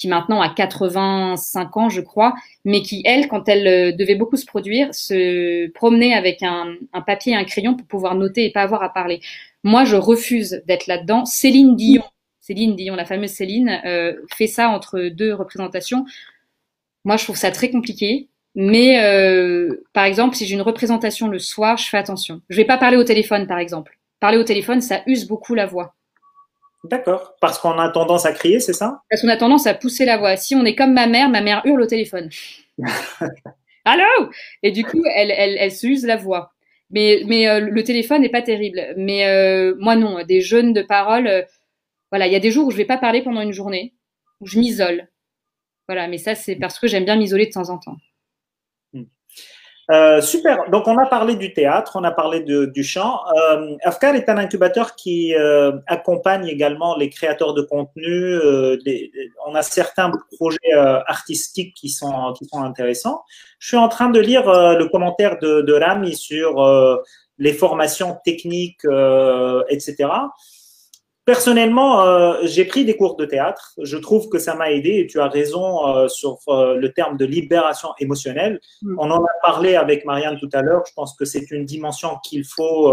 qui 0.00 0.08
maintenant 0.08 0.40
a 0.40 0.48
85 0.48 1.76
ans, 1.76 1.88
je 1.90 2.00
crois, 2.00 2.34
mais 2.64 2.80
qui, 2.80 3.02
elle, 3.04 3.28
quand 3.28 3.48
elle 3.48 3.66
euh, 3.66 3.92
devait 3.92 4.14
beaucoup 4.14 4.36
se 4.36 4.46
produire, 4.46 4.94
se 4.94 5.68
promenait 5.72 6.14
avec 6.14 6.42
un, 6.42 6.74
papier 7.06 7.34
et 7.34 7.36
un 7.36 7.44
crayon 7.44 7.76
pour 7.76 7.86
pouvoir 7.86 8.14
noter 8.14 8.46
et 8.46 8.50
pas 8.50 8.62
avoir 8.62 8.82
à 8.82 8.88
parler. 8.88 9.20
Moi, 9.62 9.84
je 9.84 9.96
refuse 9.96 10.62
d'être 10.66 10.86
là-dedans. 10.86 11.26
Céline 11.26 11.76
Dion, 11.76 12.02
Céline 12.40 12.76
Dion, 12.76 12.96
la 12.96 13.04
fameuse 13.04 13.30
Céline, 13.30 13.78
euh, 13.84 14.14
fait 14.34 14.46
ça 14.46 14.70
entre 14.70 15.10
deux 15.10 15.34
représentations. 15.34 16.06
Moi, 17.04 17.18
je 17.18 17.24
trouve 17.24 17.36
ça 17.36 17.50
très 17.50 17.70
compliqué. 17.70 18.28
Mais 18.56 19.04
euh, 19.04 19.84
par 19.92 20.04
exemple, 20.04 20.34
si 20.34 20.46
j'ai 20.46 20.54
une 20.54 20.62
représentation 20.62 21.28
le 21.28 21.38
soir, 21.38 21.76
je 21.76 21.88
fais 21.88 21.98
attention. 21.98 22.40
Je 22.48 22.56
vais 22.56 22.64
pas 22.64 22.78
parler 22.78 22.96
au 22.96 23.04
téléphone, 23.04 23.46
par 23.46 23.58
exemple. 23.58 23.98
Parler 24.18 24.38
au 24.38 24.44
téléphone, 24.44 24.80
ça 24.80 25.02
use 25.06 25.26
beaucoup 25.28 25.54
la 25.54 25.66
voix. 25.66 25.94
D'accord. 26.84 27.34
Parce 27.40 27.58
qu'on 27.58 27.78
a 27.78 27.90
tendance 27.90 28.24
à 28.26 28.32
crier, 28.32 28.60
c'est 28.60 28.72
ça? 28.72 29.02
Parce 29.10 29.22
qu'on 29.22 29.28
a 29.28 29.36
tendance 29.36 29.66
à 29.66 29.74
pousser 29.74 30.04
la 30.04 30.16
voix. 30.16 30.36
Si 30.36 30.54
on 30.54 30.64
est 30.64 30.74
comme 30.74 30.94
ma 30.94 31.06
mère, 31.06 31.28
ma 31.28 31.42
mère 31.42 31.62
hurle 31.64 31.82
au 31.82 31.86
téléphone. 31.86 32.30
Allô? 33.84 34.30
Et 34.62 34.70
du 34.70 34.84
coup, 34.84 35.02
elle, 35.14 35.30
elle, 35.30 35.56
elle 35.58 35.72
se 35.72 35.86
use 35.86 36.04
la 36.04 36.16
voix. 36.16 36.52
Mais, 36.90 37.22
mais 37.26 37.48
euh, 37.48 37.60
le 37.60 37.84
téléphone 37.84 38.22
n'est 38.22 38.30
pas 38.30 38.42
terrible. 38.42 38.94
Mais 38.96 39.26
euh, 39.26 39.74
moi, 39.78 39.96
non. 39.96 40.22
Des 40.24 40.40
jeunes 40.40 40.72
de 40.72 40.82
parole, 40.82 41.26
euh, 41.26 41.42
voilà, 42.10 42.26
il 42.26 42.32
y 42.32 42.36
a 42.36 42.40
des 42.40 42.50
jours 42.50 42.66
où 42.66 42.70
je 42.70 42.76
vais 42.76 42.84
pas 42.84 42.98
parler 42.98 43.22
pendant 43.22 43.42
une 43.42 43.52
journée, 43.52 43.94
où 44.40 44.46
je 44.46 44.58
m'isole. 44.58 45.08
Voilà, 45.86 46.08
mais 46.08 46.18
ça, 46.18 46.34
c'est 46.34 46.56
parce 46.56 46.78
que 46.78 46.86
j'aime 46.86 47.04
bien 47.04 47.16
m'isoler 47.16 47.46
de 47.46 47.52
temps 47.52 47.70
en 47.70 47.78
temps. 47.78 47.96
Euh, 49.90 50.20
super. 50.20 50.70
Donc, 50.70 50.86
on 50.86 50.96
a 50.98 51.06
parlé 51.06 51.34
du 51.34 51.52
théâtre, 51.52 51.92
on 51.96 52.04
a 52.04 52.12
parlé 52.12 52.40
de, 52.40 52.66
du 52.66 52.84
chant. 52.84 53.20
Euh, 53.36 53.76
Afkar 53.82 54.14
est 54.14 54.28
un 54.28 54.38
incubateur 54.38 54.94
qui 54.94 55.34
euh, 55.34 55.72
accompagne 55.86 56.46
également 56.46 56.96
les 56.96 57.10
créateurs 57.10 57.54
de 57.54 57.62
contenu. 57.62 58.34
Euh, 58.34 58.76
on 59.46 59.54
a 59.54 59.62
certains 59.62 60.12
projets 60.36 60.58
euh, 60.74 61.00
artistiques 61.06 61.74
qui 61.74 61.88
sont, 61.88 62.32
qui 62.34 62.44
sont 62.46 62.62
intéressants. 62.62 63.24
Je 63.58 63.68
suis 63.68 63.76
en 63.76 63.88
train 63.88 64.10
de 64.10 64.20
lire 64.20 64.44
le 64.46 64.84
commentaire 64.88 65.38
de, 65.38 65.62
de 65.62 65.72
Rami 65.72 66.14
sur 66.14 67.02
les 67.38 67.52
formations 67.52 68.16
techniques, 68.24 68.84
etc. 69.68 70.08
Personnellement, 71.30 72.02
euh, 72.02 72.40
j'ai 72.42 72.64
pris 72.64 72.84
des 72.84 72.96
cours 72.96 73.14
de 73.14 73.24
théâtre. 73.24 73.74
Je 73.80 73.96
trouve 73.98 74.28
que 74.28 74.40
ça 74.40 74.56
m'a 74.56 74.72
aidé 74.72 74.96
et 74.98 75.06
tu 75.06 75.20
as 75.20 75.28
raison 75.28 75.86
euh, 75.86 76.08
sur 76.08 76.40
euh, 76.48 76.74
le 76.74 76.92
terme 76.92 77.16
de 77.16 77.24
libération 77.24 77.90
émotionnelle. 78.00 78.58
Mm. 78.82 78.98
On 78.98 79.12
en 79.12 79.22
a 79.22 79.30
parlé 79.40 79.76
avec 79.76 80.04
Marianne 80.04 80.38
tout 80.40 80.48
à 80.52 80.60
l'heure. 80.60 80.82
Je 80.88 80.92
pense 80.92 81.14
que 81.14 81.24
c'est 81.24 81.52
une 81.52 81.64
dimension 81.64 82.16
qu'il 82.24 82.44
faut, 82.44 82.92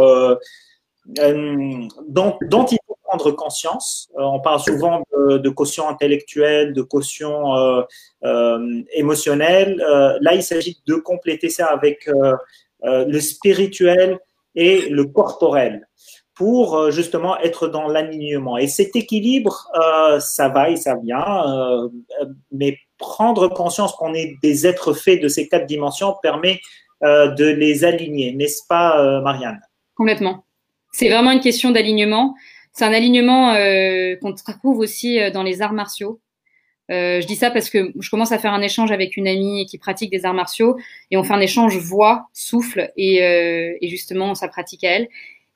dont, 1.07 2.37
dont, 2.43 2.65
il 2.65 2.77
faut 2.85 2.97
prendre 3.05 3.31
conscience. 3.31 4.07
on 4.13 4.39
parle 4.39 4.59
souvent 4.59 5.01
de, 5.11 5.39
de, 5.39 5.49
quotient 5.49 5.89
intellectuel, 5.89 6.73
de 6.73 6.83
quotient 6.83 7.87
émotionnel. 8.93 9.77
là, 10.21 10.35
il 10.35 10.43
s'agit 10.43 10.79
de 10.85 10.93
compléter 10.93 11.49
ça 11.49 11.65
avec 11.65 12.07
le 12.83 13.19
spirituel 13.19 14.19
et 14.53 14.89
le 14.89 15.05
corporel 15.05 15.86
pour 16.37 16.75
euh, 16.75 16.91
justement 16.91 17.37
être 17.39 17.67
dans 17.67 17.87
l'alignement. 17.87 18.57
Et 18.57 18.67
cet 18.67 18.95
équilibre, 18.95 19.67
euh, 19.75 20.19
ça 20.19 20.49
va 20.49 20.69
et 20.69 20.75
ça 20.75 20.95
vient, 20.95 21.43
euh, 21.47 21.89
mais 22.51 22.77
prendre 22.99 23.47
conscience 23.47 23.93
qu'on 23.93 24.13
est 24.13 24.35
des 24.43 24.67
êtres 24.67 24.93
faits 24.93 25.21
de 25.21 25.27
ces 25.27 25.47
quatre 25.47 25.65
dimensions 25.65 26.15
permet 26.21 26.59
de 27.03 27.45
les 27.45 27.85
aligner, 27.85 28.33
n'est-ce 28.33 28.63
pas, 28.67 29.21
Marianne? 29.21 29.61
Complètement. 29.93 30.45
C'est 30.91 31.09
vraiment 31.09 31.29
une 31.29 31.41
question 31.41 31.69
d'alignement. 31.69 32.33
C'est 32.73 32.85
un 32.85 32.91
alignement 32.91 33.53
qu'on 34.19 34.33
trouve 34.33 34.79
aussi 34.79 35.19
dans 35.31 35.43
les 35.43 35.61
arts 35.61 35.73
martiaux. 35.73 36.19
je 36.89 37.23
dis 37.27 37.35
ça 37.35 37.51
parce 37.51 37.69
que 37.69 37.91
je 37.99 38.09
commence 38.09 38.31
à 38.31 38.39
faire 38.39 38.51
un 38.51 38.63
échange 38.63 38.91
avec 38.91 39.15
une 39.15 39.27
amie 39.27 39.67
qui 39.67 39.77
pratique 39.77 40.09
des 40.09 40.25
arts 40.25 40.33
martiaux 40.33 40.75
et 41.11 41.17
on 41.17 41.23
fait 41.23 41.35
un 41.35 41.39
échange 41.39 41.77
voix, 41.77 42.29
souffle 42.33 42.91
et, 42.97 43.77
justement 43.83 44.33
sa 44.33 44.47
pratique 44.47 44.83
à 44.83 44.89
elle. 44.89 45.07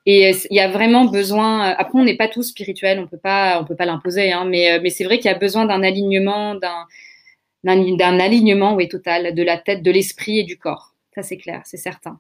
Et 0.06 0.32
il 0.50 0.56
y 0.56 0.60
a 0.60 0.70
vraiment 0.70 1.06
besoin. 1.06 1.62
Après, 1.62 2.00
on 2.00 2.04
n'est 2.04 2.18
pas 2.18 2.28
tous 2.28 2.44
spirituels, 2.44 3.00
on 3.00 3.08
peut 3.08 3.18
pas, 3.18 3.60
on 3.62 3.66
peut 3.66 3.76
pas 3.76 3.86
l'imposer, 3.86 4.32
hein, 4.32 4.46
mais, 4.46 4.80
mais 4.82 4.90
c'est 4.90 5.04
vrai 5.04 5.18
qu'il 5.18 5.30
y 5.30 5.34
a 5.34 5.38
besoin 5.38 5.66
d'un 5.66 5.84
alignement, 5.84 6.56
d'un 6.56 8.20
alignement, 8.20 8.78
total, 8.88 9.36
de 9.36 9.44
la 9.44 9.58
tête, 9.58 9.84
de 9.84 9.92
l'esprit 9.92 10.40
et 10.40 10.44
du 10.44 10.58
corps. 10.58 10.96
Ça, 11.14 11.22
c'est 11.22 11.38
clair, 11.38 11.62
c'est 11.66 11.78
certain. 11.78 12.20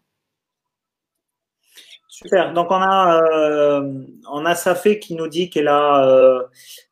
Super. 2.08 2.54
Donc, 2.54 2.68
on 2.70 2.76
a, 2.76 3.24
euh, 3.24 4.06
on 4.32 4.46
a 4.46 4.54
Safé 4.54 5.00
qui 5.00 5.16
nous 5.16 5.28
dit 5.28 5.50
qu'elle 5.50 5.70
a 5.70 6.06
euh, 6.06 6.44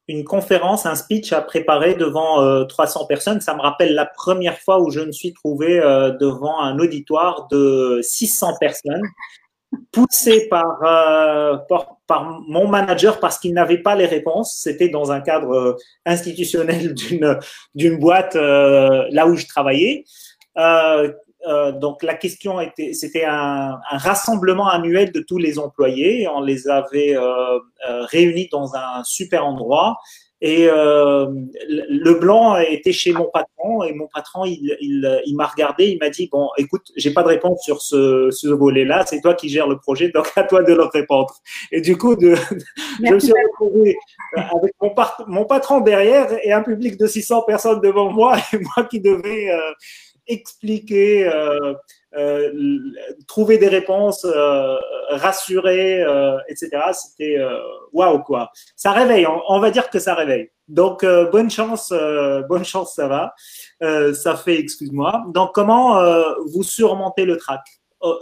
une 0.07 0.23
conférence, 0.23 0.87
un 0.87 0.95
speech 0.95 1.33
à 1.33 1.41
préparer 1.41 1.93
devant 1.93 2.41
euh, 2.41 2.63
300 2.63 3.05
personnes. 3.05 3.41
Ça 3.41 3.53
me 3.53 3.61
rappelle 3.61 3.93
la 3.93 4.07
première 4.07 4.57
fois 4.57 4.81
où 4.81 4.89
je 4.89 5.01
me 5.01 5.11
suis 5.11 5.33
trouvé 5.33 5.79
euh, 5.79 6.09
devant 6.11 6.59
un 6.59 6.79
auditoire 6.79 7.47
de 7.51 7.99
600 8.01 8.55
personnes 8.59 9.03
poussé 9.91 10.47
par, 10.49 10.81
euh, 10.83 11.57
par, 12.07 12.41
mon 12.47 12.67
manager 12.67 13.19
parce 13.19 13.37
qu'il 13.37 13.53
n'avait 13.53 13.77
pas 13.79 13.95
les 13.95 14.05
réponses. 14.05 14.59
C'était 14.61 14.89
dans 14.89 15.11
un 15.11 15.21
cadre 15.21 15.51
euh, 15.51 15.77
institutionnel 16.05 16.93
d'une, 17.75 17.99
boîte 17.99 18.35
euh, 18.35 19.05
là 19.11 19.27
où 19.27 19.35
je 19.35 19.45
travaillais. 19.45 20.05
Donc 21.79 22.03
la 22.03 22.15
question 22.15 22.59
était, 22.59 22.93
c'était 22.93 23.23
un, 23.23 23.79
un, 23.89 23.97
rassemblement 23.97 24.67
annuel 24.67 25.11
de 25.11 25.21
tous 25.21 25.37
les 25.37 25.57
employés. 25.57 26.27
On 26.27 26.41
les 26.41 26.67
avait 26.67 27.15
réunis 27.87 28.49
dans 28.51 28.75
un 28.75 29.03
super 29.03 29.45
endroit. 29.45 29.97
Et 30.41 30.67
euh, 30.69 31.27
le 31.67 32.13
blanc 32.13 32.57
était 32.57 32.93
chez 32.93 33.11
mon 33.11 33.25
patron 33.25 33.83
et 33.83 33.93
mon 33.93 34.07
patron, 34.07 34.45
il, 34.45 34.77
il, 34.79 35.21
il 35.25 35.35
m'a 35.35 35.47
regardé, 35.47 35.87
il 35.87 35.99
m'a 35.99 36.09
dit 36.09 36.29
bon, 36.31 36.49
écoute, 36.57 36.91
j'ai 36.95 37.11
pas 37.11 37.23
de 37.23 37.27
réponse 37.27 37.61
sur 37.63 37.81
ce, 37.81 38.29
ce 38.31 38.47
volet-là, 38.47 39.05
c'est 39.05 39.19
toi 39.19 39.33
qui 39.33 39.49
gères 39.49 39.67
le 39.67 39.77
projet, 39.77 40.09
donc 40.09 40.31
à 40.37 40.43
toi 40.43 40.63
de 40.63 40.73
leur 40.73 40.91
répondre. 40.91 41.33
Et 41.73 41.81
du 41.81 41.97
coup, 41.97 42.15
de, 42.15 42.35
je 43.03 43.13
me 43.13 43.19
suis 43.19 43.33
retrouvé 43.33 43.97
avec 44.33 44.73
mon, 44.81 44.93
mon, 45.27 45.45
patron 45.45 45.81
derrière 45.81 46.27
et 46.43 46.53
un 46.53 46.61
public 46.61 46.97
de 46.97 47.05
600 47.05 47.43
personnes 47.43 47.81
devant 47.81 48.09
moi 48.09 48.37
et 48.53 48.59
moi 48.59 48.85
qui 48.89 49.01
devais 49.01 49.51
euh, 49.51 49.71
expliquer. 50.29 51.27
Euh, 51.27 51.73
euh, 52.17 52.79
trouver 53.27 53.59
des 53.59 53.67
réponses, 53.67 54.25
euh, 54.25 54.77
rassurer, 55.09 56.03
etc. 56.47 56.69
C'était 56.93 57.37
waouh 57.93 58.19
quoi. 58.23 58.51
Ça 58.75 58.91
réveille, 58.91 59.27
on, 59.27 59.59
va 59.59 59.69
dire 59.69 59.89
que 59.89 59.99
ça 59.99 60.15
réveille. 60.15 60.49
Donc 60.67 61.05
bonne 61.31 61.51
chance, 61.51 61.93
bonne 62.47 62.65
chance, 62.65 62.95
ça 62.95 63.07
va. 63.07 63.33
ça 64.13 64.35
fait, 64.35 64.59
excuse-moi. 64.59 65.25
Donc 65.33 65.51
comment 65.53 66.01
vous 66.47 66.63
surmontez 66.63 67.25
le 67.25 67.37
trac? 67.37 67.61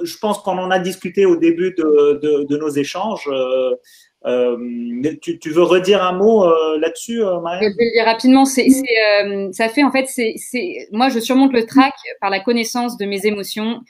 Je 0.02 0.18
pense 0.18 0.40
qu'on 0.40 0.58
en 0.58 0.72
a 0.72 0.80
discuté 0.80 1.26
au 1.26 1.38
début 1.38 1.74
de, 1.78 2.58
nos 2.58 2.70
échanges. 2.70 3.30
Tu, 4.24 5.40
tu, 5.40 5.50
veux 5.52 5.64
redire 5.64 6.04
un 6.04 6.14
mot 6.14 6.46
euh, 6.46 6.80
là-dessus, 6.80 7.24
euh, 7.24 7.40
Marie 7.40 7.66
Je 7.66 7.78
vais 7.78 7.86
le 7.86 7.94
dire 7.94 8.06
rapidement. 8.06 8.46
C'est, 8.46 8.68
euh, 8.68 9.50
ça 9.52 9.70
fait 9.70 9.84
en 9.84 9.92
fait, 9.92 10.08
c'est, 10.08 10.36
moi 10.92 11.10
je 11.10 11.20
surmonte 11.20 11.54
le 11.54 11.66
trac 11.66 11.94
par 12.20 12.30
la 12.30 12.40
connaissance 12.40 12.98
de 12.98 13.06
mes 13.06 13.26
émotions. 13.26 13.82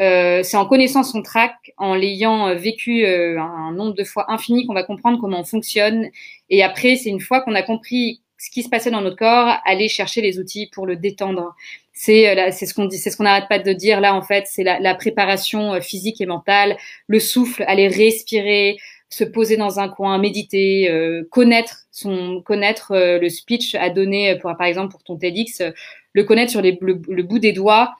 Euh, 0.00 0.44
c'est 0.44 0.56
en 0.56 0.66
connaissant 0.66 1.02
son 1.02 1.22
trac, 1.22 1.54
en 1.76 1.94
l'ayant 1.94 2.54
vécu 2.54 3.04
un 3.06 3.72
nombre 3.72 3.94
de 3.94 4.04
fois 4.04 4.30
infini, 4.30 4.66
qu'on 4.66 4.74
va 4.74 4.84
comprendre 4.84 5.18
comment 5.20 5.40
on 5.40 5.44
fonctionne. 5.44 6.08
Et 6.50 6.62
après, 6.62 6.96
c'est 6.96 7.08
une 7.10 7.20
fois 7.20 7.40
qu'on 7.40 7.54
a 7.54 7.62
compris 7.62 8.20
ce 8.40 8.50
qui 8.50 8.62
se 8.62 8.68
passait 8.68 8.92
dans 8.92 9.00
notre 9.00 9.16
corps, 9.16 9.56
aller 9.64 9.88
chercher 9.88 10.20
les 10.20 10.38
outils 10.38 10.70
pour 10.72 10.86
le 10.86 10.94
détendre. 10.94 11.56
C'est 11.92 12.52
c'est 12.52 12.66
ce 12.66 12.74
qu'on 12.74 12.84
dit, 12.84 12.96
c'est 12.96 13.10
ce 13.10 13.16
qu'on 13.16 13.24
n'arrête 13.24 13.48
pas 13.48 13.58
de 13.58 13.72
dire 13.72 14.00
là 14.00 14.14
en 14.14 14.22
fait. 14.22 14.44
C'est 14.46 14.62
la, 14.62 14.78
la 14.78 14.94
préparation 14.94 15.80
physique 15.80 16.20
et 16.20 16.26
mentale, 16.26 16.76
le 17.08 17.18
souffle, 17.18 17.64
aller 17.66 17.88
respirer, 17.88 18.78
se 19.08 19.24
poser 19.24 19.56
dans 19.56 19.80
un 19.80 19.88
coin, 19.88 20.18
méditer, 20.18 20.90
euh, 20.90 21.26
connaître 21.30 21.86
son 21.90 22.42
connaître 22.42 22.92
euh, 22.92 23.18
le 23.18 23.28
speech 23.28 23.74
à 23.74 23.90
donner 23.90 24.36
pour 24.36 24.54
par 24.56 24.66
exemple 24.66 24.92
pour 24.92 25.02
ton 25.02 25.16
TEDx, 25.16 25.60
euh, 25.60 25.70
le 26.12 26.24
connaître 26.24 26.50
sur 26.50 26.62
le, 26.62 27.22
bout 27.22 27.38
des 27.38 27.52
doigts 27.52 27.94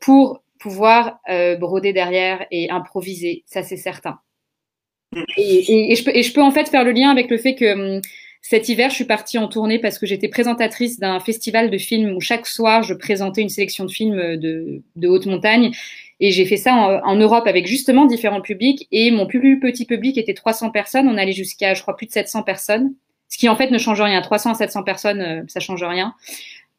pour 0.00 0.42
pouvoir 0.58 1.20
broder 1.60 1.92
derrière 1.92 2.46
et 2.50 2.70
improviser, 2.70 3.44
ça 3.46 3.62
c'est 3.62 3.76
certain. 3.76 4.18
Et, 5.36 5.94
je 5.94 6.04
peux, 6.04 6.10
et 6.14 6.22
je 6.22 6.32
peux 6.32 6.42
en 6.42 6.50
fait 6.50 6.68
faire 6.68 6.84
le 6.84 6.92
lien 6.92 7.10
avec 7.10 7.30
le 7.30 7.36
fait 7.36 7.54
que 7.54 7.96
hum, 7.96 8.00
cet 8.40 8.68
hiver, 8.68 8.90
je 8.90 8.94
suis 8.94 9.04
partie 9.04 9.38
en 9.38 9.48
tournée 9.48 9.78
parce 9.78 9.98
que 9.98 10.06
j'étais 10.06 10.28
présentatrice 10.28 10.98
d'un 10.98 11.20
festival 11.20 11.70
de 11.70 11.78
films 11.78 12.16
où 12.16 12.20
chaque 12.20 12.46
soir, 12.46 12.82
je 12.82 12.94
présentais 12.94 13.42
une 13.42 13.48
sélection 13.48 13.84
de 13.84 13.90
films 13.90 14.36
de 14.36 15.08
haute 15.08 15.26
montagne. 15.26 15.72
Et 16.20 16.30
j'ai 16.30 16.44
fait 16.44 16.56
ça 16.56 17.02
en, 17.04 17.16
Europe 17.16 17.46
avec 17.46 17.66
justement 17.66 18.06
différents 18.06 18.40
publics. 18.40 18.86
Et 18.92 19.10
mon 19.10 19.26
plus 19.26 19.58
petit 19.60 19.84
public 19.84 20.16
était 20.18 20.34
300 20.34 20.70
personnes. 20.70 21.08
On 21.08 21.16
allait 21.16 21.32
jusqu'à, 21.32 21.74
je 21.74 21.82
crois, 21.82 21.96
plus 21.96 22.06
de 22.06 22.12
700 22.12 22.42
personnes. 22.42 22.94
Ce 23.28 23.38
qui 23.38 23.48
en 23.48 23.56
fait 23.56 23.70
ne 23.70 23.78
change 23.78 24.00
rien. 24.00 24.20
300 24.20 24.52
à 24.52 24.54
700 24.54 24.84
personnes, 24.84 25.20
euh, 25.20 25.42
ça 25.48 25.60
change 25.60 25.82
rien. 25.82 26.14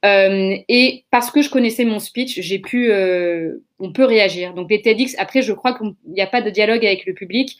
Euh, 0.06 0.56
et 0.70 1.06
parce 1.12 1.32
que 1.32 1.42
je 1.42 1.50
connaissais 1.50 1.84
mon 1.84 2.00
speech, 2.00 2.40
j'ai 2.40 2.60
pu, 2.60 2.92
euh, 2.92 3.58
on 3.80 3.92
peut 3.92 4.06
réagir. 4.06 4.54
Donc 4.54 4.70
les 4.70 4.82
TEDx, 4.82 5.16
après, 5.18 5.42
je 5.42 5.52
crois 5.52 5.78
qu'il 5.78 5.94
n'y 6.08 6.22
a 6.22 6.28
pas 6.28 6.42
de 6.42 6.50
dialogue 6.50 6.86
avec 6.86 7.06
le 7.06 7.14
public, 7.14 7.58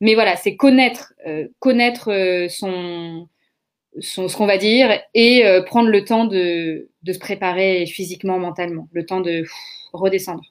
mais 0.00 0.14
voilà, 0.14 0.36
c'est 0.36 0.56
connaître, 0.56 1.14
connaître 1.58 2.46
son, 2.50 3.28
son, 3.98 4.28
ce 4.28 4.36
qu'on 4.36 4.46
va 4.46 4.58
dire 4.58 5.00
et 5.14 5.42
prendre 5.64 5.88
le 5.88 6.04
temps 6.04 6.26
de, 6.26 6.90
de 7.02 7.12
se 7.14 7.18
préparer 7.18 7.86
physiquement, 7.86 8.38
mentalement, 8.38 8.88
le 8.92 9.06
temps 9.06 9.22
de 9.22 9.44
redescendre. 9.94 10.42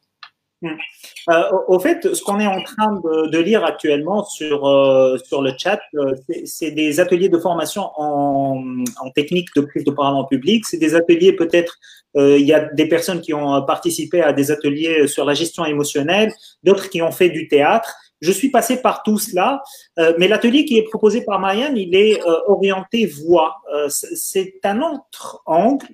Euh, 1.30 1.44
au 1.68 1.80
fait, 1.80 2.14
ce 2.14 2.22
qu'on 2.22 2.40
est 2.40 2.48
en 2.48 2.62
train 2.62 3.02
de, 3.32 3.38
lire 3.40 3.64
actuellement 3.64 4.24
sur, 4.24 4.68
euh, 4.68 5.18
sur 5.18 5.42
le 5.42 5.52
chat, 5.58 5.80
euh, 5.96 6.14
c'est 6.46 6.72
des 6.72 7.00
ateliers 7.00 7.30
de 7.30 7.38
formation 7.38 7.90
en, 7.98 8.84
en, 9.02 9.10
technique 9.12 9.50
de 9.56 9.62
prise 9.62 9.84
de 9.84 9.92
parole 9.92 10.16
en 10.16 10.26
public. 10.26 10.66
C'est 10.66 10.78
des 10.78 10.96
ateliers 10.96 11.34
peut-être, 11.34 11.78
il 12.16 12.46
y 12.46 12.54
a 12.54 12.62
des 12.74 12.88
personnes 12.88 13.20
qui 13.20 13.34
ont 13.34 13.62
participé 13.64 14.22
à 14.22 14.32
des 14.32 14.50
ateliers 14.50 15.06
sur 15.08 15.26
la 15.26 15.34
gestion 15.34 15.66
émotionnelle, 15.66 16.32
d'autres 16.64 16.90
qui 16.90 17.02
ont 17.02 17.12
fait 17.12 17.30
du 17.30 17.50
théâtre. 17.50 17.94
Je 18.22 18.32
suis 18.32 18.50
passé 18.50 18.82
par 18.82 19.04
tout 19.04 19.18
cela, 19.18 19.62
euh, 20.00 20.14
mais 20.18 20.28
l'atelier 20.28 20.66
qui 20.66 20.78
est 20.78 20.84
proposé 20.84 21.24
par 21.24 21.40
Marianne, 21.40 21.78
il 21.78 21.96
est 21.96 22.22
euh, 22.22 22.40
orienté 22.48 23.06
voix. 23.06 23.58
Euh, 23.74 23.88
c'est 23.90 24.54
un 24.64 24.82
autre 24.82 25.42
angle. 25.46 25.88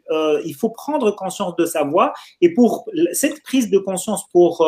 il 0.46 0.54
faut 0.54 0.70
prendre 0.70 1.12
conscience 1.12 1.56
de 1.56 1.66
sa 1.66 1.84
voix. 1.84 2.14
Et 2.42 2.54
pour 2.54 2.86
cette 3.14 3.42
prise 3.44 3.70
de 3.70 3.80
conscience, 3.80 4.28
pour 4.32 4.66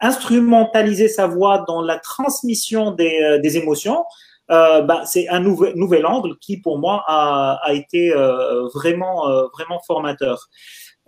instrumentaliser 0.00 1.08
sa 1.08 1.26
voix 1.26 1.64
dans 1.66 1.82
la 1.82 1.98
transmission 1.98 2.90
des, 2.92 3.38
des 3.42 3.56
émotions, 3.56 4.04
euh, 4.50 4.82
bah, 4.82 5.04
c'est 5.06 5.28
un 5.28 5.40
nouvel, 5.40 6.06
angle 6.06 6.36
qui, 6.38 6.58
pour 6.58 6.78
moi, 6.78 7.02
a, 7.06 7.58
a 7.62 7.72
été 7.72 8.12
euh, 8.12 8.66
vraiment, 8.74 9.28
euh, 9.28 9.46
vraiment 9.54 9.80
formateur. 9.86 10.48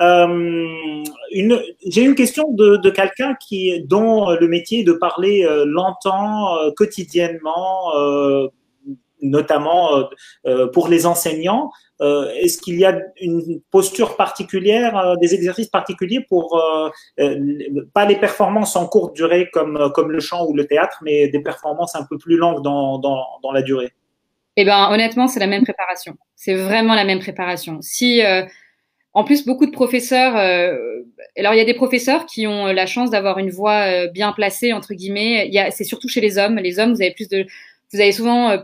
Euh, 0.01 1.05
J'ai 1.87 2.03
une 2.03 2.15
question 2.15 2.53
de, 2.53 2.91
quelqu'un 2.91 3.35
qui, 3.35 3.83
dont 3.85 4.31
le 4.31 4.49
métier 4.49 4.81
est 4.81 4.85
de 4.85 4.93
parler 4.93 5.45
euh, 5.45 5.65
longtemps, 5.67 6.59
euh, 6.59 6.71
quotidiennement, 6.77 7.97
euh, 7.97 8.49
notamment 9.23 10.05
pour 10.75 10.89
les 10.89 11.07
enseignants. 11.07 11.71
Est-ce 12.01 12.59
qu'il 12.59 12.79
y 12.79 12.85
a 12.85 13.01
une 13.23 13.63
posture 13.71 14.15
particulière, 14.17 15.17
des 15.19 15.35
exercices 15.35 15.69
particuliers 15.69 16.21
pour 16.29 16.63
pas 17.95 18.05
les 18.05 18.17
performances 18.17 18.77
en 18.77 18.87
courte 18.87 19.17
durée 19.17 19.49
comme 19.51 19.91
comme 19.95 20.13
le 20.13 20.21
chant 20.21 20.45
ou 20.47 20.55
le 20.55 20.67
théâtre, 20.67 20.99
mais 21.03 21.29
des 21.29 21.41
performances 21.41 21.97
un 21.97 22.05
peu 22.05 22.19
plus 22.19 22.37
longues 22.37 22.63
dans 22.63 22.99
dans, 22.99 23.25
dans 23.43 23.53
la 23.53 23.63
durée? 23.63 23.95
Eh 24.57 24.67
ben 24.67 24.91
honnêtement, 24.93 25.29
c'est 25.29 25.41
la 25.41 25.47
même 25.47 25.65
préparation. 25.65 26.15
C'est 26.35 26.55
vraiment 26.55 26.95
la 26.95 27.05
même 27.05 27.21
préparation. 27.21 27.79
Si 27.81 28.21
en 29.17 29.25
plus, 29.25 29.47
beaucoup 29.47 29.65
de 29.65 29.71
professeurs. 29.71 30.37
Euh, 30.37 30.77
alors, 31.39 31.55
il 31.55 31.57
y 31.57 31.61
a 31.61 31.65
des 31.65 31.73
professeurs 31.73 32.27
qui 32.27 32.47
ont 32.47 32.67
la 32.67 32.85
chance 32.85 33.09
d'avoir 33.09 33.39
une 33.39 33.49
voix 33.49 33.87
euh, 33.87 34.09
bien 34.09 34.31
placée 34.33 34.75
entre 34.75 34.93
guillemets. 34.93 35.51
C'est 35.71 35.85
surtout 35.85 36.07
chez 36.07 36.21
les 36.21 36.37
hommes. 36.37 36.57
Les 36.57 36.79
hommes, 36.79 36.93
vous 36.93 37.01
avez 37.01 37.13
plus 37.13 37.27
de, 37.27 37.47
vous 37.95 38.01
avez 38.01 38.13
souvent 38.13 38.51
euh, 38.51 38.59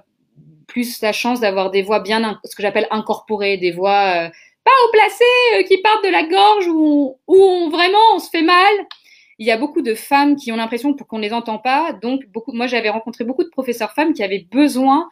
plus 0.67 1.01
la 1.01 1.13
chance 1.13 1.41
d'avoir 1.41 1.71
des 1.71 1.81
voix 1.81 2.01
bien, 2.01 2.39
ce 2.45 2.55
que 2.55 2.61
j'appelle 2.61 2.87
incorporées, 2.91 3.57
des 3.57 3.71
voix 3.71 4.31
pas 4.65 4.71
haut 4.85 4.93
placées, 4.93 5.65
qui 5.65 5.79
partent 5.79 6.05
de 6.05 6.11
la 6.11 6.25
gorge 6.25 6.67
où, 6.69 7.17
où 7.27 7.71
vraiment 7.71 7.99
on 8.15 8.19
se 8.19 8.29
fait 8.29 8.43
mal. 8.43 8.75
Il 9.39 9.47
y 9.47 9.51
a 9.53 9.57
beaucoup 9.57 9.81
de 9.81 9.95
femmes 9.95 10.37
qui 10.37 10.53
ont 10.53 10.57
l'impression 10.57 10.93
qu'on 10.93 11.17
ne 11.17 11.23
les 11.23 11.33
entend 11.33 11.57
pas. 11.57 11.95
Donc, 11.95 12.27
beaucoup, 12.27 12.53
moi, 12.53 12.67
j'avais 12.67 12.91
rencontré 12.91 13.25
beaucoup 13.25 13.43
de 13.43 13.49
professeurs 13.49 13.93
femmes 13.93 14.13
qui 14.13 14.23
avaient 14.23 14.47
besoin 14.53 15.09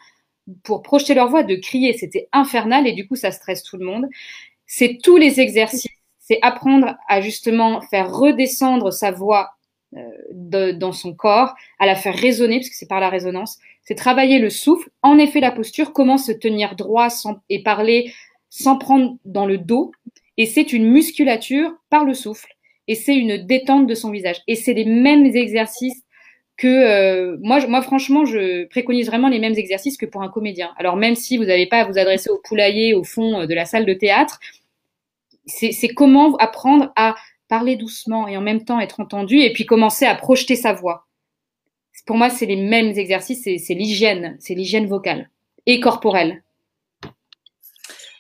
pour 0.64 0.82
projeter 0.82 1.14
leur 1.14 1.28
voix 1.28 1.45
de 1.45 1.55
crier. 1.55 1.95
C'était 1.95 2.28
infernal 2.32 2.86
et 2.86 2.93
du 2.93 3.09
coup, 3.09 3.16
ça 3.16 3.30
stresse 3.30 3.62
tout 3.62 3.78
le 3.78 3.86
monde 3.86 4.07
c'est 4.72 4.98
tous 5.02 5.16
les 5.16 5.40
exercices, 5.40 5.90
c'est 6.20 6.38
apprendre 6.42 6.94
à 7.08 7.20
justement 7.20 7.80
faire 7.80 8.14
redescendre 8.14 8.92
sa 8.92 9.10
voix 9.10 9.50
euh, 9.96 10.72
dans 10.74 10.92
son 10.92 11.12
corps, 11.12 11.54
à 11.80 11.86
la 11.86 11.96
faire 11.96 12.14
résonner, 12.14 12.58
parce 12.58 12.68
que 12.68 12.76
c'est 12.76 12.88
par 12.88 13.00
la 13.00 13.08
résonance, 13.08 13.58
c'est 13.82 13.96
travailler 13.96 14.38
le 14.38 14.48
souffle, 14.48 14.88
en 15.02 15.18
effet 15.18 15.40
la 15.40 15.50
posture, 15.50 15.92
comment 15.92 16.18
se 16.18 16.30
tenir 16.30 16.76
droit 16.76 17.08
et 17.48 17.64
parler 17.64 18.12
sans 18.48 18.78
prendre 18.78 19.16
dans 19.24 19.44
le 19.44 19.58
dos, 19.58 19.90
et 20.36 20.46
c'est 20.46 20.72
une 20.72 20.88
musculature 20.88 21.72
par 21.90 22.04
le 22.04 22.14
souffle, 22.14 22.54
et 22.86 22.94
c'est 22.94 23.16
une 23.16 23.44
détente 23.44 23.88
de 23.88 23.94
son 23.96 24.12
visage, 24.12 24.40
et 24.46 24.54
c'est 24.54 24.74
les 24.74 24.84
mêmes 24.84 25.26
exercices 25.26 26.04
que 26.56 26.68
euh, 26.68 27.38
moi, 27.40 27.66
moi 27.66 27.82
franchement, 27.82 28.24
je 28.24 28.66
préconise 28.66 29.06
vraiment 29.08 29.28
les 29.28 29.40
mêmes 29.40 29.54
exercices 29.56 29.96
que 29.96 30.06
pour 30.06 30.22
un 30.22 30.28
comédien. 30.28 30.72
Alors 30.76 30.94
même 30.94 31.14
si 31.14 31.38
vous 31.38 31.44
n'avez 31.44 31.66
pas 31.66 31.80
à 31.80 31.84
vous 31.86 31.98
adresser 31.98 32.28
au 32.28 32.38
poulailler 32.38 32.92
au 32.92 33.02
fond 33.02 33.46
de 33.46 33.54
la 33.54 33.64
salle 33.64 33.86
de 33.86 33.94
théâtre, 33.94 34.38
c'est 35.51 35.88
comment 35.88 36.36
apprendre 36.36 36.92
à 36.96 37.14
parler 37.48 37.76
doucement 37.76 38.28
et 38.28 38.36
en 38.36 38.40
même 38.40 38.64
temps 38.64 38.80
être 38.80 39.01
entendu 39.01 39.38
et 39.40 39.53
puis 39.53 39.66
commencer 39.66 40.07
à 40.07 40.14
projeter 40.14 40.57
sa 40.57 40.72
voix. 40.72 41.07
Pour 42.07 42.16
moi, 42.16 42.30
c'est 42.30 42.46
les 42.46 42.57
mêmes 42.57 42.96
exercices, 42.98 43.42
c'est 43.42 43.74
l'hygiène, 43.74 44.36
c'est 44.40 44.55
l'hygiène 44.55 44.86
vocale 44.86 45.28
et 45.66 45.80
corporelle. 45.80 46.42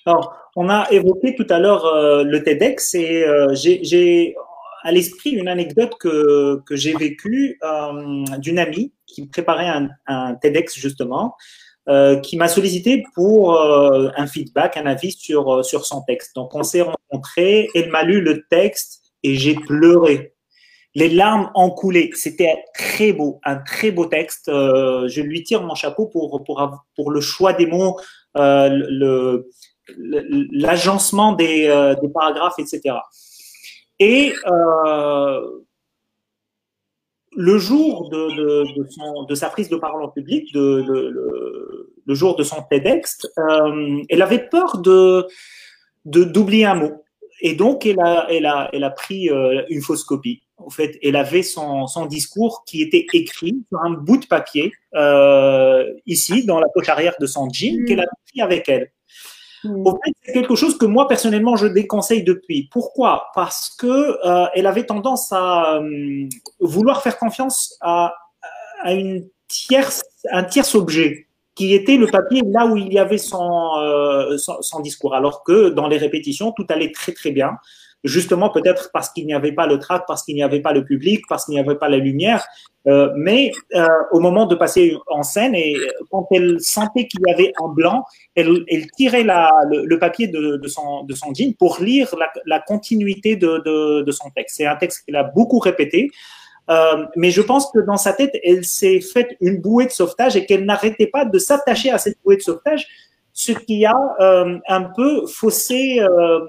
Alors, 0.06 0.34
on 0.56 0.68
a 0.68 0.88
évoqué 0.90 1.34
tout 1.34 1.46
à 1.48 1.58
l'heure 1.58 1.86
euh, 1.86 2.24
le 2.24 2.42
TEDx 2.42 2.94
et 2.94 3.24
euh, 3.24 3.54
j'ai 3.54 4.34
à 4.82 4.92
l'esprit 4.92 5.30
une 5.30 5.48
anecdote 5.48 5.94
que, 5.98 6.62
j'ai 6.70 6.94
vécue 6.94 7.58
euh, 7.62 8.24
d'une 8.38 8.58
amie 8.58 8.92
qui 9.06 9.26
préparait 9.26 9.70
un 10.06 10.34
TEDx 10.36 10.74
justement. 10.76 11.36
Euh, 11.88 12.20
qui 12.20 12.36
m'a 12.36 12.46
sollicité 12.46 13.02
pour 13.14 13.54
euh, 13.56 14.10
un 14.14 14.26
feedback, 14.26 14.76
un 14.76 14.84
avis 14.84 15.12
sur, 15.12 15.50
euh, 15.50 15.62
sur 15.62 15.86
son 15.86 16.02
texte. 16.02 16.36
Donc, 16.36 16.54
on 16.54 16.62
s'est 16.62 16.82
rencontrés, 16.82 17.68
elle 17.74 17.88
m'a 17.88 18.02
lu 18.02 18.20
le 18.20 18.44
texte 18.50 19.00
et 19.22 19.34
j'ai 19.36 19.54
pleuré. 19.54 20.34
les 20.94 21.08
larmes 21.08 21.50
ont 21.54 21.70
coulé. 21.70 22.10
C'était 22.14 22.62
très 22.74 23.14
beau, 23.14 23.40
un 23.44 23.56
très 23.56 23.92
beau 23.92 24.04
texte. 24.04 24.48
Euh, 24.48 25.08
je 25.08 25.22
lui 25.22 25.42
tire 25.42 25.62
mon 25.62 25.74
chapeau 25.74 26.06
pour, 26.06 26.44
pour, 26.44 26.62
pour 26.94 27.10
le 27.10 27.20
choix 27.22 27.54
des 27.54 27.66
mots, 27.66 27.98
euh, 28.36 28.68
le, 28.70 29.48
l'agencement 30.52 31.32
des, 31.32 31.66
euh, 31.66 31.94
des, 31.94 32.10
paragraphes, 32.10 32.58
etc. 32.58 32.96
Et 33.98 34.34
le 37.36 37.58
jour 37.58 38.08
de, 38.10 38.36
de, 38.36 38.82
de, 38.82 38.88
son, 38.90 39.24
de, 39.24 39.34
sa 39.34 39.48
prise 39.48 39.68
de 39.68 39.76
parole 39.76 40.02
en 40.02 40.08
public, 40.08 40.52
de, 40.52 40.84
le, 42.06 42.14
jour 42.14 42.36
de 42.36 42.42
son 42.42 42.62
TEDx, 42.68 43.26
elle 44.08 44.22
avait 44.22 44.48
peur 44.48 44.78
de 44.78 45.26
d'oublier 46.04 46.64
un 46.64 46.74
mot. 46.74 47.04
Et 47.40 47.54
donc, 47.54 47.86
elle 47.86 48.00
a, 48.00 48.26
elle 48.30 48.46
a, 48.46 48.68
elle 48.72 48.84
a 48.84 48.90
pris 48.90 49.30
une 49.68 49.80
fausse 49.80 50.02
copie 50.02 50.42
en 50.64 50.70
fait, 50.70 50.98
elle 51.02 51.16
avait 51.16 51.42
son, 51.42 51.86
son, 51.86 52.06
discours 52.06 52.64
qui 52.66 52.82
était 52.82 53.06
écrit 53.12 53.64
sur 53.68 53.80
un 53.80 53.90
bout 53.90 54.18
de 54.18 54.26
papier 54.26 54.72
euh, 54.94 55.84
ici, 56.06 56.44
dans 56.44 56.60
la 56.60 56.68
poche 56.72 56.88
arrière 56.88 57.14
de 57.20 57.26
son 57.26 57.48
jean, 57.50 57.80
mm. 57.80 57.84
qu'elle 57.86 58.00
a 58.00 58.06
pris 58.30 58.40
avec 58.40 58.68
elle. 58.68 58.90
Mm. 59.64 59.84
Fait, 60.04 60.12
c'est 60.22 60.32
quelque 60.32 60.54
chose 60.54 60.78
que 60.78 60.86
moi 60.86 61.08
personnellement 61.08 61.56
je 61.56 61.66
déconseille 61.66 62.22
depuis. 62.22 62.68
Pourquoi? 62.70 63.28
Parce 63.34 63.70
que 63.70 63.86
euh, 64.26 64.46
elle 64.54 64.66
avait 64.66 64.86
tendance 64.86 65.32
à 65.32 65.76
euh, 65.76 66.28
vouloir 66.60 67.02
faire 67.02 67.18
confiance 67.18 67.76
à, 67.80 68.14
un 68.84 69.20
tierce 69.48 70.74
objet 70.74 71.26
qui 71.54 71.74
était 71.74 71.98
le 71.98 72.06
papier 72.06 72.42
là 72.46 72.64
où 72.66 72.78
il 72.78 72.90
y 72.90 72.98
avait 72.98 73.18
son, 73.18 73.76
euh, 73.78 74.36
discours. 74.82 75.14
Alors 75.14 75.42
que 75.44 75.68
dans 75.68 75.86
les 75.86 75.98
répétitions, 75.98 76.52
tout 76.52 76.66
allait 76.70 76.92
très 76.92 77.12
très 77.12 77.30
bien 77.30 77.58
justement 78.04 78.50
peut-être 78.50 78.90
parce 78.92 79.10
qu'il 79.10 79.26
n'y 79.26 79.34
avait 79.34 79.52
pas 79.52 79.66
le 79.66 79.78
trac, 79.78 80.04
parce 80.06 80.22
qu'il 80.22 80.34
n'y 80.34 80.42
avait 80.42 80.60
pas 80.60 80.72
le 80.72 80.84
public, 80.84 81.22
parce 81.28 81.44
qu'il 81.44 81.54
n'y 81.54 81.60
avait 81.60 81.76
pas 81.76 81.88
la 81.88 81.98
lumière. 81.98 82.44
Euh, 82.86 83.10
mais 83.14 83.52
euh, 83.74 83.86
au 84.10 84.20
moment 84.20 84.46
de 84.46 84.54
passer 84.54 84.96
en 85.08 85.22
scène, 85.22 85.54
et 85.54 85.76
quand 86.10 86.26
elle 86.30 86.60
sentait 86.60 87.06
qu'il 87.06 87.20
y 87.26 87.30
avait 87.30 87.52
un 87.62 87.68
blanc, 87.68 88.04
elle, 88.34 88.64
elle 88.68 88.90
tirait 88.92 89.22
la, 89.22 89.52
le, 89.70 89.98
papier 89.98 90.28
de, 90.28 90.56
de, 90.56 90.68
son, 90.68 91.04
de 91.04 91.14
son 91.14 91.34
jean 91.34 91.54
pour 91.58 91.80
lire 91.80 92.14
la, 92.18 92.32
la 92.46 92.60
continuité 92.60 93.36
de, 93.36 93.62
de, 93.64 94.02
de, 94.02 94.12
son 94.12 94.30
texte. 94.30 94.56
C'est 94.56 94.66
un 94.66 94.76
texte 94.76 95.04
qu'elle 95.04 95.16
a 95.16 95.24
beaucoup 95.24 95.58
répété. 95.58 96.10
Euh, 96.70 97.04
mais 97.16 97.30
je 97.30 97.42
pense 97.42 97.70
que 97.72 97.80
dans 97.80 97.96
sa 97.96 98.12
tête, 98.12 98.32
elle 98.44 98.64
s'est 98.64 99.00
faite 99.00 99.36
une 99.40 99.60
bouée 99.60 99.86
de 99.86 99.90
sauvetage 99.90 100.36
et 100.36 100.46
qu'elle 100.46 100.64
n'arrêtait 100.64 101.08
pas 101.08 101.24
de 101.24 101.38
s'attacher 101.38 101.90
à 101.90 101.98
cette 101.98 102.16
bouée 102.24 102.36
de 102.36 102.42
sauvetage, 102.42 102.86
ce 103.40 103.52
qui 103.52 103.86
a 103.86 103.96
euh, 104.20 104.58
un 104.68 104.82
peu 104.82 105.26
faussé 105.26 105.98
euh, 106.00 106.40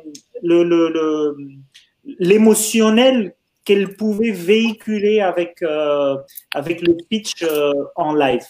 le, 0.44 1.38
l'émotionnel 2.04 3.34
qu'elle 3.64 3.96
pouvait 3.96 4.32
véhiculer 4.32 5.22
avec, 5.22 5.62
euh, 5.62 6.18
avec 6.54 6.86
le 6.86 6.98
pitch 7.10 7.46
en 7.96 8.14
live. 8.14 8.44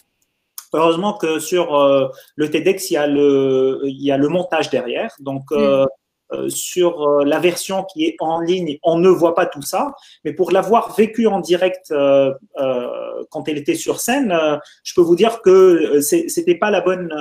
Heureusement 0.74 1.14
que 1.14 1.38
sur 1.38 1.78
le 2.36 2.50
TEDx, 2.50 2.90
il 2.90 2.94
y, 2.94 2.98
a 2.98 3.06
le, 3.06 3.82
il 3.84 4.02
y 4.02 4.12
a 4.12 4.18
le 4.18 4.30
montage 4.30 4.70
derrière. 4.70 5.12
Donc, 5.20 5.52
mm. 5.52 6.48
sur 6.50 7.26
la 7.26 7.40
version 7.40 7.84
qui 7.84 8.06
est 8.06 8.16
en 8.22 8.40
ligne, 8.40 8.78
on 8.84 8.98
ne 8.98 9.10
voit 9.10 9.36
pas 9.36 9.46
tout 9.46 9.62
ça. 9.62 9.94
Mais 10.24 10.34
pour 10.34 10.52
l'avoir 10.52 10.96
vécu 10.96 11.28
en 11.28 11.42
direct 11.42 11.94
quand 13.32 13.48
elle 13.48 13.58
était 13.58 13.76
sur 13.76 14.00
scène, 14.00 14.34
je 14.84 14.94
peux 14.96 15.02
vous 15.02 15.18
dire 15.18 15.42
que 15.42 16.00
c'était 16.00 16.56
pas 16.56 16.72
la 16.72 16.80
bonne 16.80 17.12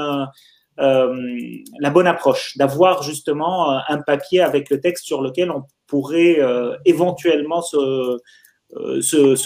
la 0.81 1.91
bonne 1.91 2.07
approche, 2.07 2.57
d'avoir 2.57 3.03
justement 3.03 3.72
euh, 3.72 3.78
un 3.89 3.99
papier 3.99 4.41
avec 4.41 4.70
le 4.70 4.81
texte 4.81 5.05
sur 5.05 5.20
lequel 5.20 5.51
on 5.51 5.64
pourrait 5.87 6.41
euh, 6.41 6.76
éventuellement 6.85 7.62
se, 7.62 8.18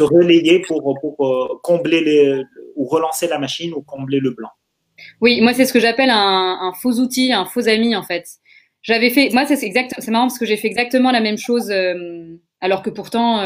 relayer 0.02 0.60
pour, 0.60 0.98
combler 1.62 2.42
ou 2.76 2.84
relancer 2.86 3.26
la 3.26 3.38
machine 3.38 3.72
ou 3.74 3.82
combler 3.82 4.20
le 4.20 4.30
blanc. 4.30 4.50
Oui, 5.20 5.40
moi 5.40 5.52
c'est 5.54 5.64
ce 5.64 5.72
que 5.72 5.80
j'appelle 5.80 6.10
un, 6.10 6.58
un, 6.60 6.72
faux 6.72 7.00
outil, 7.00 7.32
un 7.32 7.46
faux 7.46 7.68
ami 7.68 7.96
en 7.96 8.02
fait. 8.02 8.26
J'avais 8.82 9.10
fait, 9.10 9.30
moi 9.32 9.44
c'est 9.46 9.62
exact, 9.64 9.94
c'est 9.98 10.10
marrant 10.10 10.26
parce 10.26 10.38
que 10.38 10.46
j'ai 10.46 10.56
fait 10.56 10.68
exactement 10.68 11.10
la 11.10 11.20
même 11.20 11.38
chose, 11.38 11.72
alors 12.60 12.82
que 12.82 12.90
pourtant 12.90 13.40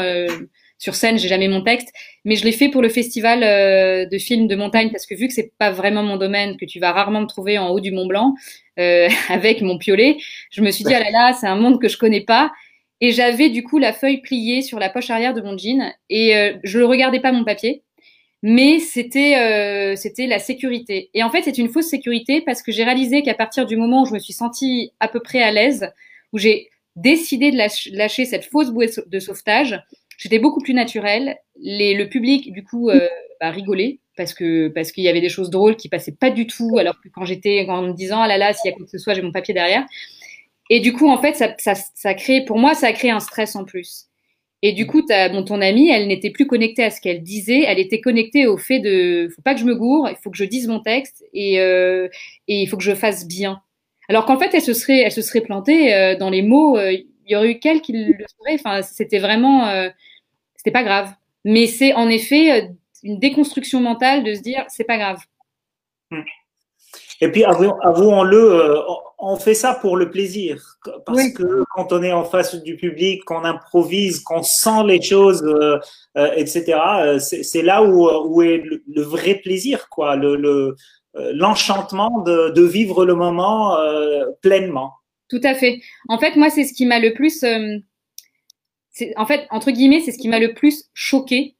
sur 0.79 0.95
scène, 0.95 1.19
j'ai 1.19 1.27
jamais 1.27 1.49
mon 1.49 1.61
texte, 1.61 1.89
mais 2.25 2.35
je 2.35 2.45
l'ai 2.45 2.53
fait 2.53 2.69
pour 2.69 2.81
le 2.81 2.89
festival 2.89 3.43
euh, 3.43 4.05
de 4.05 4.17
films 4.17 4.47
de 4.47 4.55
montagne 4.55 4.89
parce 4.91 5.05
que 5.05 5.13
vu 5.13 5.27
que 5.27 5.33
c'est 5.33 5.51
pas 5.57 5.71
vraiment 5.71 6.03
mon 6.03 6.15
domaine, 6.17 6.57
que 6.57 6.65
tu 6.65 6.79
vas 6.79 6.93
rarement 6.93 7.21
me 7.21 7.27
trouver 7.27 7.59
en 7.59 7.69
haut 7.69 7.81
du 7.81 7.91
Mont 7.91 8.07
Blanc 8.07 8.33
euh, 8.79 9.09
avec 9.29 9.61
mon 9.61 9.77
piolet, 9.77 10.17
je 10.49 10.61
me 10.61 10.71
suis 10.71 10.85
dit 10.85 10.93
ah 10.93 10.99
là 10.99 11.11
là, 11.11 11.33
c'est 11.33 11.47
un 11.47 11.57
monde 11.57 11.79
que 11.79 11.89
je 11.89 11.97
connais 11.97 12.21
pas. 12.21 12.51
Et 13.01 13.11
j'avais 13.11 13.49
du 13.49 13.63
coup 13.63 13.77
la 13.77 13.93
feuille 13.93 14.21
pliée 14.21 14.61
sur 14.61 14.79
la 14.79 14.89
poche 14.89 15.09
arrière 15.09 15.33
de 15.33 15.41
mon 15.41 15.57
jean 15.57 15.93
et 16.09 16.35
euh, 16.35 16.53
je 16.63 16.79
ne 16.79 16.83
regardais 16.83 17.19
pas 17.19 17.31
mon 17.31 17.45
papier, 17.45 17.83
mais 18.41 18.79
c'était 18.79 19.37
euh, 19.37 19.95
c'était 19.95 20.27
la 20.27 20.39
sécurité. 20.39 21.09
Et 21.13 21.23
en 21.23 21.29
fait, 21.29 21.43
c'est 21.43 21.57
une 21.57 21.69
fausse 21.69 21.87
sécurité 21.87 22.41
parce 22.41 22.61
que 22.61 22.71
j'ai 22.71 22.83
réalisé 22.83 23.21
qu'à 23.21 23.33
partir 23.33 23.65
du 23.65 23.77
moment 23.77 24.03
où 24.03 24.05
je 24.05 24.13
me 24.13 24.19
suis 24.19 24.33
sentie 24.33 24.91
à 24.99 25.07
peu 25.07 25.19
près 25.21 25.41
à 25.41 25.51
l'aise, 25.51 25.91
où 26.33 26.37
j'ai 26.37 26.69
décidé 26.95 27.51
de 27.51 27.57
lâcher 27.97 28.25
cette 28.25 28.45
fausse 28.45 28.71
bouée 28.71 28.89
de 29.07 29.19
sauvetage, 29.19 29.81
J'étais 30.19 30.37
beaucoup 30.37 30.61
plus 30.61 30.73
naturelle. 30.73 31.37
Le 31.55 32.03
public, 32.05 32.51
du 32.51 32.63
coup, 32.63 32.89
euh, 32.89 33.07
bah, 33.39 33.49
rigolait 33.51 33.99
parce 34.17 34.33
que 34.33 34.67
parce 34.67 34.91
qu'il 34.91 35.05
y 35.05 35.07
avait 35.07 35.21
des 35.21 35.29
choses 35.29 35.49
drôles 35.49 35.77
qui 35.77 35.87
passaient 35.87 36.15
pas 36.15 36.29
du 36.29 36.45
tout, 36.45 36.77
alors 36.77 36.99
que 37.01 37.07
quand 37.07 37.23
j'étais 37.23 37.65
en 37.69 37.83
me 37.83 37.93
disant 37.93 38.21
ah 38.21 38.27
là 38.27 38.37
là, 38.37 38.53
s'il 38.53 38.69
y 38.69 38.73
a 38.73 38.75
quoi 38.75 38.85
que 38.85 38.91
ce 38.91 38.97
soit, 38.97 39.13
j'ai 39.13 39.21
mon 39.21 39.31
papier 39.31 39.53
derrière. 39.53 39.85
Et 40.69 40.81
du 40.81 40.91
coup, 40.91 41.09
en 41.09 41.17
fait, 41.17 41.35
ça, 41.35 41.55
ça, 41.57 41.73
ça 41.73 42.13
crée, 42.13 42.43
pour 42.45 42.59
moi, 42.59 42.75
ça 42.75 42.87
a 42.87 42.93
créé 42.93 43.11
un 43.11 43.21
stress 43.21 43.55
en 43.55 43.63
plus. 43.63 44.07
Et 44.61 44.73
du 44.73 44.87
coup, 44.87 45.01
as, 45.09 45.29
bon, 45.29 45.43
ton 45.43 45.61
amie, 45.61 45.89
elle 45.89 46.07
n'était 46.07 46.31
plus 46.31 46.45
connectée 46.45 46.83
à 46.83 46.89
ce 46.89 46.99
qu'elle 46.99 47.23
disait, 47.23 47.63
elle 47.65 47.79
était 47.79 48.01
connectée 48.01 48.45
au 48.45 48.57
fait 48.57 48.79
de, 48.79 49.29
faut 49.33 49.41
pas 49.41 49.53
que 49.53 49.61
je 49.61 49.65
me 49.65 49.73
gourre, 49.75 50.09
il 50.09 50.17
faut 50.21 50.29
que 50.29 50.37
je 50.37 50.43
dise 50.43 50.67
mon 50.67 50.81
texte 50.81 51.23
et, 51.33 51.61
euh, 51.61 52.09
et 52.49 52.61
il 52.61 52.67
faut 52.67 52.75
que 52.75 52.83
je 52.83 52.93
fasse 52.93 53.25
bien. 53.25 53.61
Alors 54.09 54.25
qu'en 54.25 54.37
fait, 54.37 54.53
elle 54.53 54.61
se 54.61 54.73
serait, 54.73 54.99
elle 54.99 55.13
se 55.13 55.21
serait 55.21 55.41
plantée 55.41 55.93
euh, 55.93 56.17
dans 56.17 56.29
les 56.29 56.41
mots. 56.41 56.77
Euh, 56.77 56.91
il 56.91 57.05
y 57.31 57.35
aurait 57.37 57.51
eu 57.51 57.59
qu'elle 57.59 57.79
qui 57.81 57.93
le 57.93 58.25
saurait. 58.37 58.55
Enfin, 58.55 58.81
c'était 58.81 59.19
vraiment, 59.19 59.69
c'était 60.59 60.71
pas 60.71 60.83
grave. 60.83 61.09
Mais 61.45 61.67
c'est 61.67 61.93
en 61.93 62.09
effet 62.09 62.51
euh, 62.51 62.67
une 63.01 63.17
déconstruction 63.17 63.79
mentale 63.79 64.25
de 64.25 64.33
se 64.33 64.41
dire 64.41 64.65
c'est 64.67 64.83
pas 64.83 64.97
grave. 64.97 65.19
Et 67.21 67.31
puis 67.31 67.45
avouons-le, 67.45 68.37
euh, 68.37 68.81
on 69.19 69.37
fait 69.37 69.53
ça 69.53 69.73
pour 69.73 69.95
le 69.95 70.09
plaisir. 70.09 70.77
Parce 71.05 71.29
que 71.29 71.63
quand 71.75 71.93
on 71.93 72.03
est 72.03 72.11
en 72.11 72.25
face 72.25 72.55
du 72.55 72.75
public, 72.75 73.23
qu'on 73.23 73.45
improvise, 73.45 74.19
qu'on 74.19 74.43
sent 74.43 74.83
les 74.85 75.01
choses, 75.01 75.43
euh, 75.43 75.79
etc., 76.35 77.19
c'est 77.19 77.61
là 77.61 77.83
où, 77.83 78.09
où 78.09 78.41
est 78.41 78.61
le, 78.87 79.01
vrai 79.01 79.35
plaisir, 79.35 79.87
quoi, 79.89 80.17
le, 80.17 80.75
l'enchantement 81.13 82.21
de, 82.21 82.49
de, 82.49 82.63
vivre 82.63 83.05
le 83.05 83.15
moment 83.15 83.77
pleinement. 84.41 84.93
Tout 85.29 85.41
à 85.43 85.53
fait. 85.53 85.79
En 86.07 86.17
fait, 86.19 86.35
moi, 86.35 86.49
c'est 86.49 86.63
ce 86.63 86.73
qui 86.73 86.85
m'a 86.85 86.99
le 86.99 87.13
plus 87.13 87.43
en 89.17 89.25
fait, 89.25 89.47
entre 89.49 89.71
guillemets, 89.71 90.01
c'est 90.01 90.11
ce 90.11 90.17
qui 90.17 90.29
m'a 90.29 90.39
le 90.39 90.53
plus 90.53 90.89
choqué 90.93 91.55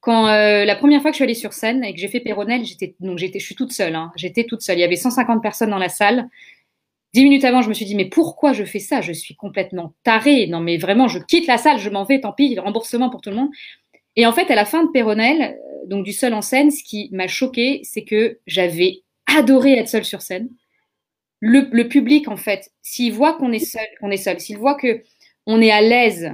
quand 0.00 0.28
euh, 0.28 0.64
la 0.64 0.76
première 0.76 1.02
fois 1.02 1.10
que 1.10 1.14
je 1.14 1.18
suis 1.18 1.24
allée 1.24 1.34
sur 1.34 1.52
scène 1.52 1.82
et 1.84 1.92
que 1.92 2.00
j'ai 2.00 2.08
fait 2.08 2.20
Péronnel, 2.20 2.64
j'étais 2.64 2.94
donc 3.00 3.18
j'étais, 3.18 3.40
je 3.40 3.46
suis 3.46 3.54
toute 3.54 3.72
seule. 3.72 3.94
Hein, 3.94 4.12
j'étais 4.16 4.44
toute 4.44 4.62
seule. 4.62 4.78
Il 4.78 4.80
y 4.80 4.84
avait 4.84 4.96
150 4.96 5.42
personnes 5.42 5.70
dans 5.70 5.78
la 5.78 5.88
salle. 5.88 6.28
Dix 7.14 7.24
minutes 7.24 7.44
avant, 7.44 7.62
je 7.62 7.68
me 7.68 7.74
suis 7.74 7.84
dit 7.84 7.94
mais 7.94 8.04
pourquoi 8.04 8.52
je 8.52 8.64
fais 8.64 8.78
ça? 8.78 9.00
Je 9.00 9.12
suis 9.12 9.34
complètement 9.34 9.94
tarée. 10.04 10.46
Non 10.46 10.60
mais 10.60 10.76
vraiment, 10.76 11.08
je 11.08 11.18
quitte 11.18 11.46
la 11.46 11.58
salle, 11.58 11.78
je 11.78 11.90
m'en 11.90 12.04
vais. 12.04 12.20
Tant 12.20 12.32
pis, 12.32 12.58
remboursement 12.58 13.10
pour 13.10 13.20
tout 13.20 13.30
le 13.30 13.36
monde. 13.36 13.50
Et 14.16 14.26
en 14.26 14.32
fait, 14.32 14.50
à 14.50 14.54
la 14.54 14.64
fin 14.64 14.84
de 14.84 14.90
Péronnel, 14.90 15.42
euh, 15.42 15.86
donc 15.86 16.04
du 16.04 16.12
seul 16.12 16.34
en 16.34 16.42
scène, 16.42 16.70
ce 16.70 16.82
qui 16.84 17.08
m'a 17.12 17.26
choqué, 17.26 17.80
c'est 17.82 18.04
que 18.04 18.38
j'avais 18.46 19.02
adoré 19.26 19.74
être 19.74 19.88
seule 19.88 20.04
sur 20.04 20.22
scène. 20.22 20.48
Le, 21.40 21.68
le 21.70 21.88
public, 21.88 22.28
en 22.28 22.36
fait, 22.36 22.70
s'il 22.82 23.12
voit 23.12 23.34
qu'on 23.34 23.52
est 23.52 23.58
seul, 23.58 23.86
qu'on 24.00 24.10
est 24.10 24.16
seul, 24.16 24.40
s'il 24.40 24.58
voit 24.58 24.74
que 24.74 25.02
on 25.46 25.60
est 25.60 25.70
à 25.70 25.80
l'aise 25.80 26.32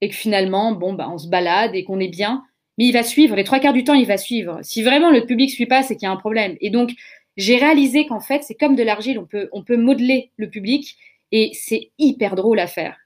et 0.00 0.08
que 0.08 0.14
finalement, 0.14 0.72
bon, 0.72 0.94
bah, 0.94 1.08
on 1.10 1.18
se 1.18 1.28
balade 1.28 1.74
et 1.74 1.84
qu'on 1.84 2.00
est 2.00 2.08
bien, 2.08 2.42
mais 2.78 2.86
il 2.86 2.92
va 2.92 3.02
suivre. 3.02 3.36
Les 3.36 3.44
trois 3.44 3.60
quarts 3.60 3.72
du 3.72 3.84
temps, 3.84 3.94
il 3.94 4.06
va 4.06 4.16
suivre. 4.16 4.58
Si 4.62 4.82
vraiment 4.82 5.10
le 5.10 5.24
public 5.24 5.50
suit 5.50 5.66
pas, 5.66 5.82
c'est 5.82 5.96
qu'il 5.96 6.06
y 6.06 6.08
a 6.08 6.12
un 6.12 6.16
problème. 6.16 6.56
Et 6.60 6.70
donc, 6.70 6.92
j'ai 7.36 7.56
réalisé 7.56 8.06
qu'en 8.06 8.20
fait, 8.20 8.42
c'est 8.42 8.54
comme 8.54 8.76
de 8.76 8.82
l'argile, 8.82 9.18
on 9.18 9.26
peut, 9.26 9.48
on 9.52 9.62
peut 9.62 9.76
modeler 9.76 10.30
le 10.36 10.48
public 10.48 10.96
et 11.32 11.50
c'est 11.54 11.90
hyper 11.98 12.34
drôle 12.34 12.60
à 12.60 12.66
faire. 12.66 12.96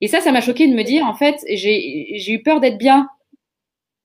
Et 0.00 0.08
ça, 0.08 0.20
ça 0.20 0.32
m'a 0.32 0.40
choqué 0.40 0.66
de 0.66 0.74
me 0.74 0.82
dire, 0.82 1.04
en 1.04 1.14
fait, 1.14 1.36
j'ai 1.48 2.32
eu 2.32 2.42
peur 2.42 2.60
d'être 2.60 2.78
bien. 2.78 3.08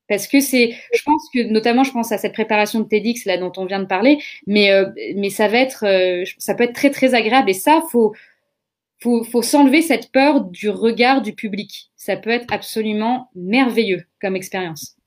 Parce 0.08 0.28
que 0.28 0.40
c'est, 0.40 0.74
je 0.94 1.04
pense 1.04 1.28
que, 1.34 1.44
notamment, 1.44 1.84
je 1.84 1.92
pense 1.92 2.14
à 2.14 2.18
cette 2.18 2.34
préparation 2.34 2.80
de 2.80 2.86
TEDx, 2.86 3.26
là, 3.26 3.38
dont 3.38 3.52
on 3.58 3.66
vient 3.66 3.80
de 3.82 3.88
parler, 3.88 4.20
mais, 4.46 4.72
euh, 4.72 4.86
mais 5.16 5.30
ça 5.30 5.50
va 5.50 5.58
être, 5.58 5.86
euh, 5.86 6.24
ça 6.38 6.56
peut 6.56 6.64
être 6.64 6.74
très, 6.74 6.92
très 6.92 7.14
agréable. 7.14 7.50
Et 7.50 7.54
ça, 7.54 7.84
faut, 7.92 8.16
faut, 9.00 9.24
faut 9.24 9.42
s'enlever 9.42 9.82
cette 9.82 10.12
peur 10.12 10.42
du 10.42 10.70
regard 10.70 11.22
du 11.22 11.34
public. 11.34 11.92
Ça 11.96 12.16
peut 12.16 12.30
être 12.30 12.52
absolument 12.52 13.30
merveilleux 13.36 14.04
comme 14.22 14.36
expérience. 14.36 14.98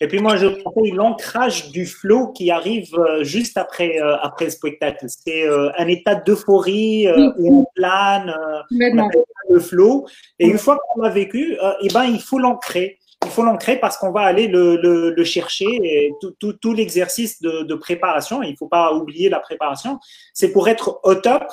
Et 0.00 0.08
puis 0.08 0.18
moi, 0.18 0.36
je 0.36 0.46
conseille 0.46 0.92
l'ancrage 0.92 1.70
du 1.70 1.86
flow 1.86 2.32
qui 2.32 2.50
arrive 2.50 2.94
euh, 2.94 3.24
juste 3.24 3.56
après, 3.56 3.98
euh, 4.00 4.16
après 4.20 4.46
le 4.46 4.50
spectacle. 4.50 5.06
C'est 5.08 5.48
euh, 5.48 5.70
un 5.78 5.86
état 5.88 6.14
d'euphorie 6.14 7.08
où 7.38 7.60
on 7.60 7.66
plane, 7.74 8.34
on 8.70 9.08
le 9.48 9.60
flow. 9.60 10.06
Et 10.38 10.48
une 10.48 10.58
fois 10.58 10.78
qu'on 10.78 11.00
l'a 11.00 11.08
vécu, 11.08 11.56
eh 11.80 11.88
ben, 11.88 12.04
il 12.04 12.20
faut 12.20 12.38
l'ancrer. 12.38 12.98
il 13.24 13.30
faut 13.30 13.42
l'ancrer 13.42 13.76
parce 13.76 13.96
qu'on 13.96 14.10
va 14.10 14.20
aller 14.20 14.48
le, 14.48 15.24
chercher. 15.24 15.64
Et 15.82 16.12
tout, 16.20 16.72
l'exercice 16.74 17.40
de, 17.40 17.74
préparation, 17.74 18.42
il 18.42 18.52
ne 18.52 18.56
faut 18.56 18.68
pas 18.68 18.92
oublier 18.92 19.30
la 19.30 19.40
préparation, 19.40 19.98
c'est 20.34 20.52
pour 20.52 20.68
être 20.68 21.00
au 21.04 21.14
top, 21.14 21.44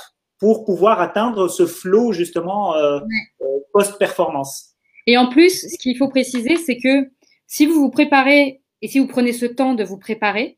pour 0.43 0.65
pouvoir 0.65 0.99
atteindre 0.99 1.47
ce 1.47 1.65
flow 1.65 2.11
justement 2.11 2.75
euh, 2.75 2.99
euh, 2.99 3.45
post-performance. 3.71 4.71
Et 5.07 5.15
en 5.17 5.29
plus, 5.29 5.69
ce 5.71 5.77
qu'il 5.77 5.97
faut 5.97 6.09
préciser, 6.09 6.57
c'est 6.57 6.75
que 6.75 7.09
si 7.47 7.65
vous 7.65 7.75
vous 7.75 7.89
préparez 7.89 8.59
et 8.81 8.89
si 8.89 8.99
vous 8.99 9.07
prenez 9.07 9.31
ce 9.31 9.45
temps 9.45 9.73
de 9.73 9.85
vous 9.85 9.97
préparer, 9.97 10.57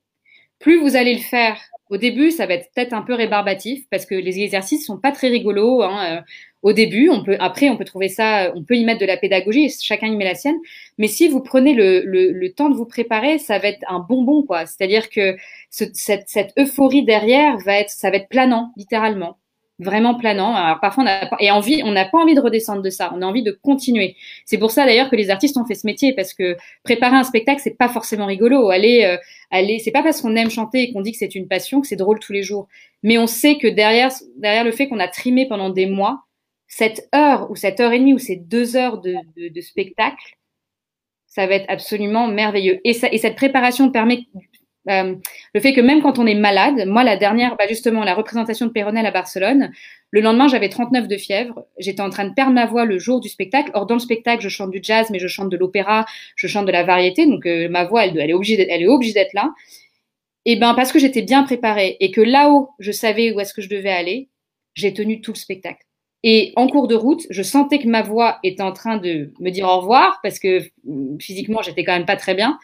plus 0.57 0.79
vous 0.79 0.95
allez 0.95 1.13
le 1.13 1.21
faire 1.21 1.61
au 1.91 1.97
début, 1.97 2.31
ça 2.31 2.47
va 2.47 2.55
être 2.55 2.67
peut-être 2.73 2.93
un 2.93 3.03
peu 3.03 3.13
rébarbatif 3.13 3.87
parce 3.91 4.07
que 4.07 4.15
les 4.15 4.39
exercices 4.39 4.87
sont 4.87 4.97
pas 4.97 5.11
très 5.11 5.27
rigolos. 5.27 5.83
Hein. 5.83 6.17
Euh, 6.17 6.21
au 6.63 6.73
début, 6.73 7.09
on 7.09 7.23
peut, 7.23 7.37
après, 7.39 7.69
on 7.69 7.77
peut 7.77 7.85
trouver 7.85 8.09
ça, 8.09 8.51
on 8.55 8.63
peut 8.63 8.77
y 8.77 8.85
mettre 8.85 9.01
de 9.01 9.05
la 9.05 9.17
pédagogie, 9.17 9.69
chacun 9.69 10.07
y 10.07 10.15
met 10.15 10.25
la 10.25 10.33
sienne. 10.33 10.57
Mais 10.97 11.07
si 11.07 11.27
vous 11.27 11.41
prenez 11.41 11.75
le, 11.75 12.01
le, 12.03 12.31
le 12.31 12.53
temps 12.53 12.71
de 12.71 12.75
vous 12.75 12.87
préparer, 12.87 13.37
ça 13.37 13.59
va 13.59 13.67
être 13.67 13.85
un 13.87 13.99
bonbon, 13.99 14.41
quoi. 14.41 14.65
C'est-à-dire 14.65 15.11
que 15.11 15.37
cette, 15.69 15.95
cette 15.95 16.53
euphorie 16.57 17.05
derrière 17.05 17.55
va 17.59 17.75
être, 17.81 17.91
ça 17.91 18.09
va 18.09 18.17
être 18.17 18.29
planant, 18.29 18.73
littéralement 18.77 19.37
vraiment 19.79 20.15
planant. 20.15 20.55
Alors 20.55 20.79
parfois 20.79 21.03
on 21.03 21.07
a 21.07 21.29
et 21.39 21.51
envie, 21.51 21.81
on 21.83 21.91
n'a 21.91 22.05
pas 22.05 22.17
envie 22.17 22.35
de 22.35 22.41
redescendre 22.41 22.81
de 22.81 22.89
ça. 22.89 23.11
On 23.15 23.21
a 23.21 23.25
envie 23.25 23.43
de 23.43 23.51
continuer. 23.51 24.15
C'est 24.45 24.57
pour 24.57 24.71
ça 24.71 24.85
d'ailleurs 24.85 25.09
que 25.09 25.15
les 25.15 25.29
artistes 25.29 25.57
ont 25.57 25.65
fait 25.65 25.75
ce 25.75 25.85
métier 25.85 26.13
parce 26.13 26.33
que 26.33 26.55
préparer 26.83 27.15
un 27.15 27.23
spectacle 27.23 27.61
c'est 27.63 27.77
pas 27.77 27.89
forcément 27.89 28.25
rigolo. 28.25 28.69
Aller, 28.69 29.03
euh, 29.03 29.17
aller, 29.51 29.79
c'est 29.79 29.91
pas 29.91 30.03
parce 30.03 30.21
qu'on 30.21 30.35
aime 30.35 30.49
chanter 30.49 30.83
et 30.83 30.93
qu'on 30.93 31.01
dit 31.01 31.11
que 31.11 31.17
c'est 31.17 31.35
une 31.35 31.47
passion 31.47 31.81
que 31.81 31.87
c'est 31.87 31.95
drôle 31.95 32.19
tous 32.19 32.33
les 32.33 32.43
jours. 32.43 32.67
Mais 33.03 33.17
on 33.17 33.27
sait 33.27 33.57
que 33.57 33.67
derrière, 33.67 34.11
derrière 34.37 34.63
le 34.63 34.71
fait 34.71 34.87
qu'on 34.87 34.99
a 34.99 35.07
trimé 35.07 35.47
pendant 35.47 35.69
des 35.69 35.85
mois, 35.85 36.23
cette 36.67 37.07
heure 37.13 37.49
ou 37.51 37.55
cette 37.55 37.79
heure 37.79 37.93
et 37.93 37.99
demie 37.99 38.13
ou 38.13 38.19
ces 38.19 38.35
deux 38.35 38.75
heures 38.75 38.99
de, 38.99 39.15
de, 39.37 39.49
de 39.49 39.61
spectacle, 39.61 40.37
ça 41.27 41.47
va 41.47 41.55
être 41.55 41.69
absolument 41.69 42.27
merveilleux. 42.27 42.79
Et, 42.85 42.93
ça, 42.93 43.09
et 43.11 43.17
cette 43.17 43.35
préparation 43.35 43.91
permet 43.91 44.25
euh, 44.89 45.15
le 45.53 45.59
fait 45.59 45.73
que 45.73 45.81
même 45.81 46.01
quand 46.01 46.19
on 46.19 46.27
est 46.27 46.35
malade, 46.35 46.85
moi 46.87 47.03
la 47.03 47.17
dernière, 47.17 47.55
bah 47.57 47.65
justement 47.67 48.03
la 48.03 48.13
représentation 48.13 48.67
de 48.67 48.71
Péronel 48.71 49.05
à 49.05 49.11
Barcelone, 49.11 49.71
le 50.11 50.21
lendemain 50.21 50.47
j'avais 50.47 50.69
39 50.69 51.07
de 51.07 51.17
fièvre, 51.17 51.65
j'étais 51.79 52.01
en 52.01 52.09
train 52.09 52.25
de 52.25 52.33
perdre 52.33 52.53
ma 52.53 52.65
voix 52.65 52.85
le 52.85 52.99
jour 52.99 53.19
du 53.19 53.29
spectacle. 53.29 53.71
Or 53.73 53.85
dans 53.87 53.95
le 53.95 53.99
spectacle 53.99 54.43
je 54.43 54.49
chante 54.49 54.71
du 54.71 54.79
jazz, 54.81 55.09
mais 55.11 55.19
je 55.19 55.27
chante 55.27 55.49
de 55.49 55.57
l'opéra, 55.57 56.05
je 56.35 56.47
chante 56.47 56.65
de 56.65 56.71
la 56.71 56.83
variété, 56.83 57.25
donc 57.25 57.45
euh, 57.45 57.67
ma 57.69 57.85
voix 57.85 58.05
elle, 58.05 58.17
est 58.17 58.33
obligée, 58.33 58.67
elle 58.69 58.83
est 58.83 58.87
obligée 58.87 59.13
d'être 59.13 59.33
là. 59.33 59.51
Et 60.45 60.57
ben 60.57 60.75
parce 60.75 60.91
que 60.91 60.99
j'étais 60.99 61.23
bien 61.23 61.43
préparée 61.43 61.97
et 61.99 62.11
que 62.11 62.21
là-haut 62.21 62.69
je 62.79 62.91
savais 62.91 63.31
où 63.31 63.39
est-ce 63.39 63.53
que 63.53 63.61
je 63.61 63.69
devais 63.69 63.89
aller, 63.89 64.29
j'ai 64.75 64.93
tenu 64.93 65.21
tout 65.21 65.31
le 65.31 65.37
spectacle. 65.37 65.83
Et 66.23 66.53
en 66.55 66.67
cours 66.67 66.87
de 66.87 66.95
route, 66.95 67.21
je 67.29 67.43
sentais 67.43 67.79
que 67.79 67.87
ma 67.87 68.01
voix 68.01 68.39
était 68.43 68.63
en 68.63 68.71
train 68.71 68.97
de 68.97 69.31
me 69.39 69.49
dire 69.51 69.65
au 69.65 69.79
revoir 69.79 70.19
parce 70.21 70.39
que 70.39 70.61
physiquement 71.19 71.61
j'étais 71.63 71.83
quand 71.83 71.93
même 71.93 72.05
pas 72.05 72.15
très 72.15 72.35
bien 72.35 72.59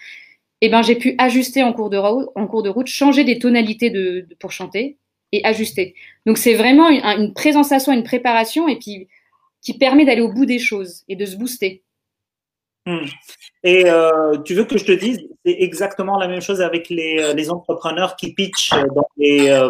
eh 0.61 0.69
ben, 0.69 0.81
j'ai 0.83 0.95
pu 0.95 1.15
ajuster 1.17 1.63
en 1.63 1.73
cours 1.73 1.89
de, 1.89 1.97
route, 1.97 2.29
en 2.35 2.47
cours 2.47 2.63
de 2.63 2.69
route, 2.69 2.87
changer 2.87 3.23
des 3.23 3.39
tonalités 3.39 3.89
de, 3.89 4.27
pour 4.39 4.51
chanter 4.51 4.97
et 5.31 5.43
ajuster. 5.45 5.95
Donc 6.25 6.37
c'est 6.37 6.53
vraiment 6.53 6.89
une, 6.89 7.03
une, 7.03 7.33
présence 7.33 7.71
à 7.71 7.79
soi, 7.79 7.95
une 7.95 8.03
préparation 8.03 8.67
et 8.67 8.77
puis 8.77 9.07
qui 9.61 9.77
permet 9.77 10.05
d'aller 10.05 10.21
au 10.21 10.31
bout 10.31 10.45
des 10.45 10.59
choses 10.59 11.03
et 11.07 11.15
de 11.15 11.25
se 11.25 11.35
booster. 11.35 11.83
Hmm. 12.85 13.05
Et 13.63 13.85
euh, 13.85 14.37
tu 14.43 14.55
veux 14.55 14.65
que 14.65 14.77
je 14.77 14.85
te 14.85 14.91
dise, 14.91 15.19
c'est 15.45 15.57
exactement 15.59 16.17
la 16.17 16.27
même 16.27 16.41
chose 16.41 16.61
avec 16.61 16.89
les, 16.89 17.17
euh, 17.19 17.33
les 17.33 17.49
entrepreneurs 17.51 18.15
qui 18.15 18.33
pitchent 18.33 18.73
dans 18.95 19.07
les 19.17 19.49
euh, 19.49 19.69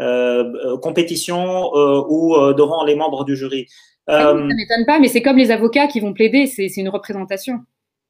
euh 0.00 0.78
compétitions 0.78 1.70
ou 2.08 2.36
devant 2.54 2.84
les 2.84 2.94
membres 2.94 3.24
du 3.24 3.36
jury. 3.36 3.66
Ah 4.06 4.22
ça 4.22 4.34
ne 4.34 4.42
m'étonne 4.42 4.86
pas, 4.86 4.98
mais 4.98 5.08
c'est 5.08 5.22
comme 5.22 5.36
les 5.36 5.50
avocats 5.50 5.86
qui 5.86 6.00
vont 6.00 6.12
plaider, 6.12 6.46
c'est 6.46 6.66
une 6.76 6.88
représentation. 6.88 7.60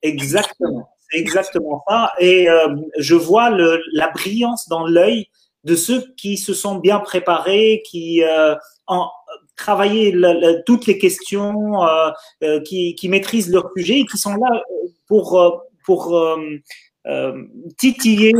Exactement 0.02 0.88
exactement 1.12 1.82
ça. 1.88 2.12
Et 2.18 2.48
euh, 2.48 2.68
je 2.98 3.14
vois 3.14 3.50
le, 3.50 3.80
la 3.92 4.10
brillance 4.10 4.68
dans 4.68 4.86
l'œil 4.86 5.28
de 5.64 5.76
ceux 5.76 6.04
qui 6.16 6.36
se 6.36 6.54
sont 6.54 6.76
bien 6.76 6.98
préparés, 6.98 7.82
qui 7.86 8.22
euh, 8.24 8.54
ont 8.88 9.06
travaillé 9.56 10.14
toutes 10.66 10.86
les 10.86 10.98
questions, 10.98 11.84
euh, 11.84 12.10
euh, 12.42 12.60
qui, 12.60 12.94
qui, 12.94 13.08
maîtrisent 13.08 13.50
leur 13.50 13.70
sujet 13.76 14.00
et 14.00 14.06
qui 14.06 14.18
sont 14.18 14.34
là 14.34 14.62
pour, 15.06 15.62
pour 15.84 16.38
titiller 17.78 18.32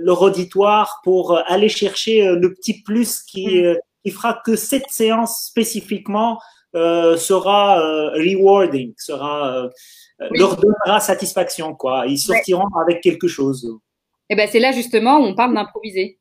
leur 0.00 0.22
auditoire, 0.22 1.00
pour 1.04 1.38
aller 1.46 1.68
chercher 1.68 2.34
le 2.34 2.54
petit 2.54 2.82
plus 2.82 3.22
qui, 3.22 3.62
mm. 3.62 3.76
qui 4.04 4.10
fera 4.10 4.40
que 4.44 4.56
cette 4.56 4.88
séance 4.88 5.46
spécifiquement 5.46 6.40
sera 6.74 7.80
rewarding, 8.14 8.94
sera 8.96 9.68
euh, 10.20 10.28
leur 10.32 10.56
donnera 10.56 11.00
satisfaction, 11.00 11.74
quoi. 11.74 12.04
Ils 12.06 12.18
sortiront 12.18 12.68
avec 12.80 13.02
quelque 13.02 13.28
chose. 13.28 13.78
Et 14.28 14.34
eh 14.34 14.36
ben 14.36 14.48
c'est 14.50 14.58
là 14.58 14.72
justement 14.72 15.18
où 15.18 15.24
on 15.24 15.34
parle 15.34 15.54
d'improviser. 15.54 16.18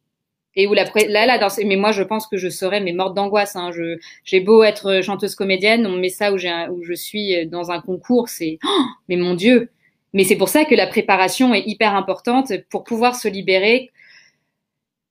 Et 0.57 0.67
où 0.67 0.73
la 0.73 0.85
là, 0.85 1.25
là, 1.25 1.37
dans, 1.37 1.49
mais 1.65 1.75
moi 1.75 1.91
je 1.91 2.03
pense 2.03 2.27
que 2.27 2.37
je 2.37 2.47
serais 2.47 2.79
mais 2.79 2.93
morte 2.93 3.13
d'angoisse. 3.13 3.55
Hein. 3.55 3.71
Je, 3.73 3.97
j'ai 4.23 4.39
beau 4.39 4.63
être 4.63 5.01
chanteuse 5.01 5.35
comédienne, 5.35 5.85
on 5.85 5.97
met 5.97 6.09
ça 6.09 6.31
où, 6.31 6.37
j'ai 6.37 6.67
où 6.71 6.83
je 6.83 6.93
suis 6.93 7.45
dans 7.47 7.71
un 7.71 7.81
concours, 7.81 8.29
c'est, 8.29 8.59
oh, 8.65 8.83
mais 9.09 9.17
mon 9.17 9.33
Dieu. 9.33 9.69
Mais 10.13 10.23
c'est 10.23 10.37
pour 10.37 10.47
ça 10.47 10.63
que 10.63 10.75
la 10.75 10.87
préparation 10.87 11.53
est 11.53 11.63
hyper 11.67 11.93
importante 11.93 12.53
pour 12.69 12.85
pouvoir 12.85 13.15
se 13.17 13.27
libérer 13.27 13.91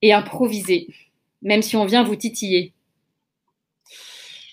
et 0.01 0.13
improviser, 0.13 0.87
même 1.43 1.61
si 1.61 1.75
on 1.75 1.85
vient 1.85 2.03
vous 2.03 2.15
titiller. 2.15 2.73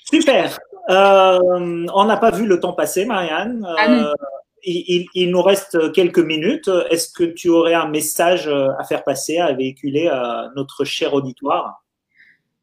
Super. 0.05 0.59
Euh, 0.91 1.87
on 1.95 2.05
n'a 2.05 2.17
pas 2.17 2.31
vu 2.31 2.47
le 2.47 2.61
temps 2.61 2.73
passer, 2.73 3.05
Marianne. 3.05 3.65
Ah 3.79 3.91
euh, 3.91 4.13
il, 4.65 5.31
nous 5.31 5.43
reste 5.43 5.93
quelques 5.93 6.19
minutes. 6.19 6.71
Est-ce 6.91 7.13
que 7.13 7.25
tu 7.25 7.49
aurais 7.49 7.75
un 7.75 7.89
message 7.89 8.49
à 8.49 8.85
faire 8.85 9.05
passer, 9.05 9.39
à 9.39 9.53
véhiculer 9.53 10.09
à 10.09 10.51
notre 10.57 10.85
cher 10.85 11.15
auditoire? 11.15 11.83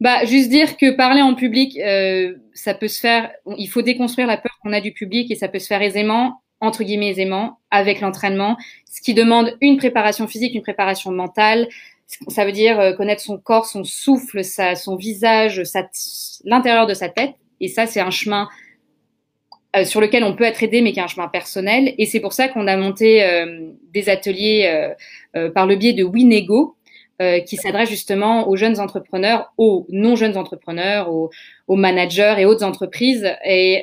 Bah, 0.00 0.24
juste 0.24 0.48
dire 0.48 0.78
que 0.78 0.96
parler 0.96 1.20
en 1.20 1.34
public, 1.34 1.76
euh, 1.78 2.34
ça 2.54 2.72
peut 2.72 2.88
se 2.88 3.00
faire. 3.00 3.30
Il 3.58 3.66
faut 3.66 3.82
déconstruire 3.82 4.26
la 4.26 4.38
peur 4.38 4.52
qu'on 4.62 4.72
a 4.72 4.80
du 4.80 4.92
public 4.92 5.30
et 5.30 5.34
ça 5.34 5.48
peut 5.48 5.58
se 5.58 5.66
faire 5.66 5.82
aisément, 5.82 6.40
entre 6.60 6.84
guillemets 6.84 7.10
aisément, 7.10 7.58
avec 7.70 8.00
l'entraînement, 8.00 8.56
ce 8.90 9.02
qui 9.02 9.12
demande 9.12 9.54
une 9.60 9.76
préparation 9.76 10.26
physique, 10.26 10.54
une 10.54 10.62
préparation 10.62 11.12
mentale. 11.12 11.68
Ça 12.28 12.46
veut 12.46 12.52
dire 12.52 12.94
connaître 12.96 13.22
son 13.22 13.36
corps, 13.36 13.66
son 13.66 13.84
souffle, 13.84 14.42
sa, 14.42 14.74
son 14.74 14.96
visage, 14.96 15.62
l'intérieur 16.44 16.86
de 16.86 16.94
sa 16.94 17.10
tête. 17.10 17.34
Et 17.60 17.68
ça, 17.68 17.86
c'est 17.86 18.00
un 18.00 18.10
chemin 18.10 18.48
euh, 19.76 19.84
sur 19.84 20.00
lequel 20.00 20.24
on 20.24 20.34
peut 20.34 20.44
être 20.44 20.64
aidé, 20.64 20.80
mais 20.80 20.90
qui 20.92 20.98
est 20.98 21.02
un 21.02 21.06
chemin 21.06 21.28
personnel. 21.28 21.94
Et 21.96 22.04
c'est 22.04 22.18
pour 22.18 22.32
ça 22.32 22.48
qu'on 22.48 22.66
a 22.66 22.76
monté 22.76 23.22
euh, 23.22 23.70
des 23.92 24.08
ateliers 24.08 24.94
euh, 25.36 25.50
par 25.50 25.66
le 25.66 25.76
biais 25.76 25.92
de 25.92 26.02
Winego, 26.04 26.76
qui 27.46 27.56
s'adresse 27.56 27.90
justement 27.90 28.48
aux 28.48 28.56
jeunes 28.56 28.80
entrepreneurs, 28.80 29.52
aux 29.58 29.86
non 29.90 30.16
jeunes 30.16 30.38
entrepreneurs, 30.38 31.12
aux, 31.12 31.76
managers 31.76 32.36
et 32.38 32.46
autres 32.46 32.64
entreprises. 32.64 33.30
Et, 33.44 33.82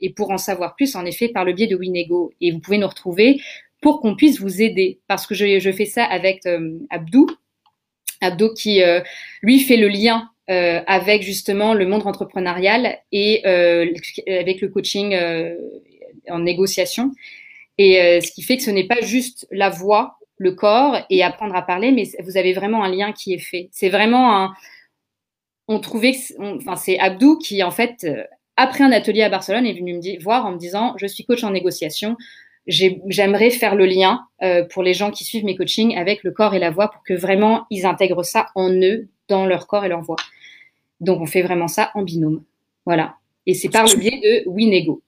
et, 0.00 0.10
pour 0.10 0.30
en 0.30 0.38
savoir 0.38 0.76
plus, 0.76 0.94
en 0.94 1.04
effet, 1.04 1.26
par 1.26 1.44
le 1.44 1.54
biais 1.54 1.66
de 1.66 1.74
Winego. 1.74 2.32
Et 2.40 2.52
vous 2.52 2.60
pouvez 2.60 2.78
nous 2.78 2.86
retrouver 2.86 3.40
pour 3.80 4.00
qu'on 4.00 4.14
puisse 4.14 4.38
vous 4.38 4.62
aider, 4.62 5.00
parce 5.08 5.26
que 5.26 5.34
je, 5.34 5.58
je 5.58 5.72
fais 5.72 5.86
ça 5.86 6.04
avec 6.04 6.46
Abdou, 6.90 7.26
Abdou 8.20 8.54
qui 8.54 8.80
lui 9.42 9.58
fait 9.58 9.76
le 9.76 9.88
lien 9.88 10.30
euh, 10.50 10.80
avec 10.88 11.22
justement 11.22 11.72
le 11.72 11.86
monde 11.86 12.04
entrepreneurial 12.04 12.98
et 13.12 13.46
euh, 13.46 13.86
avec 14.26 14.60
le 14.60 14.68
coaching 14.68 15.14
euh, 15.14 15.54
en 16.28 16.40
négociation. 16.40 17.12
Et 17.78 18.20
ce 18.20 18.30
qui 18.32 18.42
fait 18.42 18.56
que 18.56 18.62
ce 18.62 18.70
n'est 18.70 18.86
pas 18.86 19.00
juste 19.00 19.46
la 19.50 19.70
voix, 19.70 20.18
le 20.36 20.52
corps 20.52 20.98
et 21.10 21.22
apprendre 21.22 21.54
à 21.54 21.62
parler, 21.62 21.90
mais 21.90 22.04
vous 22.22 22.36
avez 22.36 22.52
vraiment 22.52 22.84
un 22.84 22.90
lien 22.90 23.12
qui 23.12 23.32
est 23.32 23.38
fait. 23.38 23.68
C'est 23.72 23.88
vraiment 23.88 24.36
un. 24.36 24.52
On 25.68 25.80
trouvait, 25.80 26.14
enfin 26.38 26.76
c'est 26.76 26.98
Abdou 26.98 27.38
qui 27.38 27.62
en 27.62 27.70
fait 27.70 28.06
après 28.56 28.84
un 28.84 28.92
atelier 28.92 29.22
à 29.22 29.30
Barcelone 29.30 29.64
est 29.64 29.72
venu 29.72 29.94
me 29.94 30.22
voir 30.22 30.44
en 30.44 30.52
me 30.52 30.58
disant 30.58 30.94
je 30.98 31.06
suis 31.06 31.24
coach 31.24 31.42
en 31.44 31.50
négociation, 31.50 32.16
j'aimerais 32.66 33.50
faire 33.50 33.74
le 33.74 33.86
lien 33.86 34.20
euh, 34.42 34.64
pour 34.64 34.82
les 34.82 34.94
gens 34.94 35.10
qui 35.10 35.24
suivent 35.24 35.44
mes 35.44 35.56
coachings 35.56 35.96
avec 35.96 36.22
le 36.22 36.30
corps 36.30 36.54
et 36.54 36.58
la 36.58 36.70
voix 36.70 36.90
pour 36.90 37.02
que 37.02 37.14
vraiment 37.14 37.66
ils 37.70 37.86
intègrent 37.86 38.24
ça 38.24 38.48
en 38.54 38.72
eux 38.72 39.08
dans 39.28 39.46
leur 39.46 39.66
corps 39.66 39.84
et 39.84 39.88
leur 39.88 40.02
voix. 40.02 40.16
Donc, 41.00 41.20
on 41.20 41.26
fait 41.26 41.42
vraiment 41.42 41.68
ça 41.68 41.90
en 41.94 42.02
binôme. 42.02 42.44
Voilà. 42.86 43.16
Et 43.46 43.54
c'est 43.54 43.68
par 43.68 43.86
le 43.86 43.96
biais 43.96 44.20
de 44.22 44.48
Winego. 44.48 45.02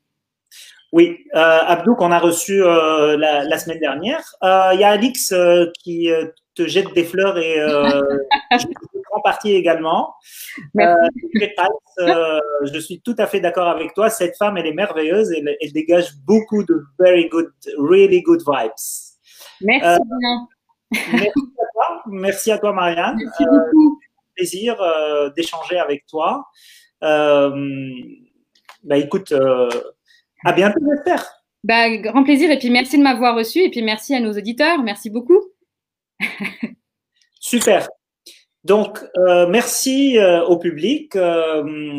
Oui, 0.95 1.25
euh, 1.35 1.59
Abdou, 1.67 1.97
qu'on 1.97 2.13
a 2.13 2.21
reçu 2.21 2.63
euh, 2.63 3.17
la, 3.17 3.59
semaine 3.59 3.81
dernière. 3.81 4.23
Euh, 4.45 4.71
il 4.75 4.81
y 4.81 4.85
a 4.85 4.91
Alix 4.91 5.35
qui 5.83 6.09
te 6.55 6.67
jette 6.67 6.93
des 6.95 7.05
fleurs 7.05 7.39
et 7.39 7.57
je 7.57 8.67
prends 9.11 9.21
partie 9.23 9.55
également. 9.55 10.15
je 10.75 12.79
suis 12.81 13.01
tout 13.01 13.15
à 13.19 13.27
fait 13.27 13.41
d'accord 13.41 13.69
avec 13.69 13.95
toi. 13.95 14.11
Cette 14.11 14.37
femme, 14.37 14.57
elle 14.57 14.67
est 14.67 14.75
merveilleuse 14.75 15.33
et 15.33 15.45
elle, 15.61 15.73
dégage 15.73 16.15
beaucoup 16.27 16.65
de 16.65 16.83
very 16.99 17.29
good, 17.29 17.51
really 17.79 18.23
good 18.23 18.41
vibes. 18.41 18.73
Merci 19.61 20.01
Merci 21.13 21.27
à 21.27 21.65
toi, 21.73 22.03
merci 22.07 22.53
à 22.53 22.59
toi 22.59 22.73
Marianne. 22.73 23.17
Merci 23.19 23.45
beaucoup 23.51 23.99
plaisir 24.35 24.81
euh, 24.81 25.31
d'échanger 25.31 25.79
avec 25.79 26.07
toi. 26.07 26.47
Euh, 27.03 27.51
bah 28.83 28.97
écoute, 28.97 29.33
euh, 29.33 29.69
à 30.45 30.53
bientôt, 30.53 30.81
j'espère. 30.91 31.25
Bah, 31.63 31.97
grand 31.97 32.25
plaisir 32.25 32.51
et 32.51 32.59
puis 32.59 32.71
merci 32.71 32.99
de 32.99 33.03
m'avoir 33.03 33.37
reçu 33.37 33.61
et 33.61 33.71
puis 33.71 33.83
merci 33.83 34.15
à 34.15 34.21
nos 34.21 34.33
auditeurs. 34.33 34.83
Merci 34.83 35.09
beaucoup. 35.09 35.41
Super. 37.41 37.89
Donc, 38.65 38.99
euh, 39.19 39.47
merci 39.47 40.19
euh, 40.19 40.43
au 40.45 40.59
public. 40.59 41.15
Euh, 41.17 41.97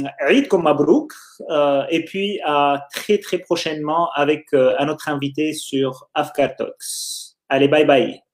comme. 0.65 1.13
Euh, 1.49 1.83
et 1.91 2.03
puis, 2.03 2.39
à 2.43 2.87
très, 2.91 3.19
très 3.19 3.37
prochainement 3.37 4.09
avec 4.15 4.47
un 4.53 4.89
autre 4.89 5.07
invité 5.09 5.53
sur 5.53 6.09
Afkar 6.15 6.55
Talks. 6.55 7.35
Allez, 7.49 7.67
bye 7.67 7.85
bye. 7.85 8.24